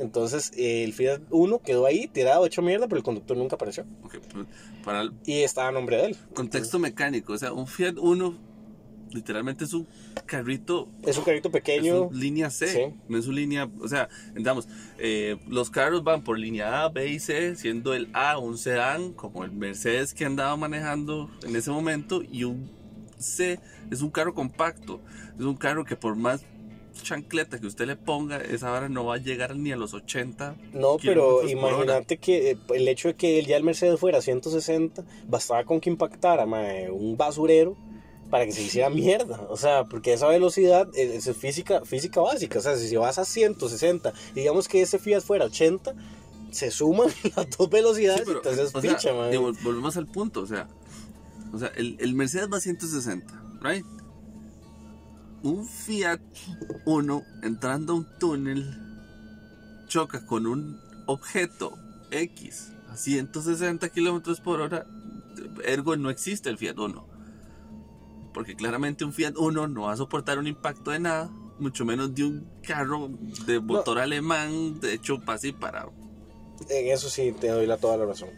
Entonces 0.00 0.50
eh, 0.56 0.82
el 0.82 0.92
Fiat 0.92 1.20
1 1.30 1.58
quedó 1.60 1.86
ahí, 1.86 2.08
tirado, 2.08 2.44
hecho 2.46 2.62
mierda, 2.62 2.88
pero 2.88 2.96
el 2.98 3.04
conductor 3.04 3.36
nunca 3.36 3.54
apareció. 3.56 3.84
Pues, 4.32 4.46
para 4.84 5.02
el 5.02 5.12
Y 5.26 5.42
estaba 5.42 5.68
a 5.68 5.72
nombre 5.72 5.96
de 5.98 6.06
él. 6.06 6.16
contexto 6.34 6.78
mecánico, 6.78 7.32
o 7.34 7.38
sea, 7.38 7.52
un 7.52 7.66
Fiat 7.66 7.94
Uno 7.98 8.34
literalmente 9.12 9.64
es 9.64 9.72
un 9.72 9.88
carrito 10.24 10.88
Es 11.04 11.18
un 11.18 11.24
carrito 11.24 11.48
Es 11.48 11.52
pequeño. 11.52 12.04
un 12.04 12.18
línea 12.20 12.48
C, 12.48 12.68
Sí. 12.68 12.80
no 13.08 13.18
es 13.18 13.24
su 13.24 13.32
línea, 13.32 13.68
o 13.80 13.88
sea, 13.88 14.08
entendamos, 14.28 14.68
eh, 14.98 15.36
los 15.48 15.68
carros 15.68 16.04
van 16.04 16.22
por 16.22 16.38
línea 16.38 16.84
A, 16.84 16.88
B 16.90 17.08
y 17.08 17.18
C, 17.18 17.56
siendo 17.56 17.92
el 17.92 18.08
A 18.12 18.38
un 18.38 18.56
sedán, 18.56 19.12
como 19.12 19.44
el 19.44 19.50
Mercedes 19.52 20.14
que 20.14 20.24
andaba 20.24 20.56
manejando 20.56 21.28
en 21.42 21.56
ese 21.56 21.70
momento, 21.72 22.22
y 22.22 22.44
un 22.44 22.70
C 23.18 23.58
es 23.90 24.00
un 24.00 24.10
carro 24.10 24.32
compacto, 24.32 25.00
es 25.38 25.44
un 25.44 25.56
carro 25.56 25.84
que 25.84 25.96
por 25.96 26.14
más 26.14 26.42
chancleta 27.02 27.58
que 27.60 27.66
usted 27.66 27.86
le 27.86 27.96
ponga, 27.96 28.38
esa 28.38 28.70
vara 28.70 28.88
no 28.88 29.04
va 29.04 29.14
a 29.14 29.18
llegar 29.18 29.56
ni 29.56 29.72
a 29.72 29.76
los 29.76 29.94
80. 29.94 30.56
No, 30.72 30.96
pero 31.02 31.48
imagínate 31.48 32.18
que 32.18 32.50
eh, 32.52 32.58
el 32.74 32.88
hecho 32.88 33.08
de 33.08 33.14
que 33.14 33.42
ya 33.44 33.56
el 33.56 33.64
Mercedes 33.64 33.98
fuera 33.98 34.18
a 34.18 34.22
160, 34.22 35.04
bastaba 35.26 35.64
con 35.64 35.80
que 35.80 35.90
impactara 35.90 36.46
mae, 36.46 36.90
un 36.90 37.16
basurero 37.16 37.76
para 38.30 38.46
que 38.46 38.52
se 38.52 38.62
hiciera 38.62 38.90
mierda. 38.90 39.46
O 39.48 39.56
sea, 39.56 39.84
porque 39.84 40.12
esa 40.12 40.28
velocidad 40.28 40.88
es, 40.94 41.26
es 41.26 41.36
física, 41.36 41.84
física 41.84 42.20
básica. 42.20 42.58
O 42.58 42.62
sea, 42.62 42.76
si 42.76 42.96
vas 42.96 43.18
a 43.18 43.24
160, 43.24 44.12
digamos 44.34 44.68
que 44.68 44.82
ese 44.82 44.98
Fiat 44.98 45.22
fuera 45.22 45.46
80, 45.46 45.94
se 46.50 46.70
suman 46.70 47.08
las 47.36 47.50
dos 47.56 47.70
velocidades, 47.70 48.20
Sí, 48.20 48.26
pero, 48.26 48.38
entonces 48.38 48.74
o 48.74 48.80
sea, 48.80 48.96
picha, 48.96 49.12
mae. 49.14 49.30
digo, 49.30 49.52
volvemos 49.62 49.96
al 49.96 50.06
punto, 50.06 50.40
o 50.42 50.46
sea, 50.46 50.68
o 51.52 51.58
sea 51.58 51.70
el, 51.76 51.96
el 52.00 52.14
Mercedes 52.14 52.48
va 52.52 52.56
a 52.58 52.60
160, 52.60 53.42
right? 53.62 53.84
Un 55.42 55.66
Fiat 55.66 56.20
Uno 56.84 57.22
entrando 57.42 57.92
a 57.92 57.96
un 57.96 58.18
túnel 58.18 58.90
choca 59.88 60.24
con 60.26 60.46
un 60.46 60.80
objeto 61.06 61.78
X 62.10 62.72
a 62.90 62.96
160 62.96 63.88
kilómetros 63.88 64.40
por 64.40 64.60
hora, 64.60 64.86
ergo 65.64 65.96
no 65.96 66.10
existe 66.10 66.48
el 66.50 66.58
Fiat 66.58 66.78
Uno. 66.78 67.06
Porque 68.34 68.54
claramente 68.54 69.04
un 69.04 69.12
Fiat 69.12 69.36
Uno 69.36 69.66
no 69.66 69.82
va 69.82 69.92
a 69.92 69.96
soportar 69.96 70.38
un 70.38 70.46
impacto 70.46 70.90
de 70.90 71.00
nada, 71.00 71.30
mucho 71.58 71.84
menos 71.84 72.14
de 72.14 72.24
un 72.24 72.48
carro 72.62 73.10
de 73.46 73.60
motor 73.60 73.98
alemán, 73.98 74.78
de 74.80 74.94
hecho, 74.94 75.20
para 75.20 75.40
para 75.58 75.88
En 76.68 76.86
eso 76.88 77.08
sí 77.08 77.32
te 77.32 77.48
doy 77.48 77.66
la, 77.66 77.76
toda 77.76 77.96
la 77.96 78.06
razón. 78.06 78.30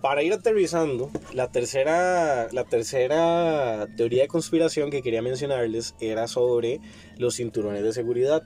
Para 0.00 0.22
ir 0.22 0.32
aterrizando, 0.32 1.10
la 1.32 1.50
tercera, 1.50 2.48
la 2.52 2.64
tercera 2.64 3.88
teoría 3.96 4.22
de 4.22 4.28
conspiración 4.28 4.90
que 4.90 5.02
quería 5.02 5.22
mencionarles 5.22 5.96
era 6.00 6.28
sobre 6.28 6.80
los 7.16 7.34
cinturones 7.34 7.82
de 7.82 7.92
seguridad. 7.92 8.44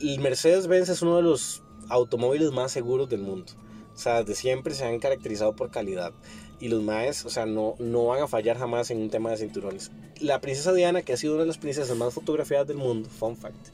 El 0.00 0.20
Mercedes-Benz 0.20 0.88
es 0.88 1.02
uno 1.02 1.16
de 1.16 1.22
los 1.22 1.64
automóviles 1.88 2.52
más 2.52 2.70
seguros 2.70 3.08
del 3.08 3.20
mundo. 3.22 3.52
O 3.94 3.98
sea, 3.98 4.22
de 4.22 4.34
siempre 4.34 4.74
se 4.74 4.84
han 4.84 5.00
caracterizado 5.00 5.56
por 5.56 5.70
calidad. 5.70 6.12
Y 6.60 6.68
los 6.68 6.82
maes, 6.82 7.24
o 7.24 7.30
sea, 7.30 7.46
no, 7.46 7.74
no 7.78 8.06
van 8.06 8.22
a 8.22 8.28
fallar 8.28 8.56
jamás 8.56 8.90
en 8.90 8.98
un 8.98 9.10
tema 9.10 9.30
de 9.30 9.38
cinturones. 9.38 9.90
La 10.20 10.40
princesa 10.40 10.72
Diana, 10.72 11.02
que 11.02 11.12
ha 11.12 11.16
sido 11.16 11.34
una 11.34 11.42
de 11.42 11.48
las 11.48 11.58
princesas 11.58 11.96
más 11.96 12.14
fotografiadas 12.14 12.68
del 12.68 12.76
mundo, 12.76 13.08
fun 13.08 13.36
fact, 13.36 13.68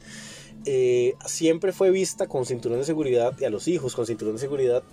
eh, 0.65 1.13
siempre 1.25 1.73
fue 1.73 1.91
vista 1.91 2.27
con 2.27 2.45
cinturón 2.45 2.79
de 2.79 2.85
seguridad 2.85 3.33
y 3.39 3.45
a 3.45 3.49
los 3.49 3.67
hijos 3.67 3.95
con 3.95 4.05
cinturón 4.05 4.35
de 4.35 4.39
seguridad 4.39 4.83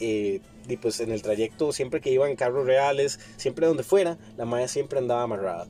eh, 0.00 0.40
y 0.68 0.76
pues 0.76 1.00
en 1.00 1.12
el 1.12 1.22
trayecto 1.22 1.72
siempre 1.72 2.00
que 2.00 2.10
iban 2.10 2.30
en 2.30 2.36
carros 2.36 2.66
reales 2.66 3.20
siempre 3.36 3.66
donde 3.66 3.82
fuera 3.82 4.18
la 4.36 4.44
madre 4.44 4.68
siempre 4.68 4.98
andaba 4.98 5.22
amarrada. 5.22 5.66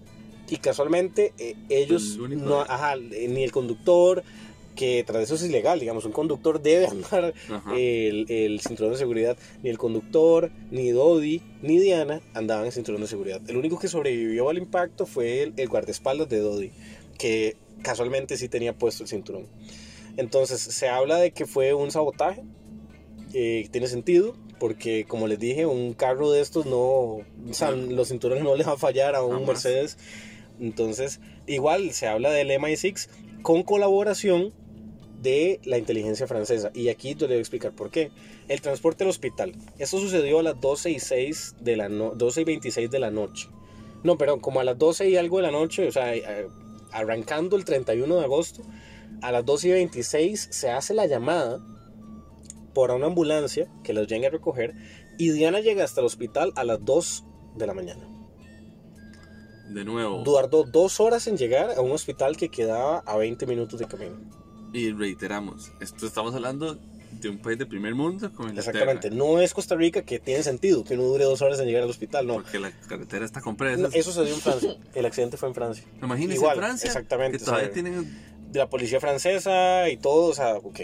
Y 0.49 0.59
casualmente 0.59 1.33
eh, 1.39 1.57
ellos 1.69 2.19
El 2.23 2.45
no 2.45 2.61
ajá, 2.61 2.95
eh, 2.95 3.29
ni 3.29 3.45
el 3.45 3.53
conductor 3.53 4.23
que 4.77 5.05
tras 5.07 5.23
eso 5.23 5.37
es 5.37 5.45
ilegal 5.45 5.79
digamos 5.81 6.05
un 6.05 6.13
conductor 6.13 6.61
debe 6.61 6.87
andar 6.87 7.33
el, 7.75 8.27
el 8.29 8.61
cinturón 8.61 8.93
de 8.93 8.99
seguridad 8.99 9.37
ni 9.63 9.71
el 9.71 9.79
conductor 9.79 10.51
ni 10.71 10.91
Dodi 10.91 11.43
ni 11.63 11.79
Diana 11.79 12.21
andaban 12.35 12.67
en 12.67 12.73
cinturón 12.73 13.01
de 13.01 13.07
seguridad. 13.07 13.41
El 13.49 13.57
único 13.57 13.79
que 13.79 13.89
sobrevivió 13.89 14.49
al 14.51 14.59
impacto 14.59 15.07
fue 15.07 15.43
el, 15.43 15.55
el 15.57 15.69
guardaespaldas 15.69 16.29
de 16.29 16.39
Dodi 16.41 16.73
que 17.19 17.57
casualmente 17.83 18.37
sí 18.37 18.49
tenía 18.49 18.73
puesto 18.77 19.05
el 19.05 19.09
cinturón. 19.09 19.47
Entonces 20.17 20.61
se 20.61 20.89
habla 20.89 21.17
de 21.19 21.33
que 21.33 21.47
fue 21.47 21.75
un 21.75 21.91
sabotaje, 21.91 22.43
eh, 23.33 23.69
tiene 23.71 23.87
sentido, 23.89 24.37
porque 24.59 25.05
como 25.07 25.27
les 25.29 25.39
dije, 25.39 25.67
un 25.67 25.93
carro 25.95 26.31
de 26.31 26.41
estos 26.41 26.67
no, 26.67 26.79
o 26.81 27.25
sea, 27.53 27.71
los 27.73 28.09
cinturones 28.09 28.45
no 28.45 28.55
le 28.57 28.65
va 28.65 28.73
a 28.73 28.77
fallar 28.79 29.15
a 29.15 29.23
un 29.23 29.33
Jamás. 29.33 29.49
Mercedes. 29.49 29.99
Entonces, 30.61 31.21
igual 31.47 31.93
se 31.93 32.07
habla 32.07 32.31
del 32.31 32.51
MI6 32.51 33.09
con 33.43 33.63
colaboración 33.63 34.53
de 35.21 35.61
la 35.65 35.79
inteligencia 35.79 36.27
francesa. 36.27 36.71
Y 36.75 36.89
aquí 36.89 37.15
te 37.15 37.27
voy 37.27 37.37
a 37.37 37.39
explicar 37.39 37.73
por 37.73 37.91
qué. 37.91 38.11
El 38.49 38.61
transporte 38.61 39.05
al 39.05 39.11
hospital. 39.11 39.55
Esto 39.79 39.99
sucedió 39.99 40.39
a 40.41 40.43
las 40.43 40.61
12 40.61 40.91
y, 40.91 41.01
6 41.01 41.57
de 41.61 41.77
la 41.77 41.89
no- 41.89 42.11
12 42.15 42.43
y 42.43 42.45
26 42.45 42.91
de 42.91 42.99
la 42.99 43.11
noche. 43.11 43.49
No, 44.03 44.19
perdón, 44.19 44.41
como 44.41 44.61
a 44.61 44.65
las 44.65 44.79
12 44.79 45.09
y 45.09 45.17
algo 45.17 45.39
de 45.39 45.45
la 45.45 45.51
noche, 45.51 45.89
o 45.89 45.93
sea, 45.93 46.15
eh, 46.15 46.47
arrancando 46.93 47.57
el 47.57 47.65
31 47.65 48.17
de 48.19 48.25
agosto, 48.25 48.63
a 49.23 49.33
las 49.33 49.45
12 49.47 49.69
y 49.69 49.73
26 49.73 50.49
se 50.51 50.71
hace 50.71 50.93
la 50.93 51.07
llamada 51.07 51.59
por 52.75 52.91
una 52.91 53.07
ambulancia 53.07 53.69
que 53.83 53.93
los 53.93 54.07
llegue 54.07 54.27
a 54.27 54.31
recoger 54.31 54.75
y 55.19 55.31
Diana 55.31 55.61
llega 55.61 55.85
hasta 55.85 56.01
el 56.01 56.07
hospital 56.07 56.53
a 56.57 56.65
las 56.65 56.85
2 56.85 57.25
de 57.57 57.67
la 57.67 57.75
mañana. 57.75 58.07
De 59.69 59.85
nuevo. 59.85 60.23
Tardó 60.25 60.65
dos 60.65 61.01
horas 61.01 61.27
en 61.27 61.37
llegar 61.37 61.71
a 61.77 61.81
un 61.81 61.93
hospital 61.93 62.37
que 62.37 62.49
quedaba 62.49 62.99
a 62.99 63.17
20 63.17 63.47
minutos 63.47 63.81
de 63.81 63.87
camino. 63.87 64.17
Y 64.73 64.93
reiteramos, 64.93 65.73
esto 65.81 66.07
estamos 66.07 66.35
hablando 66.35 66.79
de 67.21 67.29
un 67.29 67.39
país 67.39 67.59
de 67.59 67.67
primer 67.67 67.95
mundo 67.95 68.33
como 68.33 68.49
Inglaterra. 68.49 68.79
Exactamente, 68.79 69.11
no 69.11 69.41
es 69.41 69.55
Costa 69.55 69.77
Rica 69.77 70.03
que 70.03 70.19
tiene 70.19 70.43
sentido 70.43 70.85
que 70.85 70.95
uno 70.95 71.05
dure 71.05 71.25
dos 71.25 71.41
horas 71.43 71.61
en 71.61 71.67
llegar 71.67 71.85
al 71.85 71.91
hospital, 71.91 72.27
no. 72.27 72.35
Porque 72.35 72.59
la 72.59 72.73
carretera 72.89 73.25
está 73.25 73.41
con 73.41 73.57
No. 73.57 73.89
Eso 73.93 74.13
se 74.13 74.25
dio 74.25 74.35
en 74.35 74.41
Francia, 74.41 74.77
el 74.95 75.07
accidente 75.07 75.37
fue 75.37 75.49
en 75.49 75.55
Francia. 75.55 75.85
Imagínense 76.03 76.35
igual, 76.35 76.57
Francia, 76.57 76.89
exactamente, 76.89 77.39
que 77.39 77.45
todavía 77.45 77.71
o 77.71 77.73
sea, 77.73 77.83
tienen... 77.83 78.51
de 78.51 78.59
la 78.59 78.69
policía 78.69 79.01
francesa 79.01 79.89
y 79.89 79.97
todo, 79.97 80.31
o 80.31 80.35
sea, 80.35 80.57
ok. 80.57 80.81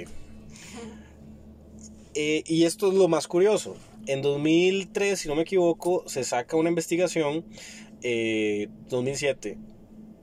Eh, 2.15 2.43
y 2.47 2.65
esto 2.65 2.89
es 2.89 2.95
lo 2.95 3.09
más 3.09 3.29
curioso. 3.29 3.77
En 4.07 4.23
2003, 4.23 5.19
si 5.19 5.29
no 5.29 5.35
me 5.37 5.43
equivoco, 5.43 6.03
se 6.07 6.25
saca 6.25 6.57
una 6.57 6.69
investigación, 6.71 7.45
eh, 8.03 8.69
2007. 8.89 9.59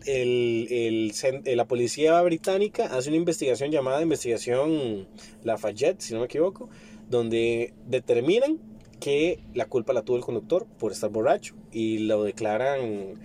El, 0.05 0.67
el 0.69 1.11
cen- 1.13 1.41
eh, 1.45 1.55
la 1.55 1.65
policía 1.65 2.21
británica 2.21 2.85
hace 2.85 3.09
una 3.09 3.17
investigación 3.17 3.71
llamada 3.71 4.01
Investigación 4.01 5.07
Lafayette, 5.43 5.99
si 6.01 6.13
no 6.13 6.19
me 6.21 6.25
equivoco, 6.25 6.69
donde 7.09 7.73
determinan 7.87 8.57
que 8.99 9.39
la 9.53 9.65
culpa 9.65 9.93
la 9.93 10.01
tuvo 10.01 10.17
el 10.17 10.23
conductor 10.23 10.65
por 10.79 10.91
estar 10.91 11.09
borracho 11.09 11.55
y 11.71 11.99
lo 11.99 12.23
declaran 12.23 13.21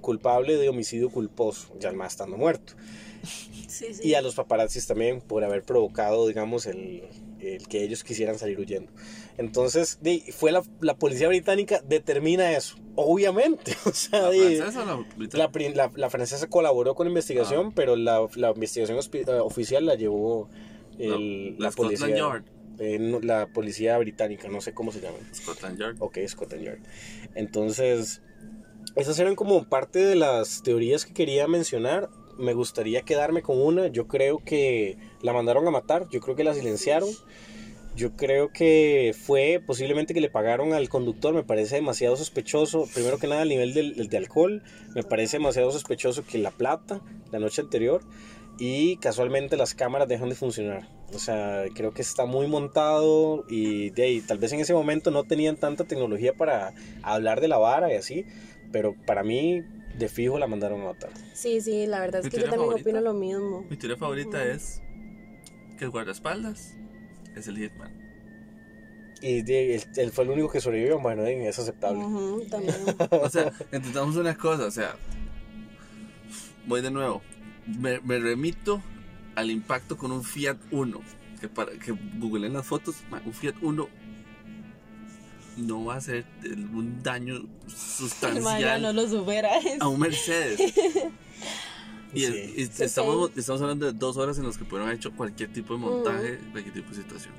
culpable 0.00 0.56
de 0.56 0.68
homicidio 0.68 1.10
culposo, 1.10 1.72
ya 1.80 1.92
más 1.92 2.12
estando 2.12 2.36
muerto. 2.36 2.74
Sí, 3.72 3.94
sí. 3.94 4.08
Y 4.08 4.14
a 4.14 4.20
los 4.22 4.34
paparazzis 4.34 4.86
también 4.86 5.20
por 5.20 5.44
haber 5.44 5.62
provocado, 5.62 6.26
digamos, 6.26 6.66
el, 6.66 7.02
el 7.40 7.66
que 7.68 7.82
ellos 7.82 8.04
quisieran 8.04 8.38
salir 8.38 8.58
huyendo. 8.58 8.92
Entonces, 9.38 9.98
fue 10.32 10.52
la, 10.52 10.62
la 10.80 10.94
policía 10.96 11.28
británica 11.28 11.80
determina 11.86 12.52
eso, 12.52 12.76
obviamente. 12.96 13.74
O 13.86 13.92
sea, 13.92 14.30
¿La 14.30 14.30
francesa 14.30 14.82
o 14.82 14.84
la 14.84 14.94
la, 14.94 15.46
británica? 15.46 15.74
la- 15.74 15.90
la 15.94 16.10
francesa 16.10 16.46
colaboró 16.48 16.94
con 16.94 17.06
la 17.06 17.10
investigación, 17.10 17.68
Ah. 17.68 17.72
pero 17.74 17.96
la, 17.96 18.26
la 18.36 18.50
investigación 18.50 18.98
eh, 18.98 19.24
oficial 19.40 19.86
la 19.86 19.94
llevó 19.94 20.48
el- 20.98 21.54
la 21.58 21.66
la, 21.66 21.72
Scotland 21.72 21.98
policía. 21.98 22.16
Yard. 22.18 22.44
eh, 22.78 22.98
no, 22.98 23.20
la 23.20 23.46
policía 23.46 23.96
británica, 23.98 24.48
no 24.48 24.60
sé 24.60 24.74
cómo 24.74 24.92
se 24.92 25.00
llama. 25.00 25.16
Scotland 25.34 25.78
Yard. 25.78 25.96
Ok, 26.00 26.18
Scotland 26.28 26.64
Yard. 26.64 26.80
Entonces, 27.34 28.20
esas 28.96 29.18
eran 29.18 29.34
como 29.34 29.64
parte 29.68 30.00
de 30.04 30.14
las 30.16 30.62
teorías 30.62 31.04
que 31.06 31.14
quería 31.14 31.48
mencionar. 31.48 32.10
Me 32.38 32.54
gustaría 32.54 33.02
quedarme 33.02 33.42
con 33.42 33.60
una. 33.60 33.88
Yo 33.88 34.06
creo 34.06 34.38
que 34.44 34.96
la 35.20 35.32
mandaron 35.32 35.66
a 35.66 35.70
matar. 35.70 36.08
Yo 36.10 36.20
creo 36.20 36.36
que 36.36 36.44
la 36.44 36.54
silenciaron. 36.54 37.08
Yo 37.94 38.16
creo 38.16 38.50
que 38.52 39.14
fue 39.18 39.62
posiblemente 39.64 40.14
que 40.14 40.20
le 40.20 40.30
pagaron 40.30 40.72
al 40.72 40.88
conductor. 40.88 41.34
Me 41.34 41.42
parece 41.42 41.76
demasiado 41.76 42.16
sospechoso. 42.16 42.88
Primero 42.94 43.18
que 43.18 43.26
nada, 43.26 43.42
el 43.42 43.50
nivel 43.50 43.74
del, 43.74 44.08
de 44.08 44.16
alcohol. 44.16 44.62
Me 44.94 45.02
parece 45.02 45.36
demasiado 45.36 45.70
sospechoso 45.70 46.24
que 46.24 46.38
la 46.38 46.50
plata 46.50 47.02
la 47.30 47.38
noche 47.38 47.60
anterior. 47.60 48.02
Y 48.58 48.96
casualmente 48.96 49.56
las 49.56 49.74
cámaras 49.74 50.08
dejan 50.08 50.30
de 50.30 50.34
funcionar. 50.34 50.88
O 51.14 51.18
sea, 51.18 51.64
creo 51.74 51.92
que 51.92 52.00
está 52.00 52.24
muy 52.24 52.46
montado. 52.46 53.44
Y 53.48 53.90
de 53.90 54.04
ahí, 54.04 54.20
tal 54.22 54.38
vez 54.38 54.52
en 54.52 54.60
ese 54.60 54.72
momento 54.72 55.10
no 55.10 55.24
tenían 55.24 55.56
tanta 55.56 55.84
tecnología 55.84 56.32
para 56.32 56.72
hablar 57.02 57.42
de 57.42 57.48
la 57.48 57.58
vara 57.58 57.92
y 57.92 57.96
así. 57.96 58.24
Pero 58.72 58.94
para 59.04 59.22
mí, 59.22 59.62
de 59.98 60.08
fijo, 60.08 60.38
la 60.38 60.46
mandaron 60.46 60.80
a 60.82 60.84
matar. 60.86 61.10
Sí, 61.34 61.60
sí, 61.60 61.86
la 61.86 62.00
verdad 62.00 62.20
es 62.20 62.26
¿Mi 62.26 62.30
que 62.30 62.36
yo 62.38 62.42
también 62.44 62.60
favorita? 62.68 62.82
opino 62.90 63.00
lo 63.00 63.14
mismo. 63.14 63.64
Mi 63.68 63.76
teoría 63.76 63.96
favorita 63.96 64.44
es 64.44 64.80
que 65.78 65.84
el 65.84 65.90
guardaespaldas 65.90 66.74
es 67.36 67.46
el 67.48 67.56
Hitman. 67.58 67.92
Y 69.20 69.42
de- 69.42 69.76
él, 69.76 69.84
él 69.96 70.10
fue 70.10 70.24
el 70.24 70.30
único 70.30 70.50
que 70.50 70.60
sobrevivió. 70.60 70.98
Bueno, 70.98 71.24
es 71.24 71.58
aceptable. 71.58 72.00
También. 72.50 72.74
O 73.10 73.28
sea, 73.28 73.52
entendamos 73.70 74.16
una 74.16 74.36
cosa, 74.36 74.66
o 74.66 74.70
sea, 74.70 74.96
voy 76.66 76.80
de 76.82 76.90
nuevo. 76.90 77.22
Me, 77.66 78.00
me 78.00 78.18
remito 78.18 78.82
al 79.36 79.50
impacto 79.50 79.96
con 79.96 80.10
un 80.12 80.24
Fiat 80.24 80.58
Uno. 80.72 81.00
Que 81.40 81.48
para 81.48 81.72
que 81.72 81.92
googleen 82.18 82.52
las 82.52 82.66
fotos, 82.66 82.96
un 83.24 83.32
Fiat 83.32 83.54
Uno 83.62 83.88
no 85.56 85.84
va 85.84 85.94
a 85.94 85.96
hacer 85.98 86.24
un 86.44 87.02
daño 87.02 87.42
sustancial 87.66 88.80
no 88.82 88.92
lo 88.92 89.08
supera. 89.08 89.50
a 89.80 89.88
un 89.88 90.00
Mercedes. 90.00 90.60
Y, 92.14 92.24
es- 92.24 92.30
Sí. 92.30 92.54
y 92.58 92.66
Sí, 92.66 92.84
estamos, 92.84 93.30
estamos 93.36 93.62
hablando 93.62 93.86
de 93.86 93.92
dos 93.98 94.18
horas 94.18 94.36
en 94.36 94.44
las 94.44 94.58
que 94.58 94.64
pudieron 94.64 94.86
haber 94.88 94.98
hecho 94.98 95.12
cualquier 95.12 95.50
tipo 95.50 95.72
de 95.72 95.80
montaje, 95.80 96.38
cualquier 96.50 96.74
tipo 96.74 96.90
de 96.90 96.96
situación. 96.96 97.32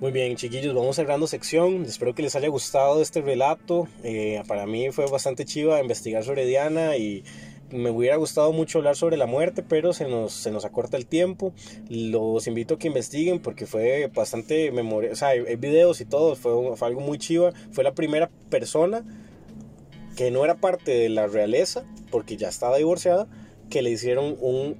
Muy 0.00 0.12
bien, 0.12 0.36
chiquillos, 0.36 0.74
vamos 0.74 0.96
cerrando 0.96 1.26
sección. 1.26 1.82
Espero 1.86 2.14
que 2.14 2.22
les 2.22 2.36
haya 2.36 2.48
gustado 2.48 3.00
este 3.00 3.22
relato. 3.22 3.88
Eh, 4.04 4.42
para 4.46 4.66
mí 4.66 4.90
fue 4.92 5.06
bastante 5.06 5.46
chiva 5.46 5.80
investigar 5.80 6.24
sobre 6.24 6.44
Diana 6.44 6.98
y 6.98 7.24
me 7.70 7.90
hubiera 7.90 8.16
gustado 8.16 8.52
mucho 8.52 8.78
hablar 8.78 8.96
sobre 8.96 9.16
la 9.16 9.26
muerte, 9.26 9.62
pero 9.62 9.92
se 9.92 10.08
nos, 10.08 10.32
se 10.32 10.50
nos 10.50 10.64
acorta 10.64 10.96
el 10.96 11.06
tiempo. 11.06 11.52
Los 11.88 12.46
invito 12.46 12.74
a 12.74 12.78
que 12.78 12.88
investiguen 12.88 13.40
porque 13.40 13.66
fue 13.66 14.10
bastante 14.14 14.70
memoria. 14.70 15.12
O 15.12 15.16
sea, 15.16 15.28
hay, 15.28 15.40
hay 15.40 15.56
videos 15.56 16.00
y 16.00 16.04
todo, 16.04 16.34
fue, 16.36 16.76
fue 16.76 16.88
algo 16.88 17.00
muy 17.00 17.18
chiva. 17.18 17.52
Fue 17.72 17.84
la 17.84 17.94
primera 17.94 18.30
persona 18.50 19.04
que 20.16 20.30
no 20.32 20.44
era 20.44 20.56
parte 20.56 20.90
de 20.90 21.08
la 21.08 21.28
realeza, 21.28 21.84
porque 22.10 22.36
ya 22.36 22.48
estaba 22.48 22.76
divorciada, 22.76 23.28
que 23.70 23.82
le 23.82 23.90
hicieron 23.90 24.36
un 24.40 24.76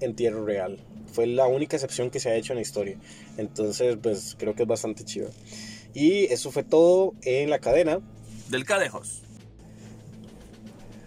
entierro 0.00 0.44
real. 0.44 0.78
fue 1.12 1.26
la 1.26 1.46
única 1.46 1.76
excepción 1.76 2.10
que 2.10 2.20
se 2.20 2.30
ha 2.30 2.34
hecho 2.34 2.52
en 2.52 2.56
la 2.56 2.62
historia. 2.62 2.96
Entonces, 3.36 3.96
pues 4.02 4.34
creo 4.38 4.54
que 4.54 4.62
es 4.62 4.68
bastante 4.68 5.04
chido. 5.04 5.30
Y 5.94 6.24
eso 6.24 6.50
fue 6.50 6.62
todo 6.62 7.14
en 7.22 7.50
la 7.50 7.58
cadena. 7.58 8.00
Del 8.48 8.64
Cadejos. 8.64 9.22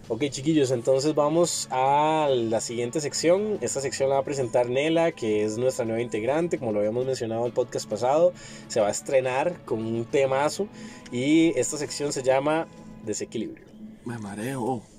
Ok 0.10 0.26
chiquillos, 0.30 0.72
entonces 0.72 1.16
vamos 1.16 1.70
a 1.72 2.28
la 2.30 2.60
siguiente 2.60 2.99
sección. 2.99 3.58
Esta 3.62 3.80
sección 3.80 4.10
la 4.10 4.16
va 4.16 4.22
a 4.22 4.26
presentar 4.26 4.70
Nela, 4.70 5.14
que 5.14 5.45
es 5.45 5.58
nuestra 5.58 5.86
nueva 5.86 6.01
integrante, 6.01 6.60
como 6.60 6.74
lo 6.74 6.80
habíamos 6.80 7.06
mencionado 7.06 7.41
en 7.41 7.47
el 7.47 7.54
podcast 7.54 7.89
pasado. 7.89 8.34
Se 8.68 8.82
va 8.82 8.89
a 8.89 8.91
estrenar 8.91 9.64
con 9.64 9.80
un 9.80 10.04
temazo 10.04 10.68
y 11.10 11.58
esta 11.58 11.78
sección 11.78 12.12
se 12.12 12.22
llama 12.22 12.68
Desequilibrio. 13.06 13.66
Me 14.04 14.18
mareo. 14.18 14.93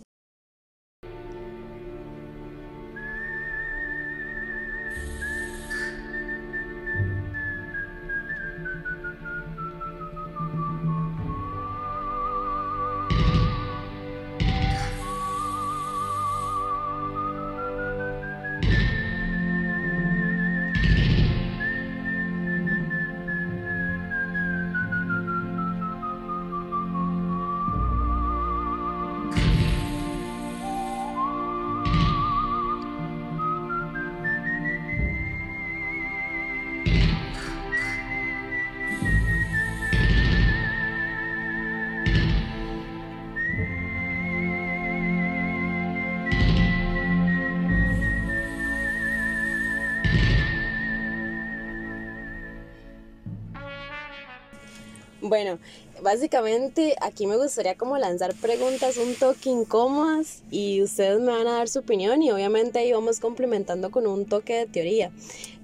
Bueno, 55.35 55.59
básicamente 56.01 56.95
aquí 57.01 57.27
me 57.27 57.37
gustaría 57.37 57.75
como 57.75 57.99
lanzar 57.99 58.37
preguntas 58.37 58.97
un 58.99 59.17
toque 59.17 59.51
incómodas 59.51 60.45
y 60.49 60.81
ustedes 60.81 61.19
me 61.19 61.33
van 61.33 61.49
a 61.49 61.55
dar 61.55 61.69
su 61.69 61.81
opinión 61.81 62.23
y 62.23 62.31
obviamente 62.31 62.79
ahí 62.79 62.93
vamos 62.93 63.19
complementando 63.19 63.91
con 63.91 64.07
un 64.07 64.27
toque 64.27 64.55
de 64.55 64.67
teoría. 64.67 65.11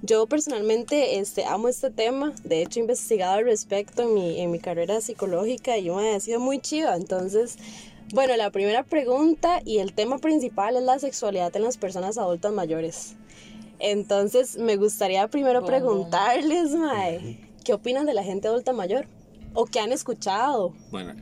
Yo 0.01 0.27
personalmente 0.27 1.19
este, 1.19 1.45
amo 1.45 1.69
este 1.69 1.89
tema, 1.89 2.33
de 2.43 2.63
hecho 2.63 2.79
he 2.79 2.81
investigado 2.81 3.35
al 3.35 3.45
respecto 3.45 4.01
en 4.01 4.13
mi, 4.13 4.41
en 4.41 4.51
mi 4.51 4.59
carrera 4.59 4.99
psicológica 4.99 5.77
y 5.77 5.89
me 5.89 6.15
ha 6.15 6.19
sido 6.19 6.41
muy 6.41 6.59
chiva, 6.59 6.97
entonces... 6.97 7.55
Bueno, 8.13 8.35
la 8.35 8.51
primera 8.51 8.83
pregunta 8.83 9.61
y 9.63 9.77
el 9.77 9.93
tema 9.93 10.17
principal 10.17 10.75
es 10.75 10.83
la 10.83 10.99
sexualidad 10.99 11.55
en 11.55 11.63
las 11.63 11.77
personas 11.77 12.17
adultas 12.17 12.51
mayores. 12.51 13.15
Entonces, 13.79 14.57
me 14.57 14.75
gustaría 14.75 15.29
primero 15.29 15.63
preguntarles, 15.63 16.71
Mae, 16.71 17.39
¿qué 17.63 17.71
opinan 17.71 18.05
de 18.05 18.13
la 18.13 18.25
gente 18.25 18.49
adulta 18.49 18.73
mayor? 18.73 19.05
¿O 19.53 19.65
qué 19.65 19.79
han 19.79 19.91
escuchado? 19.91 20.73
Bueno, 20.91 21.13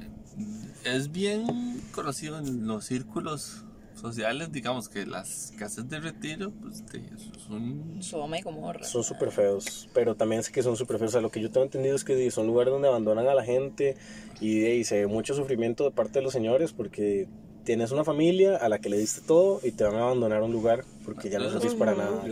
es 0.85 1.11
bien 1.11 1.81
conocido 1.93 2.37
en 2.39 2.67
los 2.67 2.85
círculos 2.85 3.63
sociales, 3.95 4.51
digamos 4.51 4.87
que 4.87 5.05
las 5.05 5.51
casas 5.57 5.89
de 5.89 5.99
retiro, 5.99 6.51
pues 6.61 6.85
de- 6.87 7.03
son... 7.47 8.01
Soma 8.01 8.39
y 8.39 8.41
Gomorra. 8.41 8.83
Son 8.85 9.03
súper 9.03 9.31
feos, 9.31 9.89
pero 9.93 10.15
también 10.15 10.41
sé 10.43 10.51
que 10.53 10.63
son 10.63 10.77
súper 10.77 10.99
feos. 10.99 11.09
O 11.09 11.13
sea, 11.13 11.21
lo 11.21 11.31
que 11.31 11.41
yo 11.41 11.51
tengo 11.51 11.65
entendido 11.65 11.95
es 11.95 12.03
que 12.05 12.31
son 12.31 12.47
lugares 12.47 12.71
donde 12.71 12.87
abandonan 12.87 13.27
a 13.27 13.33
la 13.33 13.43
gente 13.43 13.97
y, 14.39 14.63
y 14.65 14.83
se 14.85 14.99
ve 15.01 15.07
mucho 15.07 15.33
sufrimiento 15.33 15.83
de 15.83 15.91
parte 15.91 16.19
de 16.19 16.23
los 16.23 16.31
señores 16.31 16.71
porque 16.71 17.27
tienes 17.69 17.91
una 17.91 18.03
familia 18.03 18.55
a 18.55 18.67
la 18.67 18.79
que 18.79 18.89
le 18.89 18.97
diste 18.97 19.21
todo 19.21 19.59
y 19.63 19.69
te 19.69 19.83
van 19.83 19.93
a 19.97 20.01
abandonar 20.01 20.41
a 20.41 20.43
un 20.43 20.51
lugar 20.51 20.83
porque 21.05 21.29
ya 21.29 21.37
no 21.37 21.51
servís 21.51 21.75
para 21.75 21.93
nada. 21.93 22.23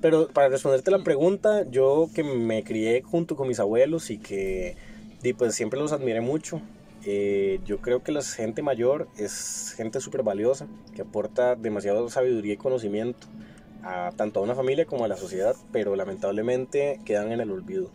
Pero 0.00 0.28
para 0.28 0.48
responderte 0.50 0.92
la 0.92 1.02
pregunta, 1.02 1.68
yo 1.68 2.08
que 2.14 2.22
me 2.22 2.62
crié 2.62 3.02
junto 3.02 3.34
con 3.34 3.48
mis 3.48 3.58
abuelos 3.58 4.10
y 4.10 4.18
que 4.18 4.76
y 5.20 5.32
pues 5.32 5.56
siempre 5.56 5.80
los 5.80 5.90
admiré 5.90 6.20
mucho, 6.20 6.60
eh, 7.04 7.58
yo 7.66 7.78
creo 7.78 8.04
que 8.04 8.12
la 8.12 8.22
gente 8.22 8.62
mayor 8.62 9.08
es 9.16 9.74
gente 9.76 9.98
súper 9.98 10.22
valiosa, 10.22 10.68
que 10.94 11.02
aporta 11.02 11.56
demasiada 11.56 12.08
sabiduría 12.08 12.52
y 12.52 12.56
conocimiento 12.56 13.26
a 13.82 14.12
tanto 14.16 14.38
a 14.38 14.44
una 14.44 14.54
familia 14.54 14.84
como 14.86 15.04
a 15.04 15.08
la 15.08 15.16
sociedad, 15.16 15.56
pero 15.72 15.96
lamentablemente 15.96 17.00
quedan 17.04 17.32
en 17.32 17.40
el 17.40 17.50
olvido. 17.50 17.90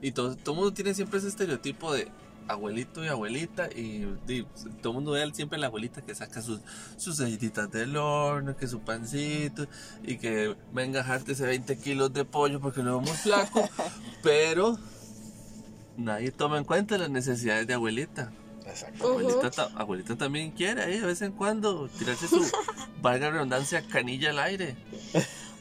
Y 0.00 0.12
todo, 0.12 0.36
todo 0.36 0.54
mundo 0.54 0.72
tiene 0.72 0.94
siempre 0.94 1.18
ese 1.18 1.28
estereotipo 1.28 1.92
de 1.92 2.08
abuelito 2.48 3.04
y 3.04 3.08
abuelita 3.08 3.68
y, 3.74 4.06
y, 4.28 4.46
todo 4.82 4.90
el 4.90 4.94
mundo 4.94 5.12
ve 5.12 5.30
siempre 5.34 5.56
a 5.56 5.60
la 5.60 5.66
abuelita 5.68 6.02
que 6.02 6.14
saca 6.14 6.42
sus, 6.42 6.60
sus 6.96 7.20
galletitas 7.20 7.70
del 7.70 7.96
horno, 7.96 8.56
que 8.56 8.66
su 8.68 8.80
pancito 8.80 9.66
y 10.02 10.18
que 10.18 10.54
venga 10.72 11.00
a 11.00 11.04
jártese 11.04 11.44
20 11.46 11.78
kilos 11.78 12.12
de 12.12 12.24
pollo 12.24 12.60
porque 12.60 12.82
lo 12.82 13.00
vemos 13.00 13.18
flaco, 13.18 13.68
pero 14.22 14.78
nadie 15.96 16.30
toma 16.32 16.58
en 16.58 16.64
cuenta 16.64 16.98
las 16.98 17.10
necesidades 17.10 17.66
de 17.66 17.74
abuelita. 17.74 18.32
Exacto. 18.66 19.08
Abuelita, 19.12 19.50
ta- 19.50 19.70
abuelita 19.74 20.16
también 20.16 20.50
quiere 20.50 20.82
ahí 20.82 20.98
de 20.98 21.06
vez 21.06 21.20
en 21.22 21.32
cuando 21.32 21.88
tirarse 21.88 22.28
su, 22.28 22.42
valga 23.02 23.30
redundancia, 23.30 23.86
canilla 23.86 24.30
al 24.30 24.38
aire. 24.38 24.76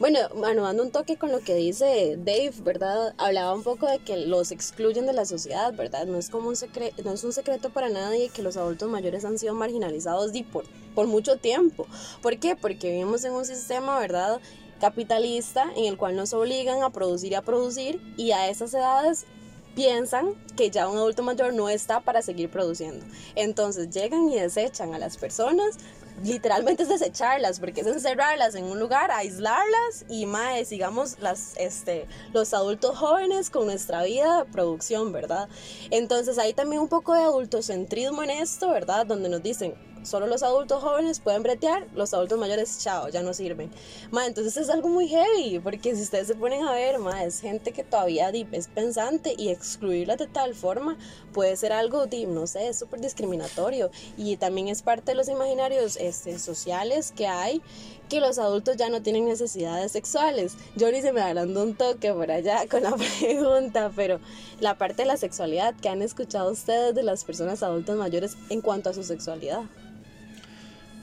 Bueno, 0.03 0.19
bueno, 0.35 0.63
dando 0.63 0.83
un 0.83 0.91
toque 0.91 1.15
con 1.15 1.31
lo 1.31 1.39
que 1.39 1.55
dice 1.55 2.17
Dave, 2.17 2.51
¿verdad? 2.61 3.13
Hablaba 3.17 3.53
un 3.53 3.63
poco 3.63 3.87
de 3.87 3.99
que 3.99 4.17
los 4.17 4.51
excluyen 4.51 5.05
de 5.05 5.13
la 5.13 5.23
sociedad, 5.23 5.73
¿verdad? 5.73 6.05
No 6.07 6.17
es 6.17 6.29
como 6.29 6.49
un 6.49 6.57
secreto, 6.57 7.01
no 7.05 7.13
es 7.13 7.23
un 7.23 7.31
secreto 7.31 7.69
para 7.69 7.87
nadie 7.87 8.27
que 8.27 8.41
los 8.41 8.57
adultos 8.57 8.89
mayores 8.89 9.23
han 9.23 9.39
sido 9.39 9.53
marginalizados 9.53 10.33
por, 10.51 10.65
por 10.93 11.07
mucho 11.07 11.37
tiempo. 11.37 11.87
¿Por 12.21 12.37
qué? 12.37 12.57
Porque 12.57 12.91
vivimos 12.91 13.23
en 13.23 13.31
un 13.31 13.45
sistema, 13.45 13.97
¿verdad? 13.97 14.41
capitalista 14.81 15.71
en 15.77 15.85
el 15.85 15.95
cual 15.95 16.17
nos 16.17 16.33
obligan 16.33 16.83
a 16.83 16.89
producir 16.89 17.31
y 17.31 17.35
a 17.35 17.41
producir 17.41 18.01
y 18.17 18.31
a 18.31 18.49
esas 18.49 18.73
edades 18.73 19.25
piensan 19.73 20.33
que 20.57 20.69
ya 20.69 20.89
un 20.89 20.97
adulto 20.97 21.23
mayor 21.23 21.53
no 21.53 21.69
está 21.69 22.01
para 22.01 22.21
seguir 22.21 22.49
produciendo. 22.49 23.05
Entonces 23.35 23.89
llegan 23.89 24.29
y 24.29 24.35
desechan 24.35 24.93
a 24.93 24.99
las 24.99 25.15
personas 25.15 25.77
literalmente 26.21 26.83
es 26.83 26.89
desecharlas, 26.89 27.59
porque 27.59 27.81
es 27.81 27.87
encerrarlas 27.87 28.55
en 28.55 28.65
un 28.65 28.79
lugar, 28.79 29.11
aislarlas 29.11 30.05
y 30.09 30.25
más, 30.25 30.69
digamos, 30.69 31.17
las, 31.19 31.53
este, 31.57 32.07
los 32.33 32.53
adultos 32.53 32.97
jóvenes 32.97 33.49
con 33.49 33.65
nuestra 33.65 34.03
vida 34.03 34.45
producción, 34.51 35.11
¿verdad? 35.11 35.47
Entonces 35.89 36.37
hay 36.37 36.53
también 36.53 36.81
un 36.81 36.89
poco 36.89 37.13
de 37.13 37.21
adultocentrismo 37.21 38.23
en 38.23 38.29
esto, 38.29 38.69
¿verdad? 38.69 39.05
Donde 39.05 39.29
nos 39.29 39.41
dicen, 39.41 39.75
solo 40.05 40.27
los 40.27 40.43
adultos 40.43 40.83
jóvenes 40.83 41.19
pueden 41.19 41.43
bretear, 41.43 41.87
los 41.95 42.13
adultos 42.13 42.39
mayores, 42.39 42.79
chao, 42.79 43.09
ya 43.09 43.21
no 43.21 43.33
sirven. 43.33 43.71
Ma, 44.11 44.25
entonces 44.25 44.57
es 44.57 44.69
algo 44.69 44.89
muy 44.89 45.07
heavy, 45.07 45.59
porque 45.59 45.95
si 45.95 46.01
ustedes 46.01 46.27
se 46.27 46.35
ponen 46.35 46.63
a 46.63 46.71
ver, 46.73 46.99
ma, 46.99 47.23
es 47.23 47.39
gente 47.39 47.71
que 47.71 47.83
todavía 47.83 48.29
es 48.29 48.67
pensante 48.67 49.35
y 49.37 49.49
excluirla 49.49 50.15
de 50.15 50.27
tal 50.27 50.55
forma 50.55 50.97
puede 51.33 51.55
ser 51.55 51.73
algo, 51.73 52.05
no 52.27 52.47
sé, 52.47 52.67
es 52.67 52.79
súper 52.79 53.01
discriminatorio. 53.01 53.91
Y 54.17 54.37
también 54.37 54.67
es 54.67 54.81
parte 54.81 55.11
de 55.11 55.15
los 55.15 55.27
imaginarios 55.27 55.97
este, 55.97 56.39
sociales 56.39 57.13
que 57.15 57.27
hay 57.27 57.61
que 58.09 58.19
los 58.19 58.37
adultos 58.37 58.77
ya 58.77 58.89
no 58.89 59.01
tienen 59.01 59.25
necesidades 59.25 59.91
sexuales. 59.91 60.55
Yo 60.75 60.87
se 60.89 61.13
me 61.13 61.21
agrandó 61.21 61.63
un 61.63 61.75
toque 61.75 62.13
por 62.13 62.29
allá 62.29 62.67
con 62.67 62.83
la 62.83 62.95
pregunta, 63.19 63.91
pero 63.95 64.19
la 64.59 64.77
parte 64.77 65.03
de 65.03 65.07
la 65.07 65.17
sexualidad 65.17 65.73
que 65.75 65.89
han 65.89 66.01
escuchado 66.01 66.51
ustedes 66.51 66.93
de 66.93 67.03
las 67.03 67.23
personas 67.23 67.63
adultas 67.63 67.95
mayores 67.95 68.37
en 68.49 68.61
cuanto 68.61 68.89
a 68.89 68.93
su 68.93 69.03
sexualidad. 69.03 69.63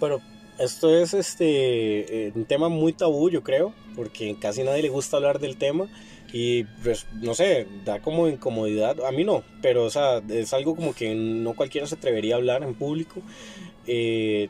Pero 0.00 0.20
esto 0.58 0.96
es 0.96 1.14
este 1.14 2.26
eh, 2.26 2.32
un 2.34 2.44
tema 2.44 2.68
muy 2.68 2.92
tabú, 2.92 3.30
yo 3.30 3.42
creo, 3.42 3.72
porque 3.94 4.36
casi 4.40 4.62
nadie 4.62 4.82
le 4.82 4.88
gusta 4.88 5.16
hablar 5.16 5.38
del 5.38 5.56
tema 5.56 5.88
y 6.32 6.64
pues 6.82 7.06
no 7.20 7.34
sé, 7.34 7.66
da 7.84 8.00
como 8.00 8.28
incomodidad, 8.28 9.04
a 9.04 9.10
mí 9.12 9.24
no, 9.24 9.42
pero 9.62 9.84
o 9.84 9.90
sea, 9.90 10.22
es 10.28 10.52
algo 10.52 10.76
como 10.76 10.94
que 10.94 11.14
no 11.14 11.54
cualquiera 11.54 11.86
se 11.86 11.96
atrevería 11.96 12.34
a 12.34 12.38
hablar 12.38 12.62
en 12.62 12.74
público. 12.74 13.20
Eh, 13.86 14.48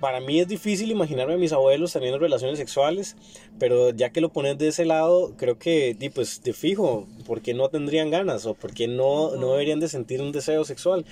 para 0.00 0.18
mí 0.18 0.40
es 0.40 0.48
difícil 0.48 0.90
imaginarme 0.90 1.34
a 1.34 1.38
mis 1.38 1.52
abuelos 1.52 1.92
teniendo 1.92 2.18
relaciones 2.18 2.58
sexuales, 2.58 3.16
pero 3.60 3.90
ya 3.90 4.10
que 4.10 4.20
lo 4.20 4.32
pones 4.32 4.58
de 4.58 4.66
ese 4.66 4.84
lado, 4.84 5.36
creo 5.36 5.60
que, 5.60 5.96
pues, 6.12 6.42
de 6.42 6.52
fijo, 6.52 7.06
¿por 7.24 7.40
qué 7.40 7.54
no 7.54 7.68
tendrían 7.68 8.10
ganas? 8.10 8.44
¿O 8.44 8.54
por 8.54 8.74
qué 8.74 8.88
no, 8.88 9.36
no 9.36 9.52
deberían 9.52 9.78
de 9.78 9.88
sentir 9.88 10.20
un 10.20 10.32
deseo 10.32 10.64
sexual? 10.64 11.06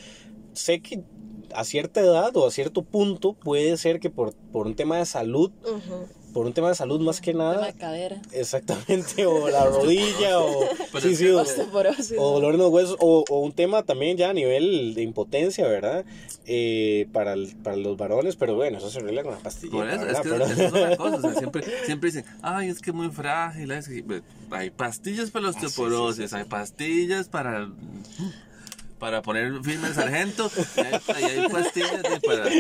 Sé 0.55 0.81
que 0.81 1.05
a 1.55 1.65
cierta 1.65 2.01
edad 2.01 2.37
o 2.37 2.47
a 2.47 2.51
cierto 2.51 2.83
punto 2.83 3.33
puede 3.35 3.77
ser 3.77 4.01
que 4.01 4.11
por, 4.11 4.33
por 4.53 4.67
un 4.67 4.75
tema 4.75 4.99
de 4.99 5.07
salud 5.07 5.51
por 6.33 6.47
un 6.47 6.53
tema 6.53 6.69
de 6.69 6.77
salud 6.77 7.01
más 7.01 7.21
que 7.21 7.35
nada. 7.35 7.61
La 7.61 7.73
cadera. 7.73 8.23
Exactamente, 8.31 9.27
o 9.27 9.49
la 9.49 9.67
rodilla, 9.67 10.39
o, 10.39 10.61
sí, 11.03 11.17
sí, 11.17 11.29
o, 11.29 11.43
dolor 12.35 12.55
en 12.55 12.59
los 12.61 12.71
huesos, 12.71 12.97
o, 13.01 13.25
o 13.29 13.41
un 13.41 13.51
tema 13.51 13.83
también 13.83 14.17
ya 14.17 14.31
a 14.31 14.33
nivel 14.33 14.95
de 14.95 15.03
impotencia, 15.03 15.67
¿verdad? 15.67 16.05
Eh, 16.47 17.09
para, 17.13 17.33
el- 17.33 17.57
para 17.65 17.75
los 17.77 17.97
varones, 17.97 18.37
pero 18.37 18.55
bueno, 18.55 18.79
eso 18.79 18.91
se 18.91 19.01
arregla 19.01 19.25
con 19.25 19.33
la 19.33 19.39
pastilla. 19.41 19.73
Por 19.73 19.89
eso, 19.91 20.07
es 20.07 20.21
que 20.21 20.29
esa 20.37 20.53
es 20.53 20.61
otra 20.73 20.97
cosa. 20.97 21.17
o 21.17 21.21
sea, 21.21 21.35
siempre, 21.41 21.65
siempre 21.85 22.11
dicen, 22.11 22.25
ay, 22.43 22.69
es 22.69 22.79
que 22.81 22.91
es 22.91 22.97
muy 22.97 23.09
frágil. 23.11 23.73
es 23.73 23.89
que-". 23.89 24.23
Hay 24.53 24.71
pastillas 24.71 25.33
para 25.33 25.47
la 25.47 25.49
Ah, 25.49 25.53
sí, 25.55 25.59
sí, 25.61 25.67
osteoporosis, 25.67 26.31
sí. 26.31 26.37
hay 26.37 26.45
pastillas 26.45 27.29
para. 27.29 27.69
Para 29.01 29.23
poner 29.23 29.61
firme 29.65 29.89
el 29.89 29.95
sargento, 29.95 30.51
y 30.77 30.81
hay, 30.81 31.01
y 31.09 31.25
hay 31.25 31.49
pastillas 31.49 32.03
de 32.03 32.21
para. 32.21 32.51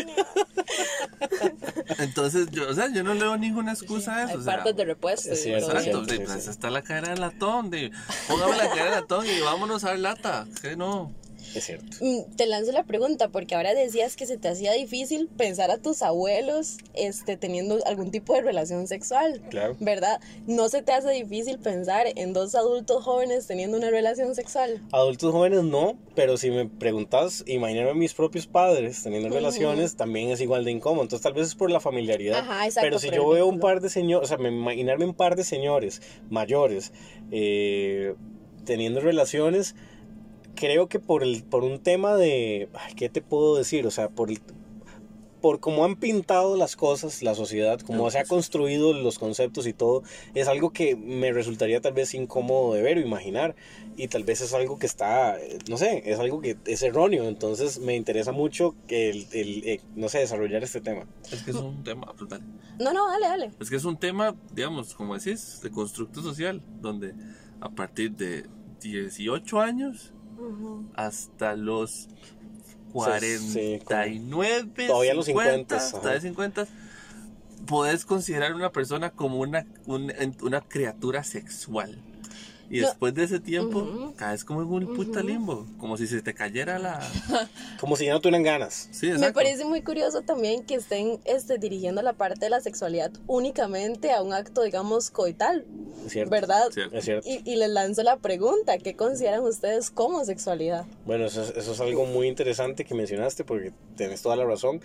Entonces, 1.98 2.50
yo, 2.50 2.68
o 2.68 2.74
sea, 2.74 2.92
yo 2.92 3.02
no 3.04 3.14
leo 3.14 3.36
ninguna 3.36 3.72
excusa 3.72 4.16
a 4.16 4.22
eso. 4.24 4.32
Hay 4.32 4.38
o 4.38 4.42
sea, 4.42 4.56
partes 4.56 4.76
de 4.76 4.84
repuesto. 4.84 5.30
es 5.30 5.46
Exacto, 5.46 6.04
sí, 6.06 6.18
pues 6.24 6.44
sí. 6.44 6.50
está 6.50 6.70
la 6.70 6.82
cadera 6.82 7.10
de 7.10 7.20
latón, 7.20 7.70
de, 7.70 7.92
póngame 8.26 8.56
la 8.56 8.68
cadera 8.68 8.84
de 8.86 8.90
latón 9.02 9.26
y 9.26 9.40
vámonos 9.40 9.84
a 9.84 9.88
dar 9.88 9.98
lata. 9.98 10.46
Que 10.62 10.76
no. 10.76 11.12
Es 11.54 11.64
cierto. 11.64 11.96
Mm, 12.00 12.34
Te 12.36 12.46
lanzo 12.46 12.72
la 12.72 12.84
pregunta 12.84 13.28
porque 13.28 13.54
ahora 13.54 13.74
decías 13.74 14.16
que 14.16 14.26
se 14.26 14.38
te 14.38 14.48
hacía 14.48 14.72
difícil 14.72 15.28
pensar 15.36 15.70
a 15.70 15.78
tus 15.78 16.02
abuelos 16.02 16.76
este, 16.94 17.36
teniendo 17.36 17.78
algún 17.86 18.10
tipo 18.10 18.34
de 18.34 18.42
relación 18.42 18.86
sexual, 18.86 19.40
Claro. 19.50 19.76
¿verdad? 19.80 20.20
¿No 20.46 20.68
se 20.68 20.82
te 20.82 20.92
hace 20.92 21.10
difícil 21.10 21.58
pensar 21.58 22.06
en 22.14 22.32
dos 22.32 22.54
adultos 22.54 23.02
jóvenes 23.04 23.46
teniendo 23.46 23.76
una 23.76 23.90
relación 23.90 24.34
sexual? 24.34 24.80
Adultos 24.92 25.32
jóvenes 25.32 25.64
no, 25.64 25.98
pero 26.14 26.36
si 26.36 26.50
me 26.50 26.66
preguntas, 26.66 27.42
imaginarme 27.46 27.90
a 27.90 27.94
mis 27.94 28.14
propios 28.14 28.46
padres 28.46 29.02
teniendo 29.02 29.28
relaciones 29.28 29.96
también 29.96 30.30
es 30.30 30.40
igual 30.40 30.64
de 30.64 30.70
incómodo. 30.70 31.02
Entonces 31.02 31.22
tal 31.22 31.32
vez 31.34 31.48
es 31.48 31.54
por 31.54 31.70
la 31.70 31.80
familiaridad. 31.80 32.38
Ajá, 32.38 32.66
exacto, 32.66 32.86
pero 32.86 32.98
si 32.98 33.10
yo 33.10 33.28
veo 33.28 33.46
un 33.46 33.60
par 33.60 33.80
de 33.80 33.90
señores, 33.90 34.24
o 34.24 34.28
sea, 34.28 34.38
me, 34.38 34.48
imaginarme 34.48 35.04
un 35.04 35.14
par 35.14 35.36
de 35.36 35.44
señores 35.44 36.00
mayores 36.28 36.92
eh, 37.30 38.14
teniendo 38.64 39.00
relaciones, 39.00 39.74
creo 40.54 40.88
que 40.88 40.98
por, 40.98 41.22
el, 41.22 41.42
por 41.44 41.64
un 41.64 41.78
tema 41.80 42.16
de, 42.16 42.68
ay, 42.74 42.94
¿qué 42.94 43.08
te 43.08 43.22
puedo 43.22 43.56
decir? 43.56 43.86
O 43.86 43.90
sea, 43.90 44.08
por 44.08 44.30
el- 44.30 44.40
por 45.40 45.58
cómo 45.58 45.86
han 45.86 45.96
pintado 45.96 46.54
las 46.58 46.76
cosas, 46.76 47.22
la 47.22 47.34
sociedad, 47.34 47.80
cómo 47.80 48.10
se 48.10 48.18
ha 48.18 48.24
construido 48.26 48.92
los 48.92 49.18
conceptos 49.18 49.66
y 49.66 49.72
todo, 49.72 50.02
es 50.34 50.48
algo 50.48 50.70
que 50.70 50.96
me 50.96 51.32
resultaría 51.32 51.80
tal 51.80 51.94
vez 51.94 52.12
incómodo 52.12 52.74
de 52.74 52.82
ver 52.82 52.98
o 52.98 53.00
imaginar. 53.00 53.56
Y 53.96 54.08
tal 54.08 54.24
vez 54.24 54.42
es 54.42 54.52
algo 54.52 54.78
que 54.78 54.84
está, 54.84 55.38
no 55.70 55.78
sé, 55.78 56.02
es 56.04 56.18
algo 56.18 56.42
que 56.42 56.58
es 56.66 56.82
erróneo. 56.82 57.24
Entonces 57.26 57.78
me 57.78 57.96
interesa 57.96 58.32
mucho 58.32 58.74
que 58.86 59.08
el, 59.08 59.26
el, 59.32 59.64
eh, 59.66 59.80
no 59.96 60.10
sé, 60.10 60.18
desarrollar 60.18 60.62
este 60.62 60.82
tema. 60.82 61.06
Es 61.32 61.42
que 61.42 61.52
es 61.52 61.56
un 61.56 61.82
tema, 61.84 62.12
pues, 62.18 62.28
dale. 62.28 62.44
No, 62.78 62.92
no, 62.92 63.08
dale, 63.08 63.26
dale. 63.26 63.50
Es 63.60 63.70
que 63.70 63.76
es 63.76 63.84
un 63.86 63.96
tema, 63.98 64.36
digamos, 64.52 64.92
como 64.94 65.16
decís, 65.16 65.60
de 65.62 65.70
constructo 65.70 66.20
social, 66.20 66.60
donde 66.82 67.14
a 67.62 67.70
partir 67.70 68.12
de 68.12 68.44
18 68.82 69.58
años 69.60 70.12
hasta 70.94 71.54
los 71.56 72.08
49, 72.92 74.86
Todavía 74.88 75.14
los 75.14 75.26
50, 75.26 75.76
hasta 75.76 76.10
de 76.12 76.20
50, 76.20 76.66
podés 77.66 78.04
considerar 78.04 78.54
una 78.54 78.70
persona 78.72 79.10
como 79.10 79.38
una, 79.40 79.66
un- 79.86 80.12
una 80.42 80.60
criatura 80.60 81.22
sexual. 81.24 81.98
Y 82.70 82.80
No. 82.80 82.86
después 82.86 83.12
de 83.14 83.24
ese 83.24 83.40
tiempo, 83.40 83.80
Ujú. 83.80 84.14
caes 84.14 84.44
como 84.44 84.62
en 84.62 84.68
un 84.88 84.94
puta 84.96 85.22
limbo, 85.22 85.66
como 85.78 85.96
si 85.96 86.06
se 86.06 86.22
te 86.22 86.32
cayera 86.34 86.78
la... 86.78 87.00
Como 87.80 87.96
si 87.96 88.04
ya 88.04 88.12
no 88.12 88.20
tuvieran 88.20 88.42
ganas. 88.42 88.88
Sí, 88.92 89.08
Me 89.08 89.32
parece 89.32 89.64
muy 89.64 89.80
curioso 89.82 90.20
también 90.22 90.62
que 90.64 90.74
estén 90.74 91.18
este, 91.24 91.58
dirigiendo 91.58 92.02
la 92.02 92.12
parte 92.12 92.40
de 92.46 92.50
la 92.50 92.60
sexualidad 92.60 93.10
únicamente 93.26 94.12
a 94.12 94.22
un 94.22 94.32
acto, 94.34 94.62
digamos, 94.62 95.10
coital, 95.10 95.64
Es 96.04 96.12
cierto. 96.12 96.30
¿verdad? 96.30 96.68
Cierto. 96.72 96.96
Es 96.96 97.04
cierto. 97.06 97.28
Y, 97.28 97.40
y 97.50 97.56
les 97.56 97.70
lanzo 97.70 98.02
la 98.02 98.18
pregunta, 98.18 98.76
¿qué 98.78 98.94
consideran 98.94 99.40
ustedes 99.40 99.90
como 99.90 100.24
sexualidad? 100.24 100.84
Bueno, 101.06 101.24
eso 101.26 101.42
es, 101.42 101.56
eso 101.56 101.72
es 101.72 101.80
algo 101.80 102.04
muy 102.04 102.28
interesante 102.28 102.84
que 102.84 102.94
mencionaste 102.94 103.44
porque 103.44 103.72
tienes 103.96 104.20
toda 104.22 104.36
la 104.36 104.44
razón. 104.44 104.80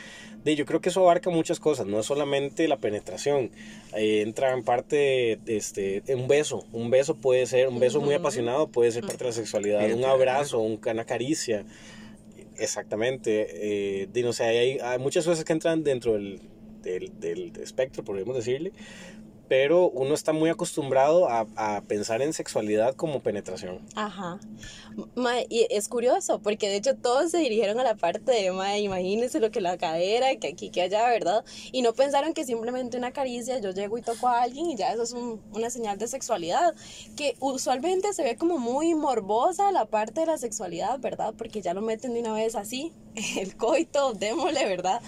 De, 0.45 0.55
yo 0.55 0.65
creo 0.65 0.79
que 0.81 0.89
eso 0.89 1.01
abarca 1.01 1.29
muchas 1.29 1.59
cosas, 1.59 1.85
no 1.85 1.99
es 1.99 2.05
solamente 2.05 2.67
la 2.69 2.77
penetración. 2.77 3.51
Eh, 3.95 4.21
entra 4.21 4.53
en 4.53 4.63
parte 4.63 5.39
este, 5.47 6.01
un 6.15 6.27
beso. 6.29 6.65
Un 6.71 6.89
beso 6.89 7.15
puede 7.15 7.45
ser, 7.45 7.67
un 7.75 7.79
beso 7.81 7.99
muy 8.01 8.13
apasionado 8.15 8.67
puede 8.67 8.91
ser 8.91 9.03
parte 9.03 9.23
de 9.23 9.29
la 9.29 9.35
sexualidad. 9.35 9.79
Un 9.93 10.03
abrazo, 10.05 10.59
un- 10.59 10.79
una 10.85 11.05
caricia. 11.05 11.65
Exactamente. 12.57 14.01
Eh, 14.01 14.07
de, 14.11 14.21
no 14.23 14.33
sé, 14.33 14.43
hay, 14.45 14.79
hay 14.79 14.99
muchas 14.99 15.25
cosas 15.25 15.43
que 15.43 15.53
entran 15.53 15.83
dentro 15.83 16.13
del, 16.13 16.39
del, 16.81 17.11
del 17.19 17.51
espectro, 17.61 18.03
podríamos 18.03 18.35
decirle. 18.35 18.71
Pero 19.47 19.89
uno 19.89 20.13
está 20.15 20.33
muy 20.33 20.49
acostumbrado 20.49 21.29
a, 21.29 21.45
a 21.55 21.81
pensar 21.81 22.21
en 22.21 22.33
sexualidad 22.33 22.95
como 22.95 23.21
penetración. 23.21 23.79
Ajá. 23.95 24.39
Ma, 25.15 25.41
y 25.49 25.67
es 25.69 25.87
curioso, 25.87 26.39
porque 26.39 26.69
de 26.69 26.77
hecho 26.77 26.95
todos 26.95 27.31
se 27.31 27.37
dirigieron 27.37 27.79
a 27.79 27.83
la 27.83 27.95
parte 27.95 28.31
de, 28.31 28.51
ma, 28.51 28.77
imagínense 28.77 29.39
lo 29.39 29.51
que 29.51 29.61
la 29.61 29.77
cadera, 29.77 30.35
que 30.37 30.47
aquí, 30.47 30.69
que 30.69 30.81
allá, 30.81 31.07
¿verdad? 31.09 31.43
Y 31.71 31.81
no 31.81 31.93
pensaron 31.93 32.33
que 32.33 32.45
simplemente 32.45 32.97
una 32.97 33.11
caricia, 33.11 33.59
yo 33.59 33.71
llego 33.71 33.97
y 33.97 34.01
toco 34.01 34.27
a 34.27 34.41
alguien 34.41 34.69
y 34.71 34.75
ya 34.75 34.91
eso 34.93 35.03
es 35.03 35.11
un- 35.11 35.41
una 35.53 35.69
señal 35.69 35.97
de 35.97 36.07
sexualidad, 36.07 36.73
que 37.15 37.35
usualmente 37.39 38.13
se 38.13 38.23
ve 38.23 38.37
como 38.37 38.57
muy 38.57 38.95
morbosa 38.95 39.71
la 39.71 39.85
parte 39.85 40.21
de 40.21 40.27
la 40.27 40.37
sexualidad, 40.37 40.99
¿verdad? 40.99 41.33
Porque 41.37 41.61
ya 41.61 41.73
lo 41.73 41.81
meten 41.81 42.13
de 42.13 42.21
una 42.21 42.33
vez 42.33 42.55
así, 42.55 42.93
el 43.37 43.55
coito, 43.57 44.13
démosle, 44.13 44.65
¿verdad? 44.65 45.01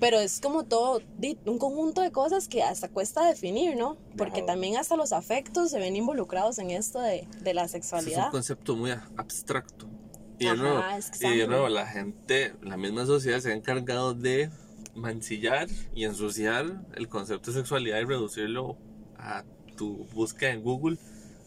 Pero 0.00 0.18
es 0.18 0.40
como 0.40 0.64
todo, 0.64 1.00
di- 1.18 1.38
un 1.46 1.58
conjunto 1.58 2.00
de 2.00 2.10
cosas 2.10 2.48
que 2.48 2.62
hasta 2.62 2.88
cuesta 2.88 3.26
definir, 3.26 3.76
¿no? 3.76 3.96
Porque 4.16 4.40
Claro. 4.40 4.46
también 4.46 4.76
hasta 4.78 4.96
los 4.96 5.12
afectos 5.12 5.70
se 5.70 5.78
ven 5.78 5.94
involucrados 5.94 6.58
en 6.58 6.70
esto 6.70 7.00
de, 7.00 7.28
de 7.42 7.54
la 7.54 7.64
Ese 7.64 7.78
es 7.78 7.84
sexualidad. 7.84 8.26
un 8.26 8.30
concepto 8.32 8.76
muy 8.76 8.90
a- 8.92 9.06
abstracto. 9.16 9.86
Y 10.38 10.44
de, 10.46 10.50
Ajá, 10.52 10.62
nuevo, 10.62 10.80
es 10.96 11.10
que 11.10 11.26
y 11.34 11.36
de 11.38 11.46
nuevo, 11.46 11.68
la 11.68 11.86
gente, 11.86 12.54
la 12.62 12.78
misma 12.78 13.04
sociedad 13.04 13.40
se 13.40 13.50
ha 13.52 13.54
encargado 13.54 14.14
de 14.14 14.48
mancillar 14.94 15.68
y 15.94 16.04
ensuciar 16.04 16.82
el 16.96 17.08
concepto 17.08 17.50
de 17.52 17.58
sexualidad 17.58 18.00
y 18.00 18.04
reducirlo 18.04 18.76
a 19.18 19.44
tu 19.76 20.06
búsqueda 20.14 20.50
en 20.52 20.62
Google. 20.62 20.96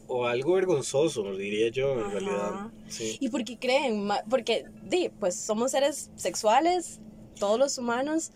O 0.07 0.25
algo 0.27 0.53
vergonzoso, 0.53 1.23
diría 1.35 1.69
yo, 1.71 1.93
en 1.93 1.99
Ajá. 2.01 2.09
realidad. 2.11 2.67
Sí. 2.87 3.17
¿Y 3.19 3.29
por 3.29 3.43
qué 3.43 3.57
creen? 3.57 4.09
Porque, 4.29 4.65
di, 4.83 5.09
pues 5.09 5.35
somos 5.35 5.71
seres 5.71 6.11
sexuales, 6.15 6.99
todos 7.33 7.59
los 7.59 7.77
humanos, 7.77 8.31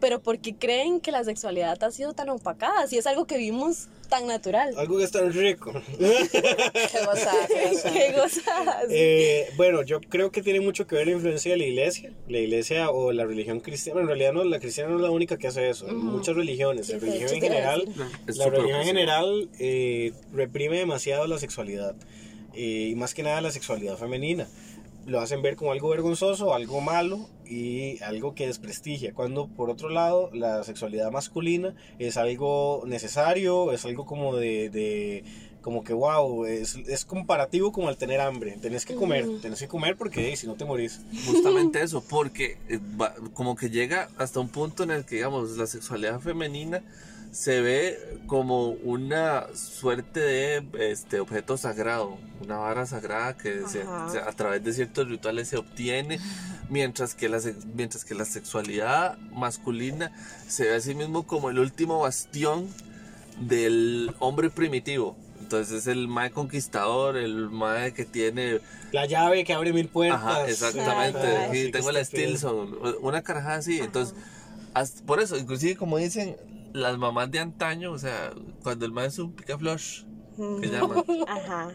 pero 0.00 0.20
¿por 0.22 0.38
qué 0.38 0.54
creen 0.54 1.00
que 1.00 1.12
la 1.12 1.24
sexualidad 1.24 1.82
ha 1.84 1.90
sido 1.90 2.14
tan 2.14 2.30
opacada? 2.30 2.86
Si 2.86 2.96
es 2.96 3.06
algo 3.06 3.26
que 3.26 3.36
vimos 3.36 3.88
tan 4.08 4.26
natural. 4.26 4.74
Algo 4.78 4.96
que 4.98 5.04
es 5.04 5.10
tan 5.12 5.30
rico. 5.32 5.72
Qué 5.98 7.04
gozada, 7.06 7.46
qué 7.92 8.12
gozada. 8.16 8.80
Eh, 8.90 9.48
bueno, 9.56 9.82
yo 9.82 10.00
creo 10.00 10.32
que 10.32 10.42
tiene 10.42 10.60
mucho 10.60 10.86
que 10.86 10.96
ver 10.96 11.06
la 11.06 11.12
influencia 11.12 11.52
de 11.52 11.58
la 11.58 11.64
iglesia. 11.64 12.12
La 12.28 12.38
iglesia 12.38 12.90
o 12.90 13.12
la 13.12 13.24
religión 13.24 13.60
cristiana. 13.60 14.00
En 14.00 14.06
realidad 14.06 14.32
no, 14.32 14.42
la 14.42 14.58
cristiana 14.58 14.90
no 14.90 14.96
es 14.96 15.02
la 15.02 15.10
única 15.10 15.36
que 15.36 15.46
hace 15.46 15.68
eso. 15.68 15.86
Muchas 15.88 16.34
religiones. 16.34 16.86
Sí, 16.86 16.94
la 16.94 16.98
religión 16.98 17.34
en 17.34 17.40
general, 17.40 17.88
la 18.26 18.46
religión 18.48 18.80
en 18.80 18.86
general 18.86 19.50
eh, 19.58 20.12
reprime 20.32 20.78
demasiado 20.78 21.26
la 21.26 21.38
sexualidad. 21.38 21.94
eh, 22.54 22.88
y 22.90 22.94
más 22.96 23.14
que 23.14 23.22
nada 23.22 23.40
la 23.42 23.52
sexualidad 23.52 23.96
femenina. 23.96 24.48
Lo 25.06 25.20
hacen 25.20 25.42
ver 25.42 25.56
como 25.56 25.72
algo 25.72 25.88
vergonzoso, 25.88 26.54
algo 26.54 26.80
malo 26.80 27.28
y 27.46 28.00
algo 28.02 28.34
que 28.34 28.46
desprestigia. 28.46 29.12
Cuando 29.14 29.48
por 29.48 29.70
otro 29.70 29.88
lado 29.88 30.30
la 30.32 30.62
sexualidad 30.62 31.10
masculina 31.10 31.74
es 31.98 32.16
algo 32.16 32.82
necesario, 32.86 33.72
es 33.72 33.84
algo 33.84 34.04
como 34.06 34.36
de, 34.36 34.70
de- 34.70 35.24
como 35.62 35.84
que 35.84 35.92
wow, 35.92 36.46
es, 36.46 36.76
es 36.88 37.04
comparativo 37.04 37.70
como 37.72 37.88
al 37.88 37.96
tener 37.98 38.20
hambre. 38.20 38.56
Tenés 38.62 38.86
que 38.86 38.94
comer, 38.94 39.26
tenés 39.42 39.58
que 39.60 39.68
comer 39.68 39.94
porque 39.96 40.34
si 40.36 40.46
no 40.46 40.54
te 40.54 40.64
morís. 40.64 41.00
Justamente 41.26 41.82
eso, 41.82 42.02
porque 42.08 42.56
eh, 42.68 42.78
va- 43.00 43.14
como 43.34 43.56
que 43.56 43.68
llega 43.68 44.08
hasta 44.16 44.40
un 44.40 44.48
punto 44.48 44.84
en 44.84 44.90
el 44.90 45.04
que, 45.04 45.16
digamos, 45.16 45.56
la 45.58 45.66
sexualidad 45.66 46.18
femenina 46.20 46.82
se 47.30 47.60
ve 47.60 48.18
como 48.26 48.70
una 48.70 49.46
suerte 49.54 50.20
de 50.20 50.66
este 50.90 51.20
objeto 51.20 51.56
sagrado, 51.56 52.18
una 52.44 52.56
vara 52.56 52.86
sagrada 52.86 53.36
que 53.36 53.62
se- 53.68 53.82
Ajá. 53.82 54.08
se- 54.10 54.18
a 54.18 54.32
través 54.32 54.64
de 54.64 54.72
ciertos 54.72 55.08
rituales 55.08 55.48
se 55.48 55.56
obtiene, 55.56 56.18
mientras 56.68 57.14
que, 57.14 57.28
la, 57.28 57.40
mientras 57.74 58.04
que 58.04 58.14
la 58.14 58.24
sexualidad 58.24 59.16
masculina 59.32 60.10
se 60.48 60.64
ve 60.64 60.74
a 60.74 60.80
sí 60.80 60.94
mismo 60.94 61.24
como 61.26 61.50
el 61.50 61.58
último 61.60 62.00
bastión 62.00 62.66
del 63.40 64.14
hombre 64.18 64.50
primitivo. 64.50 65.16
Entonces 65.40 65.78
es 65.82 65.86
el 65.86 66.06
mae 66.08 66.30
conquistador, 66.30 67.16
el 67.16 67.48
mae 67.50 67.92
que 67.92 68.04
tiene 68.04 68.60
La 68.92 69.06
llave 69.06 69.44
que 69.44 69.52
abre 69.52 69.72
mil 69.72 69.88
puertas. 69.88 70.20
Ajá, 70.20 70.46
exactamente. 70.48 71.18
Ajá. 71.36 71.52
Sí, 71.52 71.70
tengo 71.72 71.90
la. 71.92 72.04
Stilson, 72.04 72.76
una 73.00 73.22
carajada 73.22 73.56
así. 73.56 73.78
Entonces, 73.80 74.14
hasta- 74.74 75.04
por 75.06 75.20
eso, 75.20 75.36
inclusive 75.38 75.76
como 75.76 75.96
dicen 75.96 76.36
las 76.72 76.96
mamás 76.98 77.30
de 77.30 77.38
antaño, 77.40 77.92
o 77.92 77.98
sea, 77.98 78.32
cuando 78.62 78.86
el 78.86 78.92
man 78.92 79.06
es 79.06 79.18
un 79.18 79.32
picaflush, 79.32 80.04
que 80.60 80.68
llaman. 80.68 81.04
Ajá. 81.28 81.72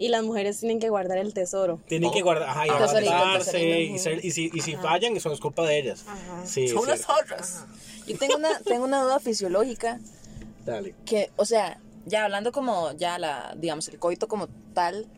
Y 0.00 0.08
las 0.08 0.22
mujeres 0.22 0.60
tienen 0.60 0.78
que 0.78 0.88
guardar 0.90 1.18
el 1.18 1.34
tesoro. 1.34 1.80
Tienen 1.88 2.12
que 2.12 2.22
guardar, 2.22 2.48
ajá, 2.50 2.66
y 2.68 2.70
Ah, 2.70 2.78
tesorito. 2.78 3.58
y, 3.58 3.98
ser- 3.98 4.24
y 4.24 4.30
si, 4.30 4.48
y 4.54 4.60
si 4.60 4.76
fallan, 4.76 5.16
eso 5.16 5.32
es 5.32 5.40
culpa 5.40 5.66
de 5.66 5.76
ellas. 5.78 6.04
Sí, 6.44 6.66
es 6.66 6.70
Son 6.72 6.86
las 6.86 7.04
otras. 7.10 7.66
Yo 8.06 8.16
tengo 8.16 8.36
una, 8.36 8.60
tengo 8.60 8.84
una 8.84 9.02
duda 9.02 9.18
fisiológica 9.18 9.98
Dale. 10.64 10.94
que, 11.04 11.30
o 11.36 11.44
sea, 11.44 11.80
ya 12.06 12.24
hablando 12.24 12.52
como 12.52 12.92
ya 12.92 13.18
la, 13.18 13.54
digamos, 13.58 13.88
el 13.88 13.98
coito 13.98 14.28
como 14.28 14.46
tal, 14.72 15.08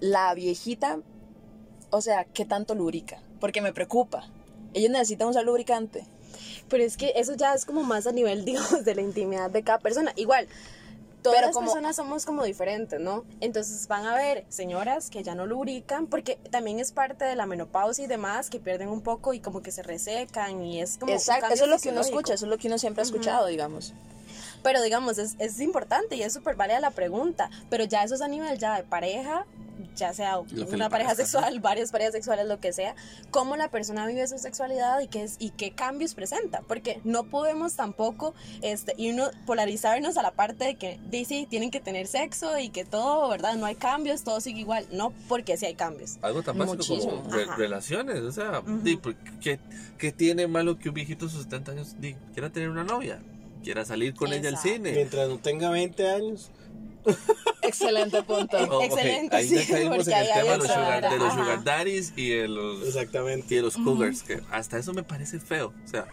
la 0.00 0.34
viejita, 0.34 0.98
o 1.90 2.00
sea, 2.00 2.24
¿qué 2.24 2.44
tanto 2.44 2.74
lubrica? 2.74 3.22
Porque 3.40 3.60
me 3.62 3.72
preocupa. 3.72 4.28
Ellos 4.74 4.90
necesitan 4.90 5.28
usar 5.28 5.44
lubricante. 5.44 6.04
Pero 6.68 6.84
es 6.84 6.96
que 6.96 7.12
eso 7.16 7.34
ya 7.34 7.54
es 7.54 7.64
como 7.64 7.82
más 7.82 8.06
a 8.06 8.12
nivel, 8.12 8.44
digamos, 8.46 8.84
de 8.84 8.94
la 8.94 9.02
intimidad 9.02 9.50
de 9.50 9.62
cada 9.62 9.78
persona. 9.78 10.12
Igual, 10.16 10.48
todas 11.22 11.36
Pero 11.36 11.46
las 11.48 11.54
como- 11.54 11.66
personas 11.70 11.96
somos 11.96 12.24
como 12.24 12.44
diferentes, 12.44 12.98
¿no? 13.00 13.24
Entonces 13.40 13.86
van 13.88 14.06
a 14.06 14.14
ver 14.14 14.44
señoras 14.48 15.10
que 15.10 15.22
ya 15.22 15.34
no 15.34 15.46
lubrican, 15.46 16.06
porque 16.06 16.36
también 16.50 16.80
es 16.80 16.92
parte 16.92 17.24
de 17.24 17.36
la 17.36 17.46
menopausia 17.46 18.04
y 18.04 18.08
demás, 18.08 18.50
que 18.50 18.58
pierden 18.58 18.88
un 18.88 19.02
poco 19.02 19.32
y 19.34 19.40
como 19.40 19.62
que 19.62 19.70
se 19.70 19.82
resecan 19.82 20.64
y 20.64 20.80
es 20.80 20.98
como... 20.98 21.12
Exacto, 21.12 21.52
eso 21.52 21.64
es 21.64 21.70
lo 21.70 21.78
que 21.78 21.90
uno 21.90 22.00
escucha, 22.00 22.34
eso 22.34 22.46
es 22.46 22.50
lo 22.50 22.58
que 22.58 22.68
uno 22.68 22.78
siempre 22.78 23.02
ha 23.02 23.04
escuchado, 23.04 23.46
digamos. 23.46 23.92
Pero 24.62 24.80
digamos, 24.82 25.18
es, 25.18 25.34
es 25.38 25.60
importante 25.60 26.14
y 26.16 26.22
es 26.22 26.32
súper 26.32 26.54
válida 26.56 26.78
la 26.80 26.90
pregunta, 26.92 27.50
pero 27.68 27.84
ya 27.84 28.04
eso 28.04 28.14
es 28.14 28.20
a 28.22 28.28
nivel 28.28 28.58
ya 28.58 28.76
de 28.76 28.84
pareja, 28.84 29.44
ya 29.96 30.12
sea 30.14 30.38
una 30.38 30.88
pareja 30.88 31.14
sexual, 31.14 31.60
varias 31.60 31.90
parejas 31.90 32.12
sexuales, 32.14 32.46
lo 32.46 32.60
que 32.60 32.72
sea, 32.72 32.94
cómo 33.30 33.56
la 33.56 33.68
persona 33.68 34.06
vive 34.06 34.26
su 34.26 34.38
sexualidad 34.38 35.00
y 35.00 35.08
qué, 35.08 35.22
es, 35.24 35.36
y 35.38 35.50
qué 35.50 35.72
cambios 35.72 36.14
presenta, 36.14 36.62
porque 36.68 37.00
no 37.04 37.24
podemos 37.24 37.74
tampoco 37.74 38.34
este, 38.62 38.94
irnos, 38.96 39.30
polarizarnos 39.46 40.16
a 40.16 40.22
la 40.22 40.32
parte 40.32 40.64
de 40.64 40.74
que 40.76 40.98
dice 41.10 41.46
tienen 41.48 41.70
que 41.70 41.80
tener 41.80 42.06
sexo 42.06 42.58
y 42.58 42.68
que 42.70 42.84
todo, 42.84 43.28
¿verdad? 43.28 43.54
No 43.56 43.66
hay 43.66 43.74
cambios, 43.74 44.22
todo 44.24 44.40
sigue 44.40 44.60
igual, 44.60 44.86
no, 44.92 45.12
porque 45.28 45.56
sí 45.56 45.66
hay 45.66 45.74
cambios. 45.74 46.18
Algo 46.22 46.42
tan 46.42 46.56
básico 46.58 46.76
Muchísimo. 46.78 47.22
como 47.22 47.30
re- 47.34 47.44
Ajá. 47.44 47.56
relaciones. 47.56 48.20
O 48.20 48.32
sea, 48.32 48.62
di, 48.82 48.96
¿por 48.96 49.14
¿qué, 49.40 49.58
qué 49.98 50.12
tiene 50.12 50.46
malo 50.46 50.78
que 50.78 50.88
un 50.88 50.94
viejito 50.94 51.26
de 51.26 51.32
sus 51.32 51.42
70 51.44 51.72
años 51.72 51.96
di, 52.00 52.14
quiera 52.32 52.50
tener 52.50 52.68
una 52.68 52.84
novia? 52.84 53.20
Quiera 53.62 53.84
salir 53.84 54.14
con 54.14 54.32
ella 54.32 54.48
al 54.48 54.58
cine. 54.58 54.92
Mientras 54.92 55.28
no 55.28 55.38
tenga 55.38 55.70
20 55.70 56.08
años. 56.10 56.50
Excelente 57.62 58.22
punto. 58.22 58.56
Oh, 58.70 58.82
Excelente, 58.82 59.36
Ahí 59.36 59.48
sí, 59.48 59.56
ya 59.56 59.66
caímos 59.74 60.06
en 60.08 60.18
el 60.18 60.26
tema 60.28 60.50
de 60.52 60.58
los, 60.58 60.66
sugar, 60.66 61.10
de 61.10 61.16
los 61.18 61.28
Ajá. 61.28 61.38
sugar 61.44 61.64
daddies 61.64 62.12
y 62.16 62.28
de 62.30 62.48
los, 62.48 62.86
Exactamente. 62.86 63.46
y 63.54 63.56
de 63.56 63.62
los 63.62 63.76
cougars. 63.76 64.22
Que 64.22 64.40
hasta 64.50 64.78
eso 64.78 64.92
me 64.92 65.02
parece 65.02 65.38
feo. 65.40 65.72
O 65.84 65.88
sea, 65.88 66.06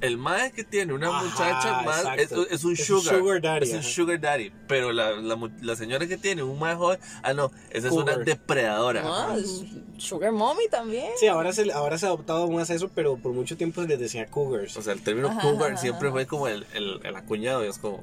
el 0.00 0.18
mae 0.18 0.52
que 0.52 0.62
tiene 0.64 0.92
una 0.92 1.08
Ajá, 1.08 1.24
muchacha 1.24 1.82
más 1.82 2.04
es, 2.18 2.30
es 2.30 2.32
un 2.32 2.46
Es 2.50 2.64
un 2.64 2.76
sugar. 2.76 3.18
sugar 3.18 3.40
daddy, 3.40 3.66
Es 3.70 3.74
un 3.74 3.82
sugar 3.82 4.20
daddy. 4.20 4.52
Pero 4.68 4.92
la, 4.92 5.12
la, 5.12 5.38
la 5.62 5.76
señora 5.76 6.06
que 6.06 6.16
tiene 6.18 6.42
un 6.42 6.58
mae 6.58 6.74
joven, 6.74 6.98
ah, 7.22 7.32
no, 7.34 7.50
esa 7.70 7.88
es 7.88 7.92
una 7.94 8.16
depredadora. 8.16 9.02
Ah, 9.04 9.36
es 9.38 9.64
Sugar 9.98 10.32
Mommy 10.32 10.68
también. 10.70 11.10
Sí, 11.18 11.26
ahora 11.26 11.52
se, 11.54 11.72
ahora 11.72 11.96
se 11.98 12.04
ha 12.06 12.08
adoptado 12.10 12.48
más 12.50 12.68
eso, 12.70 12.90
pero 12.94 13.16
por 13.16 13.32
mucho 13.32 13.56
tiempo 13.56 13.80
se 13.82 13.88
les 13.88 13.98
decía 13.98 14.26
cougars. 14.26 14.76
O 14.76 14.82
sea, 14.82 14.92
el 14.92 15.00
término 15.02 15.28
Ajá, 15.28 15.40
cougar 15.40 15.72
ajá, 15.72 15.80
siempre 15.80 16.10
fue 16.10 16.26
como 16.26 16.48
el, 16.48 16.66
el, 16.74 17.00
el 17.02 17.16
acuñado 17.16 17.64
y 17.64 17.68
es 17.68 17.78
como. 17.78 18.02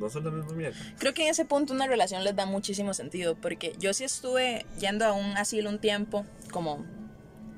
No 0.00 0.08
son 0.10 0.24
la 0.24 0.30
misma 0.30 0.52
mierda. 0.54 0.78
Creo 0.98 1.12
que 1.14 1.22
en 1.24 1.28
ese 1.28 1.44
punto 1.44 1.72
una 1.74 1.86
relación 1.86 2.24
les 2.24 2.34
da 2.34 2.46
muchísimo 2.46 2.94
sentido, 2.94 3.34
porque 3.36 3.74
yo 3.78 3.92
sí 3.94 4.04
estuve 4.04 4.64
yendo 4.80 5.04
a 5.04 5.12
un 5.12 5.36
asilo 5.36 5.68
un 5.70 5.78
tiempo, 5.78 6.24
como 6.50 6.84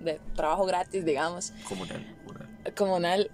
de 0.02 0.20
trabajo 0.34 0.66
gratis, 0.66 1.04
digamos, 1.04 1.52
Comunal. 1.68 2.04
comunal. 2.26 2.74
comunal. 2.74 3.30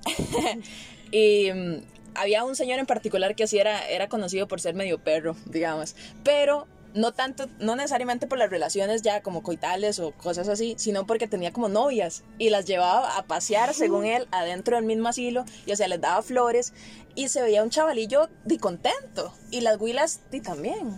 y 1.11 1.51
mm, 1.53 1.77
había 2.15 2.45
un 2.45 2.55
señor 2.55 2.79
en 2.79 2.87
particular 2.87 3.35
que 3.35 3.47
sí 3.47 3.59
era, 3.59 3.89
era 3.89 4.09
conocido 4.09 4.47
por 4.47 4.61
ser 4.61 4.75
medio 4.75 4.99
perro, 4.99 5.35
digamos, 5.47 5.97
pero 6.23 6.67
no 6.95 7.13
tanto, 7.13 7.47
no 7.59 7.77
necesariamente 7.77 8.27
por 8.27 8.39
las 8.39 8.51
relaciones 8.51 9.03
ya 9.03 9.23
como 9.23 9.43
coitales 9.43 9.99
o 9.99 10.13
cosas 10.13 10.49
así, 10.49 10.75
sino 10.79 11.07
porque 11.07 11.27
tenía 11.27 11.53
como 11.53 11.69
novias 11.69 12.25
y 12.39 12.51
las 12.51 12.65
llevaba 12.67 13.17
a 13.17 13.25
pasear, 13.25 13.75
según 13.75 14.05
él, 14.05 14.27
adentro 14.31 14.77
del 14.77 14.85
mismo 14.85 15.09
asilo 15.09 15.45
y 15.67 15.73
o 15.73 15.77
sea, 15.77 15.89
les 15.89 16.01
daba 16.01 16.23
flores 16.23 16.73
y 17.15 17.29
se 17.29 17.43
veía 17.43 17.63
un 17.63 17.71
chavalillo 17.71 18.29
de 18.45 18.59
contento 18.59 19.33
y 19.51 19.61
las 19.61 19.81
huilas 19.81 20.21
di 20.31 20.41
también. 20.41 20.97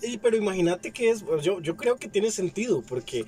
Sí, 0.00 0.18
pero 0.18 0.36
imagínate 0.36 0.90
que 0.90 1.10
es, 1.10 1.24
yo, 1.42 1.60
yo 1.60 1.76
creo 1.76 1.96
que 1.96 2.08
tiene 2.08 2.30
sentido, 2.30 2.82
porque 2.82 3.24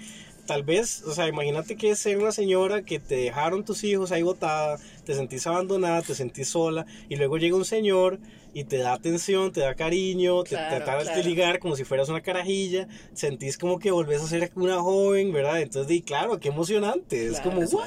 tal 0.47 0.62
vez, 0.62 1.03
o 1.03 1.12
sea, 1.12 1.28
imagínate 1.28 1.76
que 1.76 1.90
es 1.90 1.99
ser 1.99 2.16
una 2.18 2.32
señora 2.32 2.82
que 2.82 2.99
te 2.99 3.16
dejaron 3.16 3.64
tus 3.64 3.84
hijos 3.84 4.12
ahí 4.12 4.22
botada, 4.22 4.78
te 5.05 5.14
sentís 5.14 5.47
abandonada, 5.47 6.03
te 6.03 6.14
sentís 6.14 6.49
sola, 6.49 6.86
y 7.09 7.16
luego 7.16 7.36
llega 7.36 7.57
un 7.57 7.64
señor 7.64 8.18
y 8.55 8.64
te 8.64 8.78
da 8.78 8.94
atención, 8.94 9.53
te 9.53 9.61
da 9.61 9.74
cariño, 9.74 10.42
te 10.44 10.51
Claro, 10.51 10.76
tratas 10.84 11.07
de 11.09 11.12
claro. 11.12 11.28
ligar 11.28 11.59
como 11.59 11.76
si 11.76 11.84
fueras 11.84 12.09
una 12.09 12.22
carajilla, 12.22 12.88
sentís 13.12 13.59
como 13.59 13.78
que 13.78 13.90
volvés 13.90 14.22
a 14.22 14.26
ser 14.28 14.51
una 14.55 14.80
joven, 14.80 15.32
¿verdad? 15.32 15.61
Entonces, 15.61 15.88
di, 15.88 16.01
claro, 16.01 16.40
qué 16.40 16.49
emocionante, 16.49 17.26
es 17.26 17.32
Claro, 17.40 17.51
como, 17.51 17.62
eso-. 17.62 17.82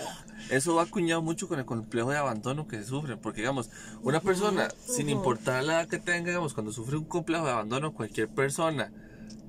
Eso 0.52 0.76
va 0.76 0.84
acuñado 0.84 1.22
mucho 1.22 1.48
con 1.48 1.60
el 1.60 1.66
complejo 1.66 2.12
de 2.12 2.18
abandono 2.18 2.68
que 2.68 2.84
sufren, 2.84 3.20
porque 3.20 3.42
digamos, 3.42 3.70
una 4.04 4.20
persona, 4.20 4.70
sin 4.86 5.10
importar 5.10 5.64
la 5.64 5.74
edad 5.82 5.88
que 5.88 6.00
tenga, 6.00 6.28
digamos, 6.30 6.54
cuando 6.54 6.72
sufre 6.72 6.98
un 6.98 7.06
complejo 7.06 7.46
de 7.46 7.52
abandono, 7.52 7.94
cualquier 7.94 8.30
persona 8.30 8.92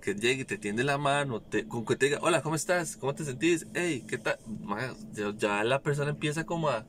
que 0.01 0.15
llegue 0.15 0.43
y 0.43 0.45
te 0.45 0.59
tiende 0.59 0.85
la 0.85 0.99
mano, 0.99 1.41
te, 1.41 1.67
con 1.67 1.85
que 1.85 1.97
te 1.97 2.07
diga, 2.07 2.19
hola, 2.23 2.43
¿cómo 2.43 2.55
estás? 2.57 2.97
¿Cómo 2.97 3.15
te 3.15 3.25
sentís? 3.25 3.67
Hey, 3.75 4.05
¿qué 4.09 4.19
tal? 4.19 4.39
Ya, 5.39 5.63
la 5.65 5.81
persona 5.83 6.11
empieza 6.11 6.45
como 6.45 6.69
a 6.71 6.85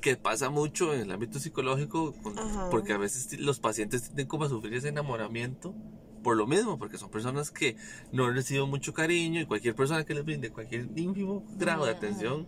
que 0.00 0.16
pasa 0.16 0.50
mucho 0.50 0.94
en 0.94 1.00
el 1.02 1.12
ámbito 1.12 1.38
psicológico, 1.38 2.14
con- 2.22 2.34
porque 2.70 2.92
a 2.92 2.98
veces 2.98 3.38
los 3.40 3.60
pacientes 3.60 4.02
tienden 4.02 4.26
como 4.26 4.44
a 4.44 4.48
sufrir 4.48 4.74
ese 4.74 4.88
enamoramiento 4.88 5.74
por 6.22 6.36
lo 6.36 6.46
mismo, 6.46 6.78
porque 6.78 6.98
son 6.98 7.10
personas 7.10 7.50
que 7.50 7.76
no 8.12 8.26
han 8.26 8.34
recibido 8.34 8.66
mucho 8.66 8.92
cariño 8.94 9.40
y 9.40 9.46
cualquier 9.46 9.74
persona 9.74 10.04
que 10.04 10.14
les 10.14 10.24
brinde 10.24 10.50
cualquier 10.50 10.86
ínfimo 10.96 11.44
grado 11.56 11.84
de 11.84 11.90
atención 11.92 12.46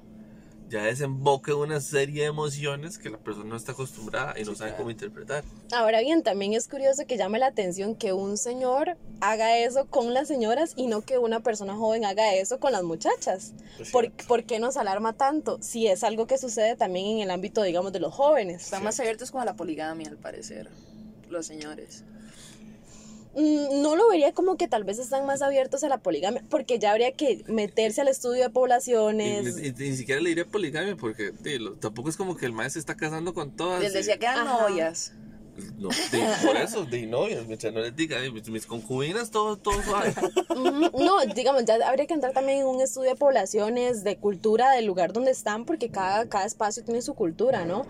ya 0.68 0.82
desemboca 0.82 1.52
en 1.52 1.58
una 1.58 1.80
serie 1.80 2.22
de 2.22 2.28
emociones 2.28 2.98
que 2.98 3.10
la 3.10 3.18
persona 3.18 3.46
no 3.46 3.56
está 3.56 3.72
acostumbrada 3.72 4.38
y 4.38 4.44
no 4.44 4.54
sabe 4.54 4.74
cómo 4.76 4.90
interpretar. 4.90 5.44
Ahora 5.72 6.00
bien, 6.00 6.22
también 6.22 6.54
es 6.54 6.68
curioso 6.68 7.06
que 7.06 7.16
llame 7.16 7.38
la 7.38 7.46
atención 7.46 7.94
que 7.94 8.12
un 8.12 8.36
señor 8.36 8.96
haga 9.20 9.58
eso 9.58 9.86
con 9.86 10.14
las 10.14 10.28
señoras 10.28 10.72
y 10.76 10.86
no 10.86 11.02
que 11.02 11.18
una 11.18 11.40
persona 11.40 11.74
joven 11.74 12.04
haga 12.04 12.34
eso 12.34 12.58
con 12.58 12.72
las 12.72 12.82
muchachas. 12.82 13.52
Es 13.78 13.90
¿Por, 13.90 14.10
por 14.26 14.44
qué 14.44 14.58
nos 14.58 14.76
alarma 14.76 15.12
tanto? 15.12 15.58
Si 15.62 15.86
es 15.86 16.02
algo 16.02 16.26
que 16.26 16.38
sucede 16.38 16.76
también 16.76 17.06
en 17.06 17.18
el 17.20 17.30
ámbito, 17.30 17.62
digamos, 17.62 17.92
de 17.92 18.00
los 18.00 18.14
jóvenes. 18.14 18.64
Están 18.64 18.84
más 18.84 18.98
abiertos 19.00 19.30
como 19.30 19.42
a 19.42 19.46
la 19.46 19.54
poligamia, 19.54 20.08
al 20.08 20.16
parecer, 20.16 20.68
los 21.28 21.46
señores. 21.46 22.04
Mm, 23.36 23.82
No 23.82 23.96
lo 23.96 24.08
vería 24.08 24.32
como 24.32 24.56
que 24.56 24.68
tal 24.68 24.84
vez 24.84 24.98
están 24.98 25.26
más 25.26 25.42
abiertos 25.42 25.82
a 25.84 25.88
la 25.88 25.98
poligamia, 25.98 26.42
porque 26.50 26.78
ya 26.78 26.92
habría 26.92 27.12
que 27.12 27.42
meterse 27.48 28.00
al 28.00 28.08
estudio 28.08 28.42
de 28.42 28.48
Y, 28.48 28.52
poblaciones. 28.52 29.56
ni, 29.56 29.68
y 29.68 29.72
ni 29.72 29.96
siquiera 29.96 30.20
le 30.20 30.28
diré 30.30 30.44
poligamia 30.44 30.96
porque 30.96 31.32
lo- 31.58 31.74
tampoco 31.74 32.08
es 32.08 32.16
como 32.16 32.36
que 32.36 32.46
el 32.46 32.52
maestro 32.52 32.74
se 32.74 32.80
está 32.80 32.96
casando 32.96 33.34
con 33.34 33.54
todas. 33.56 33.82
Les 33.82 33.92
y- 33.92 33.96
decía 33.98 34.18
que 34.18 34.26
eran 34.26 34.46
Ajá. 34.46 34.68
novias. 34.68 35.12
No, 35.78 35.88
por 36.44 36.56
eso, 36.56 36.84
de 36.84 37.06
novias, 37.06 37.46
mientras 37.46 37.72
no 37.72 37.80
les 37.80 37.94
diga, 37.94 38.18
"Ay, 38.18 38.30
mis, 38.32 38.48
mis 38.48 38.66
concubinas, 38.66 39.30
todo, 39.30 39.56
todo 39.56 39.80
suave. 39.82 40.14
No, 40.54 41.20
digamos, 41.34 41.64
ya 41.64 41.76
habría 41.86 42.06
que 42.06 42.14
entrar 42.14 42.32
también 42.32 42.60
en 42.60 42.66
un 42.66 42.80
estudio 42.80 43.10
de 43.10 43.16
poblaciones, 43.16 44.04
de 44.04 44.16
cultura 44.16 44.70
del 44.72 44.86
lugar 44.86 45.12
donde 45.12 45.30
están, 45.30 45.64
porque 45.64 45.90
cada, 45.90 46.28
cada 46.28 46.44
espacio 46.44 46.82
tiene 46.84 47.02
su 47.02 47.14
cultura, 47.14 47.64
¿no? 47.64 47.86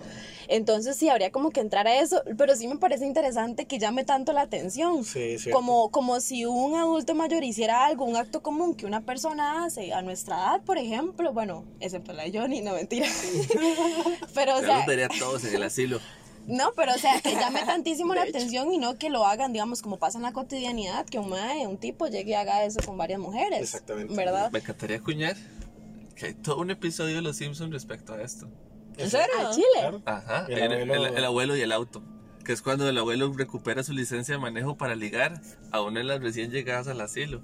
Entonces 0.48 0.96
sí, 0.96 1.08
habría 1.08 1.30
como 1.30 1.50
que 1.50 1.60
entrar 1.60 1.86
a 1.86 2.00
eso, 2.00 2.22
pero 2.36 2.54
sí 2.56 2.68
me 2.68 2.76
parece 2.76 3.06
interesante 3.06 3.66
que 3.66 3.78
llame 3.78 4.04
tanto 4.04 4.32
la 4.32 4.42
atención. 4.42 5.04
Sí, 5.04 5.38
cierto. 5.38 5.58
Como, 5.58 5.90
como 5.90 6.20
si 6.20 6.44
un 6.44 6.76
adulto 6.76 7.14
mayor 7.14 7.44
hiciera 7.44 7.86
algo, 7.86 8.04
un 8.04 8.16
acto 8.16 8.42
común 8.42 8.74
que 8.74 8.86
una 8.86 9.00
persona 9.00 9.64
hace 9.64 9.92
a 9.92 10.02
nuestra 10.02 10.36
edad, 10.36 10.62
por 10.62 10.78
ejemplo, 10.78 11.32
bueno, 11.32 11.64
excepto 11.80 12.12
la 12.12 12.24
de 12.24 12.38
Johnny, 12.38 12.60
no 12.60 12.74
mentira. 12.74 13.06
pero 14.34 14.56
o 14.56 14.60
Ya 14.60 14.84
los 14.86 15.04
a 15.04 15.18
todos 15.18 15.44
en 15.44 15.54
el 15.54 15.62
asilo. 15.62 16.00
No, 16.46 16.72
pero 16.76 16.92
o 16.94 16.98
sea, 16.98 17.20
que 17.20 17.32
llame 17.34 17.62
tantísimo 17.66 18.14
la 18.14 18.22
atención 18.22 18.72
y 18.72 18.78
no 18.78 18.96
que 18.98 19.10
lo 19.10 19.26
hagan, 19.26 19.52
digamos, 19.52 19.82
como 19.82 19.98
pasa 19.98 20.18
en 20.18 20.22
la 20.22 20.32
cotidianidad, 20.32 21.06
que 21.06 21.18
un 21.18 21.28
mae, 21.30 21.66
un 21.66 21.78
tipo 21.78 22.06
llegue 22.06 22.30
y 22.32 22.34
haga 22.34 22.64
eso 22.64 22.80
con 22.84 22.96
varias 22.96 23.20
mujeres. 23.20 23.60
Exactamente. 23.60 24.14
¿Verdad? 24.14 24.50
Me 24.52 24.58
encantaría 24.58 24.96
acuñar 24.98 25.36
que 26.16 26.26
hay 26.26 26.34
todo 26.34 26.58
un 26.58 26.70
episodio 26.70 27.16
de 27.16 27.22
Los 27.22 27.36
Simpsons 27.36 27.72
respecto 27.72 28.12
a 28.14 28.22
esto. 28.22 28.48
¿En 28.96 29.10
serio? 29.10 29.26
¿A 29.40 29.50
Chile? 29.50 29.64
Claro. 29.80 30.02
Ajá, 30.06 30.46
El 30.48 30.58
el, 30.58 30.72
abuelo- 30.90 31.06
el- 31.08 31.16
el 31.18 31.24
abuelo 31.24 31.56
y 31.56 31.60
el 31.62 31.72
auto. 31.72 32.02
Que 32.44 32.52
es 32.52 32.60
cuando 32.62 32.88
el 32.88 32.96
abuelo 32.98 33.32
recupera 33.32 33.82
su 33.82 33.92
licencia 33.94 34.34
de 34.34 34.40
manejo 34.40 34.76
para 34.76 34.94
ligar 34.94 35.40
a 35.72 35.80
una 35.80 36.00
de 36.00 36.04
las 36.04 36.20
recién 36.20 36.50
llegadas 36.50 36.86
al 36.88 37.00
asilo. 37.00 37.40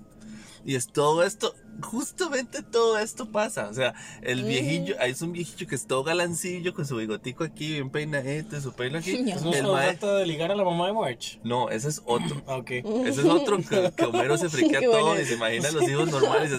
Y 0.64 0.74
es 0.74 0.88
todo 0.88 1.22
esto, 1.24 1.54
justamente 1.82 2.62
todo 2.62 2.98
esto 2.98 3.30
pasa. 3.32 3.68
O 3.68 3.74
sea, 3.74 3.94
el 4.22 4.44
viejillo, 4.44 4.94
ahí 5.00 5.12
es 5.12 5.22
un 5.22 5.32
viejillo 5.32 5.66
que 5.66 5.74
es 5.74 5.86
todo 5.86 6.04
galancillo 6.04 6.74
con 6.74 6.84
su 6.86 6.96
bigotico 6.96 7.44
aquí, 7.44 7.72
bien 7.72 7.88
peinadito, 7.90 8.60
su 8.60 8.72
pelo 8.72 8.98
aquí. 8.98 9.22
¿No 9.42 9.52
se 9.52 9.58
El 9.60 9.66
mae- 9.68 9.96
trata 9.96 10.16
de 10.16 10.26
ligar 10.26 10.52
a 10.52 10.54
la 10.56 10.64
mamá 10.64 10.86
de 10.88 10.92
March? 10.92 11.40
No, 11.44 11.70
ese 11.70 11.88
es 11.88 12.02
otro. 12.04 12.42
Ah, 12.46 12.56
ok. 12.58 12.70
Ese 12.70 13.20
es 13.22 13.24
otro 13.24 13.56
que, 13.58 13.90
que 13.96 14.04
Homero 14.04 14.36
se 14.36 14.48
friquea 14.50 14.80
todo 14.82 15.06
bueno. 15.06 15.20
y 15.22 15.24
se 15.24 15.34
imagina 15.34 15.68
a 15.68 15.72
los 15.72 15.88
hijos 15.88 16.10
normales. 16.10 16.52
y. 16.52 16.58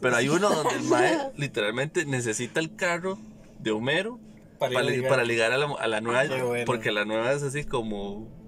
Pero 0.00 0.16
hay 0.16 0.28
uno 0.30 0.48
donde 0.48 0.74
el 0.76 0.82
mae 0.84 1.18
literalmente 1.36 2.06
necesita 2.06 2.58
el 2.60 2.74
carro 2.74 3.18
de 3.58 3.70
Homero 3.72 4.18
Para 4.58 4.82
ligar. 4.82 5.10
para 5.10 5.24
ligar 5.24 5.52
a 5.52 5.58
la, 5.58 5.66
a 5.78 5.86
la 5.88 6.00
nueva. 6.00 6.24
Bueno. 6.46 6.64
Porque 6.64 6.90
la 6.90 7.04
nueva 7.04 7.32
es 7.32 7.42
así 7.42 7.64
como. 7.64 8.39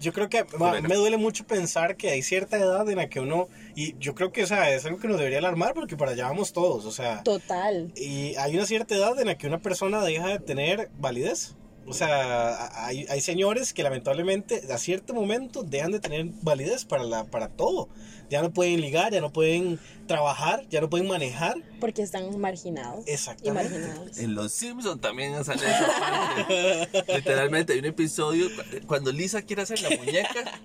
Yo 0.00 0.12
creo 0.12 0.28
que 0.28 0.44
ma, 0.58 0.80
me 0.80 0.94
duele 0.94 1.16
mucho 1.16 1.46
pensar 1.46 1.96
que 1.96 2.10
hay 2.10 2.22
cierta 2.22 2.56
edad 2.56 2.88
en 2.88 2.96
la 2.96 3.08
que 3.08 3.20
uno, 3.20 3.48
y 3.74 3.96
yo 3.98 4.14
creo 4.14 4.32
que 4.32 4.44
o 4.44 4.46
sea, 4.46 4.70
es 4.74 4.84
algo 4.84 4.98
que 4.98 5.08
nos 5.08 5.18
debería 5.18 5.38
alarmar 5.38 5.74
porque 5.74 5.96
para 5.96 6.12
allá 6.12 6.24
vamos 6.26 6.52
todos, 6.52 6.84
o 6.84 6.92
sea, 6.92 7.22
Total. 7.22 7.92
y 7.96 8.34
hay 8.36 8.56
una 8.56 8.66
cierta 8.66 8.94
edad 8.94 9.18
en 9.20 9.26
la 9.26 9.36
que 9.36 9.46
una 9.46 9.58
persona 9.58 10.02
deja 10.04 10.28
de 10.28 10.38
tener 10.38 10.90
validez. 10.98 11.56
O 11.88 11.92
sea, 11.92 12.84
hay, 12.84 13.06
hay 13.08 13.20
señores 13.20 13.72
que 13.72 13.84
lamentablemente 13.84 14.60
a 14.72 14.76
cierto 14.76 15.14
momento 15.14 15.62
dejan 15.62 15.92
de 15.92 16.00
tener 16.00 16.26
validez 16.42 16.84
para, 16.84 17.04
la, 17.04 17.24
para 17.24 17.48
todo. 17.48 17.88
Ya 18.30 18.42
no 18.42 18.50
pueden 18.52 18.80
ligar, 18.80 19.12
ya 19.12 19.20
no 19.20 19.32
pueden 19.32 19.78
trabajar, 20.06 20.66
ya 20.68 20.80
no 20.80 20.88
pueden 20.90 21.06
manejar. 21.08 21.54
Porque 21.80 22.02
están 22.02 22.38
marginados. 22.40 23.06
Y 23.06 23.10
Exactamente. 23.12 23.78
marginados. 23.78 24.18
En 24.18 24.34
Los 24.34 24.52
Simpsons 24.52 25.00
también 25.00 25.44
sale 25.44 25.62
esa 25.64 25.86
parte. 25.98 27.14
Literalmente 27.14 27.72
hay 27.72 27.78
un 27.80 27.84
episodio 27.86 28.48
cu- 28.54 28.86
cuando 28.86 29.12
Lisa 29.12 29.42
quiere 29.42 29.62
hacer 29.62 29.80
la 29.82 29.90
muñeca. 29.96 30.44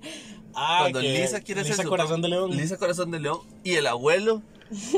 Ah, 0.54 0.80
cuando 0.82 1.00
Lisa 1.00 1.40
quiere 1.40 1.62
hacer 1.62 1.72
Lisa 1.72 1.84
su 1.84 1.90
Corazón 1.90 2.22
de 2.22 2.28
León. 2.28 2.52
Lisa 2.52 2.76
Corazón 2.76 3.10
de 3.10 3.22
León 3.22 3.40
y 3.64 3.76
el 3.76 3.88
abuelo 3.88 4.42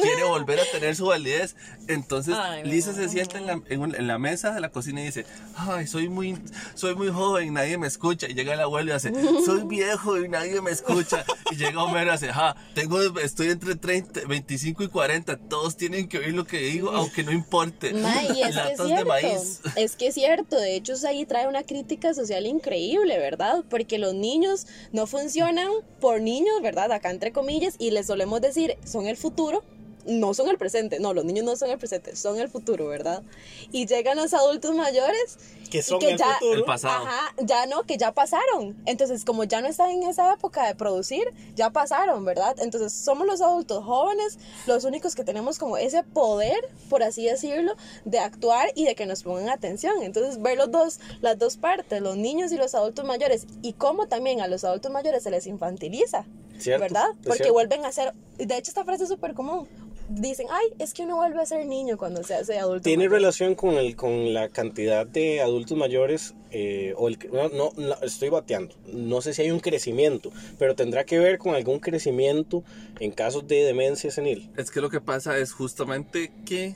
quiere 0.01 0.23
volver 0.23 0.59
a 0.59 0.63
tener 0.71 0.95
su 0.95 1.05
validez. 1.05 1.55
Entonces 1.87 2.33
Ay, 2.35 2.63
no. 2.63 2.69
Lisa 2.71 2.91
se 2.93 3.07
sienta 3.07 3.37
en 3.37 3.45
la, 3.45 3.61
en, 3.69 3.79
un- 3.81 3.93
en 3.93 4.07
la 4.07 4.17
mesa 4.17 4.51
de 4.55 4.59
la 4.61 4.69
cocina 4.69 5.01
y 5.01 5.05
dice, 5.05 5.27
ay, 5.55 5.85
soy 5.85 6.09
muy, 6.09 6.39
soy 6.73 6.95
muy 6.95 7.09
joven, 7.09 7.53
nadie 7.53 7.77
me 7.77 7.85
escucha. 7.85 8.27
Y 8.27 8.33
llega 8.33 8.55
el 8.55 8.61
abuelo 8.61 8.89
y 8.89 8.93
hace, 8.95 9.11
soy 9.45 9.61
viejo 9.65 10.17
y 10.19 10.27
nadie 10.27 10.59
me 10.59 10.71
escucha. 10.71 11.23
Y 11.51 11.55
llega 11.57 11.83
Homero 11.83 12.07
y 12.09 12.13
hace, 12.15 12.31
tengo, 12.73 13.01
estoy 13.19 13.49
entre 13.49 13.75
30, 13.75 14.21
25 14.27 14.83
y 14.83 14.87
40, 14.87 15.37
todos 15.37 15.77
tienen 15.77 16.07
que 16.07 16.17
oír 16.19 16.33
lo 16.33 16.45
que 16.45 16.59
digo, 16.59 16.91
aunque 16.91 17.23
no 17.23 17.31
importe. 17.31 17.93
Ma, 17.93 18.23
y 18.23 18.27
es 18.27 18.33
que 18.35 18.49
es 18.49 18.55
Latas 18.55 18.77
de 18.77 18.85
cierto, 18.85 19.05
maíz. 19.05 19.61
es 19.75 19.95
que 19.95 20.07
es 20.07 20.13
cierto, 20.13 20.57
de 20.57 20.75
hecho 20.75 20.93
ahí 21.07 21.25
trae 21.25 21.47
una 21.47 21.63
crítica 21.63 22.13
social 22.13 22.45
increíble, 22.45 23.17
¿verdad? 23.17 23.63
Porque 23.69 23.97
los 23.97 24.13
niños 24.13 24.67
no 24.91 25.07
funcionan 25.07 25.69
por 25.99 26.21
niños, 26.21 26.61
¿verdad? 26.61 26.91
Acá 26.91 27.11
entre 27.11 27.31
comillas, 27.31 27.75
y 27.79 27.91
les 27.91 28.07
solemos 28.07 28.41
decir, 28.41 28.77
son 28.85 29.07
el 29.07 29.17
futuro, 29.17 29.63
no 30.05 30.33
son 30.33 30.49
el 30.49 30.57
presente, 30.57 30.99
no, 30.99 31.13
los 31.13 31.25
niños 31.25 31.45
no 31.45 31.55
son 31.55 31.69
el 31.69 31.77
presente, 31.77 32.15
son 32.15 32.39
el 32.39 32.49
futuro, 32.49 32.87
¿verdad? 32.87 33.23
Y 33.71 33.85
llegan 33.85 34.17
los 34.17 34.33
adultos 34.33 34.75
mayores 34.75 35.37
Que 35.69 35.79
y 35.79 35.81
son 35.81 35.99
que 35.99 36.11
el 36.11 36.17
ya, 36.17 36.35
futuro. 36.35 36.59
El 36.59 36.63
pasado. 36.65 37.05
Ajá, 37.05 37.33
ya 37.41 37.65
no, 37.65 37.83
que 37.83 37.97
ya 37.97 38.11
pasaron. 38.11 38.75
Entonces, 38.85 39.25
como 39.25 39.43
ya 39.43 39.61
no 39.61 39.67
están 39.67 39.89
en 39.91 40.03
esa 40.03 40.33
época 40.33 40.67
de 40.67 40.75
producir, 40.75 41.23
ya 41.55 41.69
pasaron, 41.69 42.25
¿verdad? 42.25 42.55
Entonces, 42.59 42.93
somos 42.93 43.25
los 43.25 43.41
adultos 43.41 43.83
jóvenes 43.83 44.37
los 44.67 44.83
únicos 44.83 45.15
que 45.15 45.23
tenemos 45.23 45.57
como 45.59 45.77
ese 45.77 46.03
poder, 46.03 46.57
por 46.89 47.03
así 47.03 47.25
decirlo, 47.25 47.75
de 48.05 48.19
actuar 48.19 48.69
y 48.75 48.85
de 48.85 48.95
que 48.95 49.05
nos 49.05 49.23
pongan 49.23 49.49
atención. 49.49 50.03
Entonces, 50.03 50.41
ver 50.41 50.57
los 50.57 50.71
dos, 50.71 50.99
las 51.21 51.37
dos 51.39 51.57
partes, 51.57 52.01
los 52.01 52.17
niños 52.17 52.51
y 52.51 52.57
los 52.57 52.75
adultos 52.75 53.05
mayores, 53.05 53.47
y 53.61 53.73
cómo 53.73 54.07
también 54.07 54.41
a 54.41 54.47
los 54.47 54.63
adultos 54.63 54.91
mayores 54.91 55.23
se 55.23 55.31
les 55.31 55.47
infantiliza, 55.47 56.25
Cierto, 56.59 56.81
¿verdad? 56.81 57.07
Porque 57.23 57.37
cierto. 57.37 57.53
vuelven 57.53 57.85
a 57.85 57.91
ser, 57.91 58.13
de 58.37 58.57
hecho, 58.57 58.69
esta 58.71 58.83
frase 58.85 59.03
es 59.03 59.09
súper 59.09 59.33
común. 59.33 59.67
Dicen, 60.09 60.47
ay, 60.51 60.67
es 60.79 60.93
que 60.93 61.03
uno 61.03 61.15
vuelve 61.15 61.41
a 61.41 61.45
ser 61.45 61.65
niño 61.65 61.97
cuando 61.97 62.23
se 62.23 62.35
hace 62.35 62.59
adulto. 62.59 62.83
Tiene 62.83 63.05
mayor". 63.05 63.13
relación 63.13 63.55
con, 63.55 63.75
el, 63.75 63.95
con 63.95 64.33
la 64.33 64.49
cantidad 64.49 65.07
de 65.07 65.41
adultos 65.41 65.77
mayores, 65.77 66.35
eh, 66.51 66.93
o 66.97 67.07
el, 67.07 67.17
no, 67.31 67.49
no, 67.49 67.71
no, 67.77 67.95
estoy 68.01 68.29
bateando, 68.29 68.75
no 68.91 69.21
sé 69.21 69.33
si 69.33 69.43
hay 69.43 69.51
un 69.51 69.59
crecimiento, 69.59 70.31
pero 70.59 70.75
tendrá 70.75 71.05
que 71.05 71.19
ver 71.19 71.37
con 71.37 71.55
algún 71.55 71.79
crecimiento 71.79 72.63
en 72.99 73.11
casos 73.11 73.47
de 73.47 73.63
demencia 73.63 74.11
senil. 74.11 74.51
Es 74.57 74.71
que 74.71 74.81
lo 74.81 74.89
que 74.89 75.01
pasa 75.01 75.37
es 75.37 75.53
justamente 75.53 76.31
que 76.45 76.75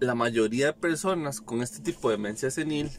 la 0.00 0.14
mayoría 0.14 0.66
de 0.66 0.72
personas 0.74 1.40
con 1.40 1.62
este 1.62 1.80
tipo 1.80 2.10
de 2.10 2.16
demencia 2.16 2.50
senil 2.50 2.90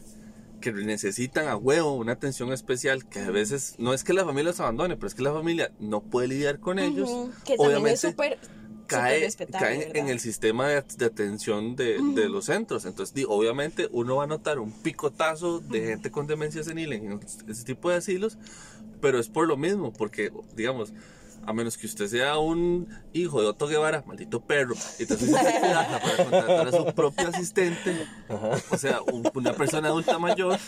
que 0.60 0.72
necesitan 0.72 1.48
a 1.48 1.56
huevo 1.56 1.94
una 1.94 2.12
atención 2.12 2.52
especial, 2.52 3.06
que 3.06 3.20
a 3.20 3.30
veces 3.30 3.74
no 3.78 3.92
es 3.92 4.04
que 4.04 4.14
la 4.14 4.24
familia 4.24 4.50
los 4.50 4.60
abandone, 4.60 4.96
pero 4.96 5.08
es 5.08 5.14
que 5.14 5.22
la 5.22 5.32
familia 5.32 5.72
no 5.78 6.00
puede 6.00 6.28
lidiar 6.28 6.60
con 6.60 6.78
ellos, 6.78 7.10
Que 7.44 7.56
también 7.56 7.88
es 7.88 8.00
súper 8.00 8.38
cae, 8.92 9.28
caen 9.50 9.96
en 9.96 10.08
el 10.08 10.20
sistema 10.20 10.68
de, 10.68 10.82
de 10.96 11.06
atención 11.06 11.76
de, 11.76 11.98
de 12.14 12.28
los 12.28 12.46
centros. 12.46 12.84
Entonces, 12.84 13.14
di, 13.14 13.24
obviamente, 13.28 13.88
uno 13.92 14.16
va 14.16 14.24
a 14.24 14.26
notar 14.26 14.58
un 14.58 14.72
picotazo 14.72 15.60
de 15.60 15.86
gente 15.86 16.10
con 16.10 16.26
demencia 16.26 16.62
senil 16.62 16.92
en 16.92 17.20
ese 17.48 17.64
tipo 17.64 17.90
de 17.90 17.96
asilos, 17.96 18.38
pero 19.00 19.18
es 19.18 19.28
por 19.28 19.48
lo 19.48 19.56
mismo, 19.56 19.92
porque, 19.92 20.30
digamos, 20.54 20.92
a 21.44 21.52
menos 21.52 21.76
que 21.76 21.86
usted 21.86 22.06
sea 22.08 22.38
un 22.38 22.88
hijo 23.12 23.40
de 23.40 23.48
Otto 23.48 23.66
Guevara, 23.68 24.02
maldito 24.06 24.40
perro, 24.40 24.74
y 24.98 25.02
entonces 25.02 25.28
se 25.30 25.60
plata 25.60 26.00
para 26.00 26.16
contratar 26.16 26.68
a 26.68 26.72
su 26.72 26.84
propio 26.94 27.28
asistente, 27.28 28.06
o 28.70 28.76
sea, 28.78 29.00
un- 29.02 29.28
una 29.34 29.52
persona 29.54 29.88
adulta 29.88 30.18
mayor, 30.18 30.58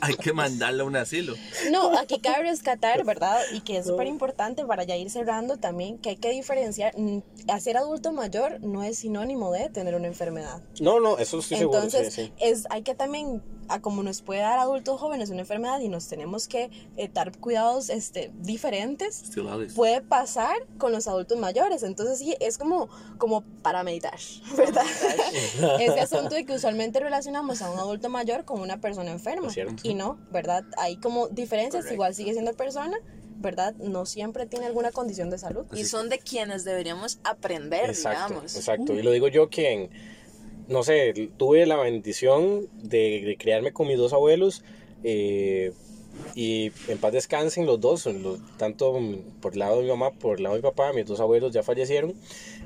hay 0.00 0.14
que 0.14 0.32
mandarla 0.32 0.82
a 0.82 0.86
un 0.86 0.96
asilo. 0.96 1.34
No, 1.70 1.98
aquí 1.98 2.18
cabe 2.20 2.44
rescatar, 2.44 3.04
¿verdad? 3.04 3.40
Y 3.52 3.60
que 3.60 3.78
es 3.78 3.86
súper 3.86 4.06
importante 4.06 4.64
para 4.64 4.84
ya 4.84 4.96
ir 4.96 5.10
cerrando 5.10 5.56
también, 5.56 5.98
que 5.98 6.10
hay 6.10 6.16
que 6.16 6.30
diferenciar, 6.30 6.98
mm, 6.98 7.22
hacer 7.48 7.76
adulto 7.76 8.12
mayor 8.12 8.60
no 8.60 8.82
es 8.82 8.98
sinónimo 8.98 9.52
de 9.52 9.68
tener 9.70 9.94
una 9.94 10.06
enfermedad. 10.06 10.62
No, 10.80 11.00
no, 11.00 11.18
eso 11.18 11.38
estoy 11.40 11.58
Entonces, 11.58 12.12
seguro. 12.14 12.32
sí, 12.38 12.38
sí. 12.38 12.50
es, 12.50 12.64
hay 12.70 12.82
que 12.82 12.94
también, 12.94 13.42
a 13.68 13.80
como 13.80 14.02
nos 14.02 14.22
puede 14.22 14.40
dar 14.40 14.58
adultos 14.58 15.00
jóvenes 15.00 15.30
una 15.30 15.40
enfermedad 15.40 15.80
y 15.80 15.88
nos 15.88 16.08
tenemos 16.08 16.46
que 16.48 16.70
eh, 16.96 17.10
dar 17.12 17.36
cuidados 17.38 17.90
este, 17.90 18.30
diferentes, 18.40 19.24
puede 19.74 20.00
pasar 20.12 20.66
con 20.76 20.92
los 20.92 21.08
adultos 21.08 21.38
mayores. 21.38 21.82
Entonces, 21.82 22.18
sí, 22.18 22.36
es 22.38 22.58
como, 22.58 22.90
como 23.16 23.40
para 23.62 23.82
meditar, 23.82 24.18
¿verdad? 24.58 24.84
Ese 25.80 26.00
asunto 26.00 26.34
de 26.34 26.44
que 26.44 26.52
usualmente 26.52 27.00
relacionamos 27.00 27.62
a 27.62 27.70
un 27.70 27.78
adulto 27.78 28.10
mayor 28.10 28.44
con 28.44 28.60
una 28.60 28.78
persona 28.78 29.10
enferma. 29.10 29.48
Y 29.82 29.94
no, 29.94 30.18
¿verdad? 30.30 30.64
Hay 30.76 30.96
como 30.96 31.28
diferencias, 31.28 31.84
Correcto. 31.84 31.94
igual 31.94 32.14
sigue 32.14 32.32
siendo 32.34 32.52
persona, 32.52 32.94
¿verdad? 33.38 33.74
No 33.76 34.04
siempre 34.04 34.44
tiene 34.44 34.66
alguna 34.66 34.90
condición 34.92 35.30
de 35.30 35.38
salud. 35.38 35.64
Y 35.72 35.84
son 35.84 36.10
de 36.10 36.18
quienes 36.18 36.64
deberíamos 36.64 37.18
aprender, 37.24 37.88
Exacto, 37.88 38.28
digamos. 38.34 38.54
exacto. 38.54 38.92
Y 38.92 39.00
lo 39.02 39.12
digo 39.12 39.28
yo 39.28 39.48
que, 39.48 39.72
en- 39.72 39.90
no 40.68 40.82
sé, 40.82 41.30
tuve 41.38 41.64
la 41.64 41.76
bendición 41.76 42.68
de, 42.82 43.22
de 43.24 43.36
criarme 43.38 43.72
con 43.72 43.88
mis 43.88 43.96
dos 43.96 44.12
abuelos 44.12 44.62
eh, 45.04 45.72
y 46.34 46.72
en 46.88 46.98
paz 46.98 47.12
descansen 47.12 47.66
los 47.66 47.80
dos, 47.80 48.06
los- 48.06 48.40
tanto 48.56 48.98
por 49.40 49.52
el 49.52 49.58
lado 49.60 49.76
de 49.78 49.82
mi 49.84 49.88
mamá, 49.90 50.10
por 50.12 50.36
el 50.38 50.42
lado 50.44 50.54
de 50.56 50.62
mi 50.62 50.68
papá, 50.68 50.92
mis 50.92 51.06
dos 51.06 51.20
abuelos 51.20 51.52
ya 51.52 51.62
fallecieron. 51.62 52.14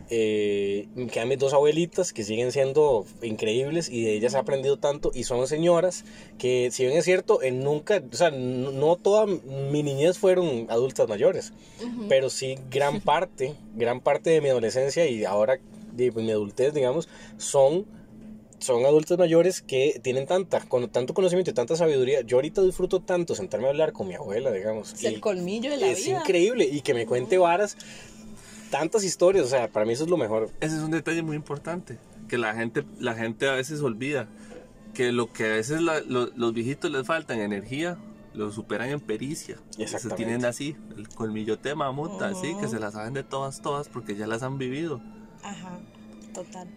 Eh, 0.08 0.86
quedan 1.12 1.28
mis 1.28 1.38
dos 1.38 1.52
abuelitas 1.52 2.12
que 2.12 2.22
siguen 2.22 2.52
siendo 2.52 3.04
increíbles 3.22 3.88
y 3.90 4.04
de 4.04 4.14
ellas 4.14 4.34
he 4.34 4.38
aprendido 4.38 4.76
tanto 4.78 5.10
y 5.12 5.24
son 5.24 5.48
señoras 5.48 6.04
que 6.38 6.70
si 6.70 6.84
bien 6.84 6.96
es 6.96 7.04
cierto, 7.04 7.42
en 7.42 7.64
nunca, 7.64 8.00
o 8.12 8.16
sea, 8.16 8.30
no, 8.30 8.70
no 8.70 8.94
toda 8.96 9.26
mi 9.26 9.82
niñez 9.82 10.18
fueron 10.18 10.66
adultas 10.70 11.08
mayores, 11.08 11.52
pero 12.08 12.30
sí 12.30 12.56
gran 12.70 13.00
parte, 13.02 13.54
gran 13.74 14.00
parte 14.00 14.30
de 14.30 14.40
mi 14.40 14.48
adolescencia 14.48 15.06
y 15.08 15.24
ahora 15.24 15.58
de 15.92 16.10
mi 16.12 16.30
adultez, 16.30 16.72
digamos, 16.72 17.08
son 17.38 17.84
son 18.58 18.84
adultos 18.86 19.18
mayores 19.18 19.60
que 19.62 20.00
tienen 20.02 20.26
tanta, 20.26 20.60
con 20.60 20.88
tanto 20.88 21.14
conocimiento 21.14 21.50
y 21.50 21.54
tanta 21.54 21.76
sabiduría. 21.76 22.22
Yo 22.22 22.36
ahorita 22.38 22.62
disfruto 22.62 23.00
tanto 23.00 23.34
sentarme 23.34 23.66
a 23.66 23.70
hablar 23.70 23.92
con 23.92 24.08
mi 24.08 24.14
abuela, 24.14 24.50
digamos. 24.50 24.94
Es 24.94 25.04
el 25.04 25.20
colmillo 25.20 25.70
de 25.70 25.76
la 25.76 25.88
es 25.88 26.04
vida. 26.04 26.20
increíble 26.20 26.64
y 26.64 26.80
que 26.80 26.94
me 26.94 27.06
cuente 27.06 27.38
varas, 27.38 27.76
tantas 28.70 29.04
historias, 29.04 29.44
o 29.44 29.48
sea, 29.48 29.68
para 29.68 29.86
mí 29.86 29.92
eso 29.92 30.04
es 30.04 30.10
lo 30.10 30.16
mejor. 30.16 30.50
Ese 30.60 30.76
es 30.76 30.82
un 30.82 30.90
detalle 30.90 31.22
muy 31.22 31.36
importante, 31.36 31.98
que 32.28 32.38
la 32.38 32.54
gente, 32.54 32.84
la 32.98 33.14
gente 33.14 33.48
a 33.48 33.52
veces 33.52 33.80
olvida, 33.80 34.28
que 34.94 35.12
lo 35.12 35.32
que 35.32 35.44
a 35.44 35.48
veces 35.48 35.82
la- 35.82 36.00
lo- 36.00 36.30
los 36.34 36.52
viejitos 36.54 36.90
les 36.90 37.06
falta 37.06 37.34
en 37.34 37.40
energía, 37.40 37.98
lo 38.34 38.50
superan 38.52 38.90
en 38.90 39.00
pericia. 39.00 39.56
Se 39.70 39.82
Exactamente. 39.82 40.16
tienen 40.24 40.44
así, 40.44 40.76
el 40.96 41.08
colmillote 41.08 41.70
de 41.70 41.74
mamut, 41.74 42.20
así, 42.22 42.54
que 42.60 42.68
se 42.68 42.78
las 42.78 42.94
saben 42.94 43.14
de 43.14 43.22
todas, 43.22 43.60
todas, 43.62 43.88
porque 43.88 44.14
ya 44.16 44.26
las 44.26 44.42
han 44.42 44.58
vivido. 44.58 45.00
Ajá, 45.42 45.78
total. 46.34 46.68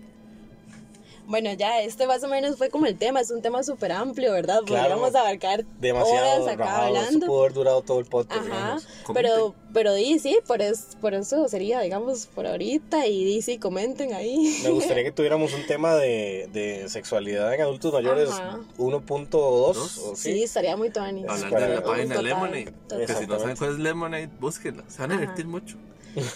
Bueno, 1.30 1.54
ya 1.54 1.80
este 1.82 2.08
más 2.08 2.24
o 2.24 2.28
menos 2.28 2.58
fue 2.58 2.70
como 2.72 2.88
el 2.88 2.98
tema, 2.98 3.22
es 3.22 3.30
un 3.30 3.44
tema 3.44 3.62
súper 3.62 3.92
amplio, 3.92 4.32
¿verdad? 4.34 4.62
Claro. 4.66 4.90
Podríamos 4.96 5.14
abarcar 5.16 5.64
Demasiado 5.80 6.44
horas 6.44 6.54
acá 6.56 6.66
rajado, 6.66 6.88
esto 6.88 6.98
hablando. 6.98 7.28
pudo 7.28 7.40
haber 7.42 7.54
durado 7.54 7.82
todo 7.84 8.00
el 8.00 8.06
podcast. 8.06 8.48
Ajá, 8.50 8.78
pero, 9.14 9.54
pero 9.72 9.94
di, 9.94 10.18
sí, 10.18 10.40
por, 10.48 10.64
es, 10.64 10.98
por 11.00 11.14
eso 11.14 11.48
sería, 11.48 11.82
digamos, 11.82 12.26
por 12.26 12.48
ahorita 12.48 13.06
y 13.06 13.24
di, 13.26 13.44
sí, 13.44 13.60
comenten 13.60 14.14
ahí. 14.14 14.60
Me 14.64 14.72
gustaría 14.72 15.04
que 15.04 15.12
tuviéramos 15.14 15.54
un 15.54 15.68
tema 15.68 15.94
de, 15.96 16.50
de 16.52 16.90
sexualidad 16.90 17.54
en 17.54 17.62
adultos 17.62 17.94
mayores 17.94 18.32
Ajá. 18.32 18.60
1.2 18.80 19.32
o 19.36 19.74
Sí, 20.16 20.34
sí. 20.34 20.44
estaría 20.44 20.76
muy 20.78 20.90
tuanis. 20.90 21.28
Hablar 21.30 21.70
de 21.70 21.76
la 21.76 21.84
página 21.84 22.22
Lemonade, 22.24 22.74
total. 22.88 23.06
que 23.06 23.14
si 23.14 23.28
no 23.28 23.40
saben 23.40 23.56
cuál 23.56 23.74
es 23.74 23.78
Lemonade, 23.80 24.30
búsquenla, 24.40 24.84
se 24.88 25.00
van 25.04 25.12
a 25.12 25.20
divertir 25.20 25.46
mucho. 25.46 25.78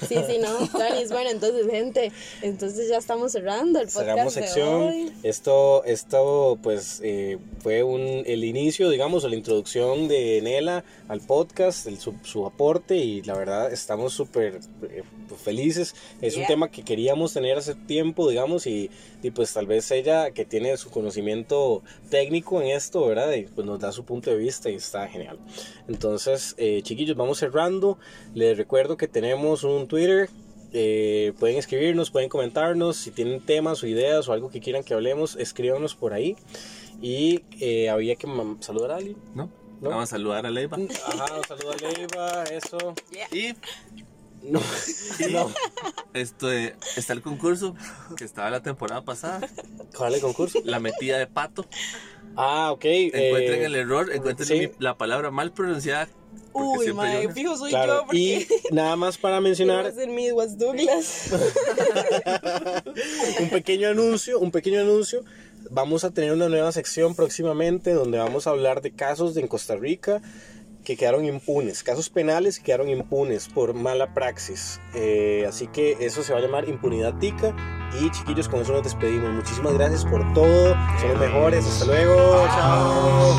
Sí, 0.07 0.15
sí, 0.27 0.37
no, 0.39 0.67
Tanis, 0.77 1.09
bueno, 1.11 1.29
entonces, 1.31 1.67
gente, 1.69 2.11
entonces 2.41 2.89
ya 2.89 2.97
estamos 2.97 3.31
cerrando 3.31 3.79
el 3.79 3.87
podcast 3.87 4.05
Cerramos 4.05 4.35
de 4.35 4.41
sección. 4.41 4.81
hoy. 4.83 5.13
Esto, 5.23 5.83
esto 5.85 6.57
pues 6.61 6.99
eh, 7.03 7.37
fue 7.59 7.83
un, 7.83 8.23
el 8.25 8.43
inicio, 8.43 8.89
digamos, 8.89 9.23
o 9.23 9.29
la 9.29 9.35
introducción 9.35 10.07
de 10.07 10.41
Nela 10.43 10.83
al 11.07 11.21
podcast, 11.21 11.87
el, 11.87 11.99
su, 11.99 12.13
su 12.23 12.45
aporte 12.45 12.97
y 12.97 13.21
la 13.23 13.35
verdad 13.35 13.71
estamos 13.71 14.13
súper 14.13 14.59
eh, 14.83 15.03
felices. 15.37 15.95
Es 16.21 16.33
un 16.35 16.39
Yeah. 16.41 16.47
tema 16.47 16.69
que 16.71 16.83
queríamos 16.83 17.33
tener 17.33 17.57
hace 17.57 17.75
tiempo, 17.75 18.29
digamos, 18.29 18.67
y, 18.67 18.89
y 19.21 19.31
pues 19.31 19.53
tal 19.53 19.65
vez 19.67 19.89
ella 19.91 20.31
que 20.31 20.45
tiene 20.45 20.75
su 20.77 20.89
conocimiento 20.89 21.83
técnico 22.09 22.61
en 22.61 22.67
esto, 22.69 23.05
¿verdad? 23.07 23.31
Y 23.33 23.43
pues 23.43 23.65
nos 23.65 23.79
da 23.79 23.91
su 23.91 24.03
punto 24.05 24.29
de 24.31 24.37
vista 24.37 24.69
y 24.69 24.75
está 24.75 25.07
genial. 25.07 25.39
Entonces, 25.87 26.55
eh, 26.57 26.81
chiquillos, 26.83 27.15
vamos 27.15 27.37
cerrando. 27.39 27.97
Les 28.33 28.57
recuerdo 28.57 28.97
que 28.97 29.07
tenemos 29.07 29.63
un 29.63 29.87
Twitter. 29.87 30.29
eh, 30.75 31.33
pueden 31.39 31.57
escribirnos, 31.57 32.09
pueden 32.09 32.29
comentarnos. 32.29 32.97
Si 32.97 33.11
tienen 33.11 33.41
temas 33.41 33.83
o 33.83 33.87
ideas 33.87 34.27
o 34.27 34.33
algo 34.33 34.49
que 34.49 34.59
quieran 34.59 34.83
que 34.83 34.95
hablemos, 34.95 35.35
escríbanos 35.35 35.93
por 35.93 36.13
ahí. 36.13 36.35
Y 36.99 37.43
eh, 37.59 37.89
había 37.89 38.15
que 38.15 38.27
saludar 38.61 38.89
a 38.91 38.95
alguien. 38.95 39.17
¿No? 39.35 39.51
¿No? 39.81 39.89
Vamos 39.89 40.05
a 40.05 40.07
saludar 40.07 40.45
a 40.47 40.49
Leiva. 40.49 40.77
Ajá, 41.05 41.25
un 41.37 41.43
saludo 41.43 41.73
a 41.73 41.75
Leiva, 41.75 42.43
eso. 42.45 42.93
Y 43.31 43.53
No, 44.43 44.61
no. 45.31 45.51
esto 46.13 46.47
de- 46.47 46.75
está 46.97 47.13
el 47.13 47.21
concurso 47.21 47.75
que 48.17 48.25
estaba 48.25 48.49
la 48.49 48.61
temporada 48.61 49.01
pasada. 49.01 49.47
¿Cuál 49.95 50.13
es 50.13 50.19
el 50.19 50.25
concurso? 50.25 50.59
La 50.65 50.79
metida 50.79 51.17
de 51.17 51.27
pato. 51.27 51.65
Ah, 52.35 52.71
ok. 52.71 52.83
Encuentren 52.85 53.61
eh, 53.61 53.65
el 53.65 53.75
error, 53.75 54.11
encuentren 54.13 54.47
sí. 54.47 54.71
la 54.79 54.97
palabra 54.97 55.31
mal 55.31 55.51
pronunciada. 55.53 56.09
Uy, 56.51 56.93
mae, 56.93 57.23
yo- 57.23 57.29
fijo 57.31 57.57
soy 57.57 57.71
Claro, 57.71 58.01
yo 58.01 58.05
porque 58.05 58.17
y 58.17 58.47
nada 58.73 58.95
más 58.95 59.17
para 59.17 59.39
mencionar 59.41 59.85
Douglas. 60.57 61.31
un 63.39 63.49
pequeño 63.49 63.87
anuncio, 63.89 64.39
un 64.39 64.51
pequeño 64.51 64.81
anuncio. 64.81 65.23
Vamos 65.69 66.03
a 66.03 66.11
tener 66.11 66.33
una 66.33 66.49
nueva 66.49 66.71
sección 66.71 67.15
próximamente 67.15 67.93
donde 67.93 68.17
vamos 68.17 68.47
a 68.47 68.51
hablar 68.51 68.81
de 68.81 68.91
casos 68.91 69.33
de 69.33 69.41
en 69.41 69.47
Costa 69.47 69.75
Rica 69.75 70.21
que 70.83 70.97
quedaron 70.97 71.25
impunes, 71.25 71.83
casos 71.83 72.09
penales 72.09 72.59
que 72.59 72.65
quedaron 72.65 72.89
impunes 72.89 73.47
por 73.47 73.73
mala 73.73 74.13
praxis. 74.13 74.79
Eh, 74.93 75.45
así 75.47 75.67
que 75.67 75.97
eso 75.99 76.23
se 76.23 76.33
va 76.33 76.39
a 76.39 76.41
llamar 76.41 76.67
impunidad 76.67 77.17
tica. 77.19 77.55
Y 78.01 78.09
chiquillos, 78.09 78.49
con 78.49 78.61
eso 78.61 78.73
nos 78.73 78.83
despedimos. 78.83 79.31
Muchísimas 79.31 79.73
gracias 79.73 80.03
por 80.05 80.33
todo. 80.33 80.75
Son 80.99 81.09
los 81.09 81.19
mejores. 81.19 81.65
Hasta 81.65 81.85
luego. 81.85 82.45
Chao. 82.47 83.37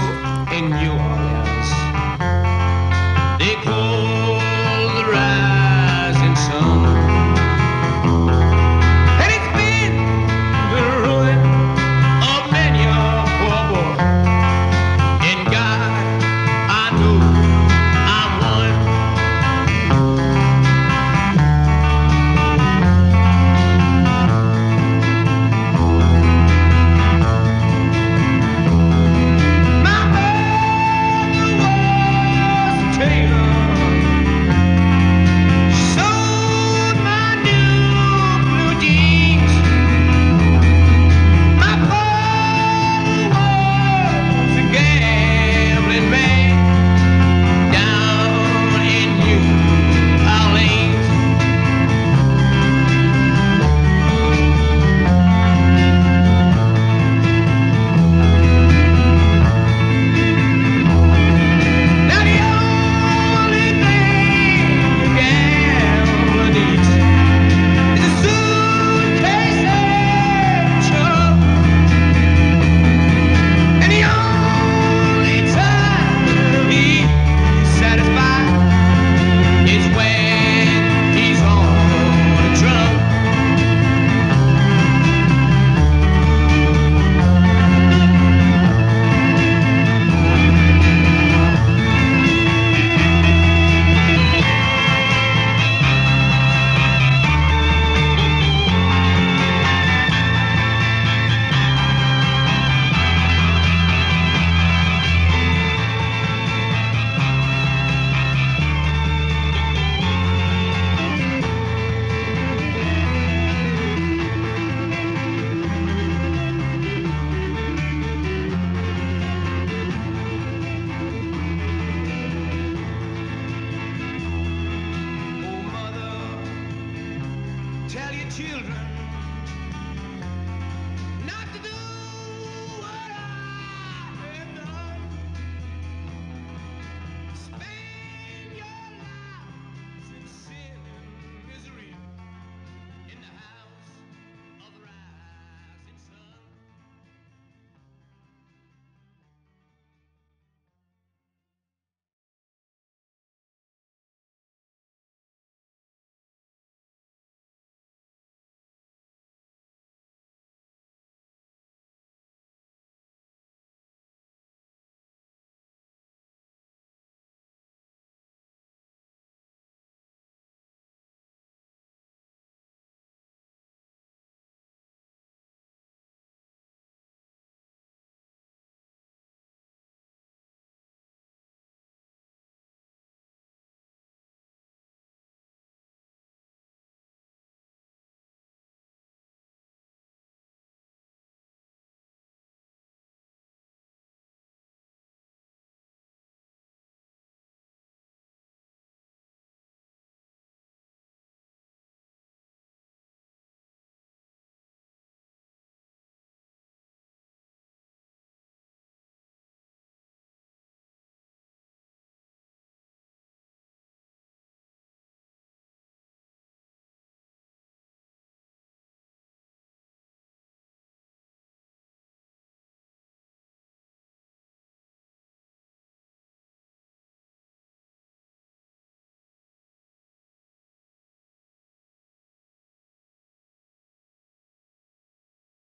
children. 128.36 128.93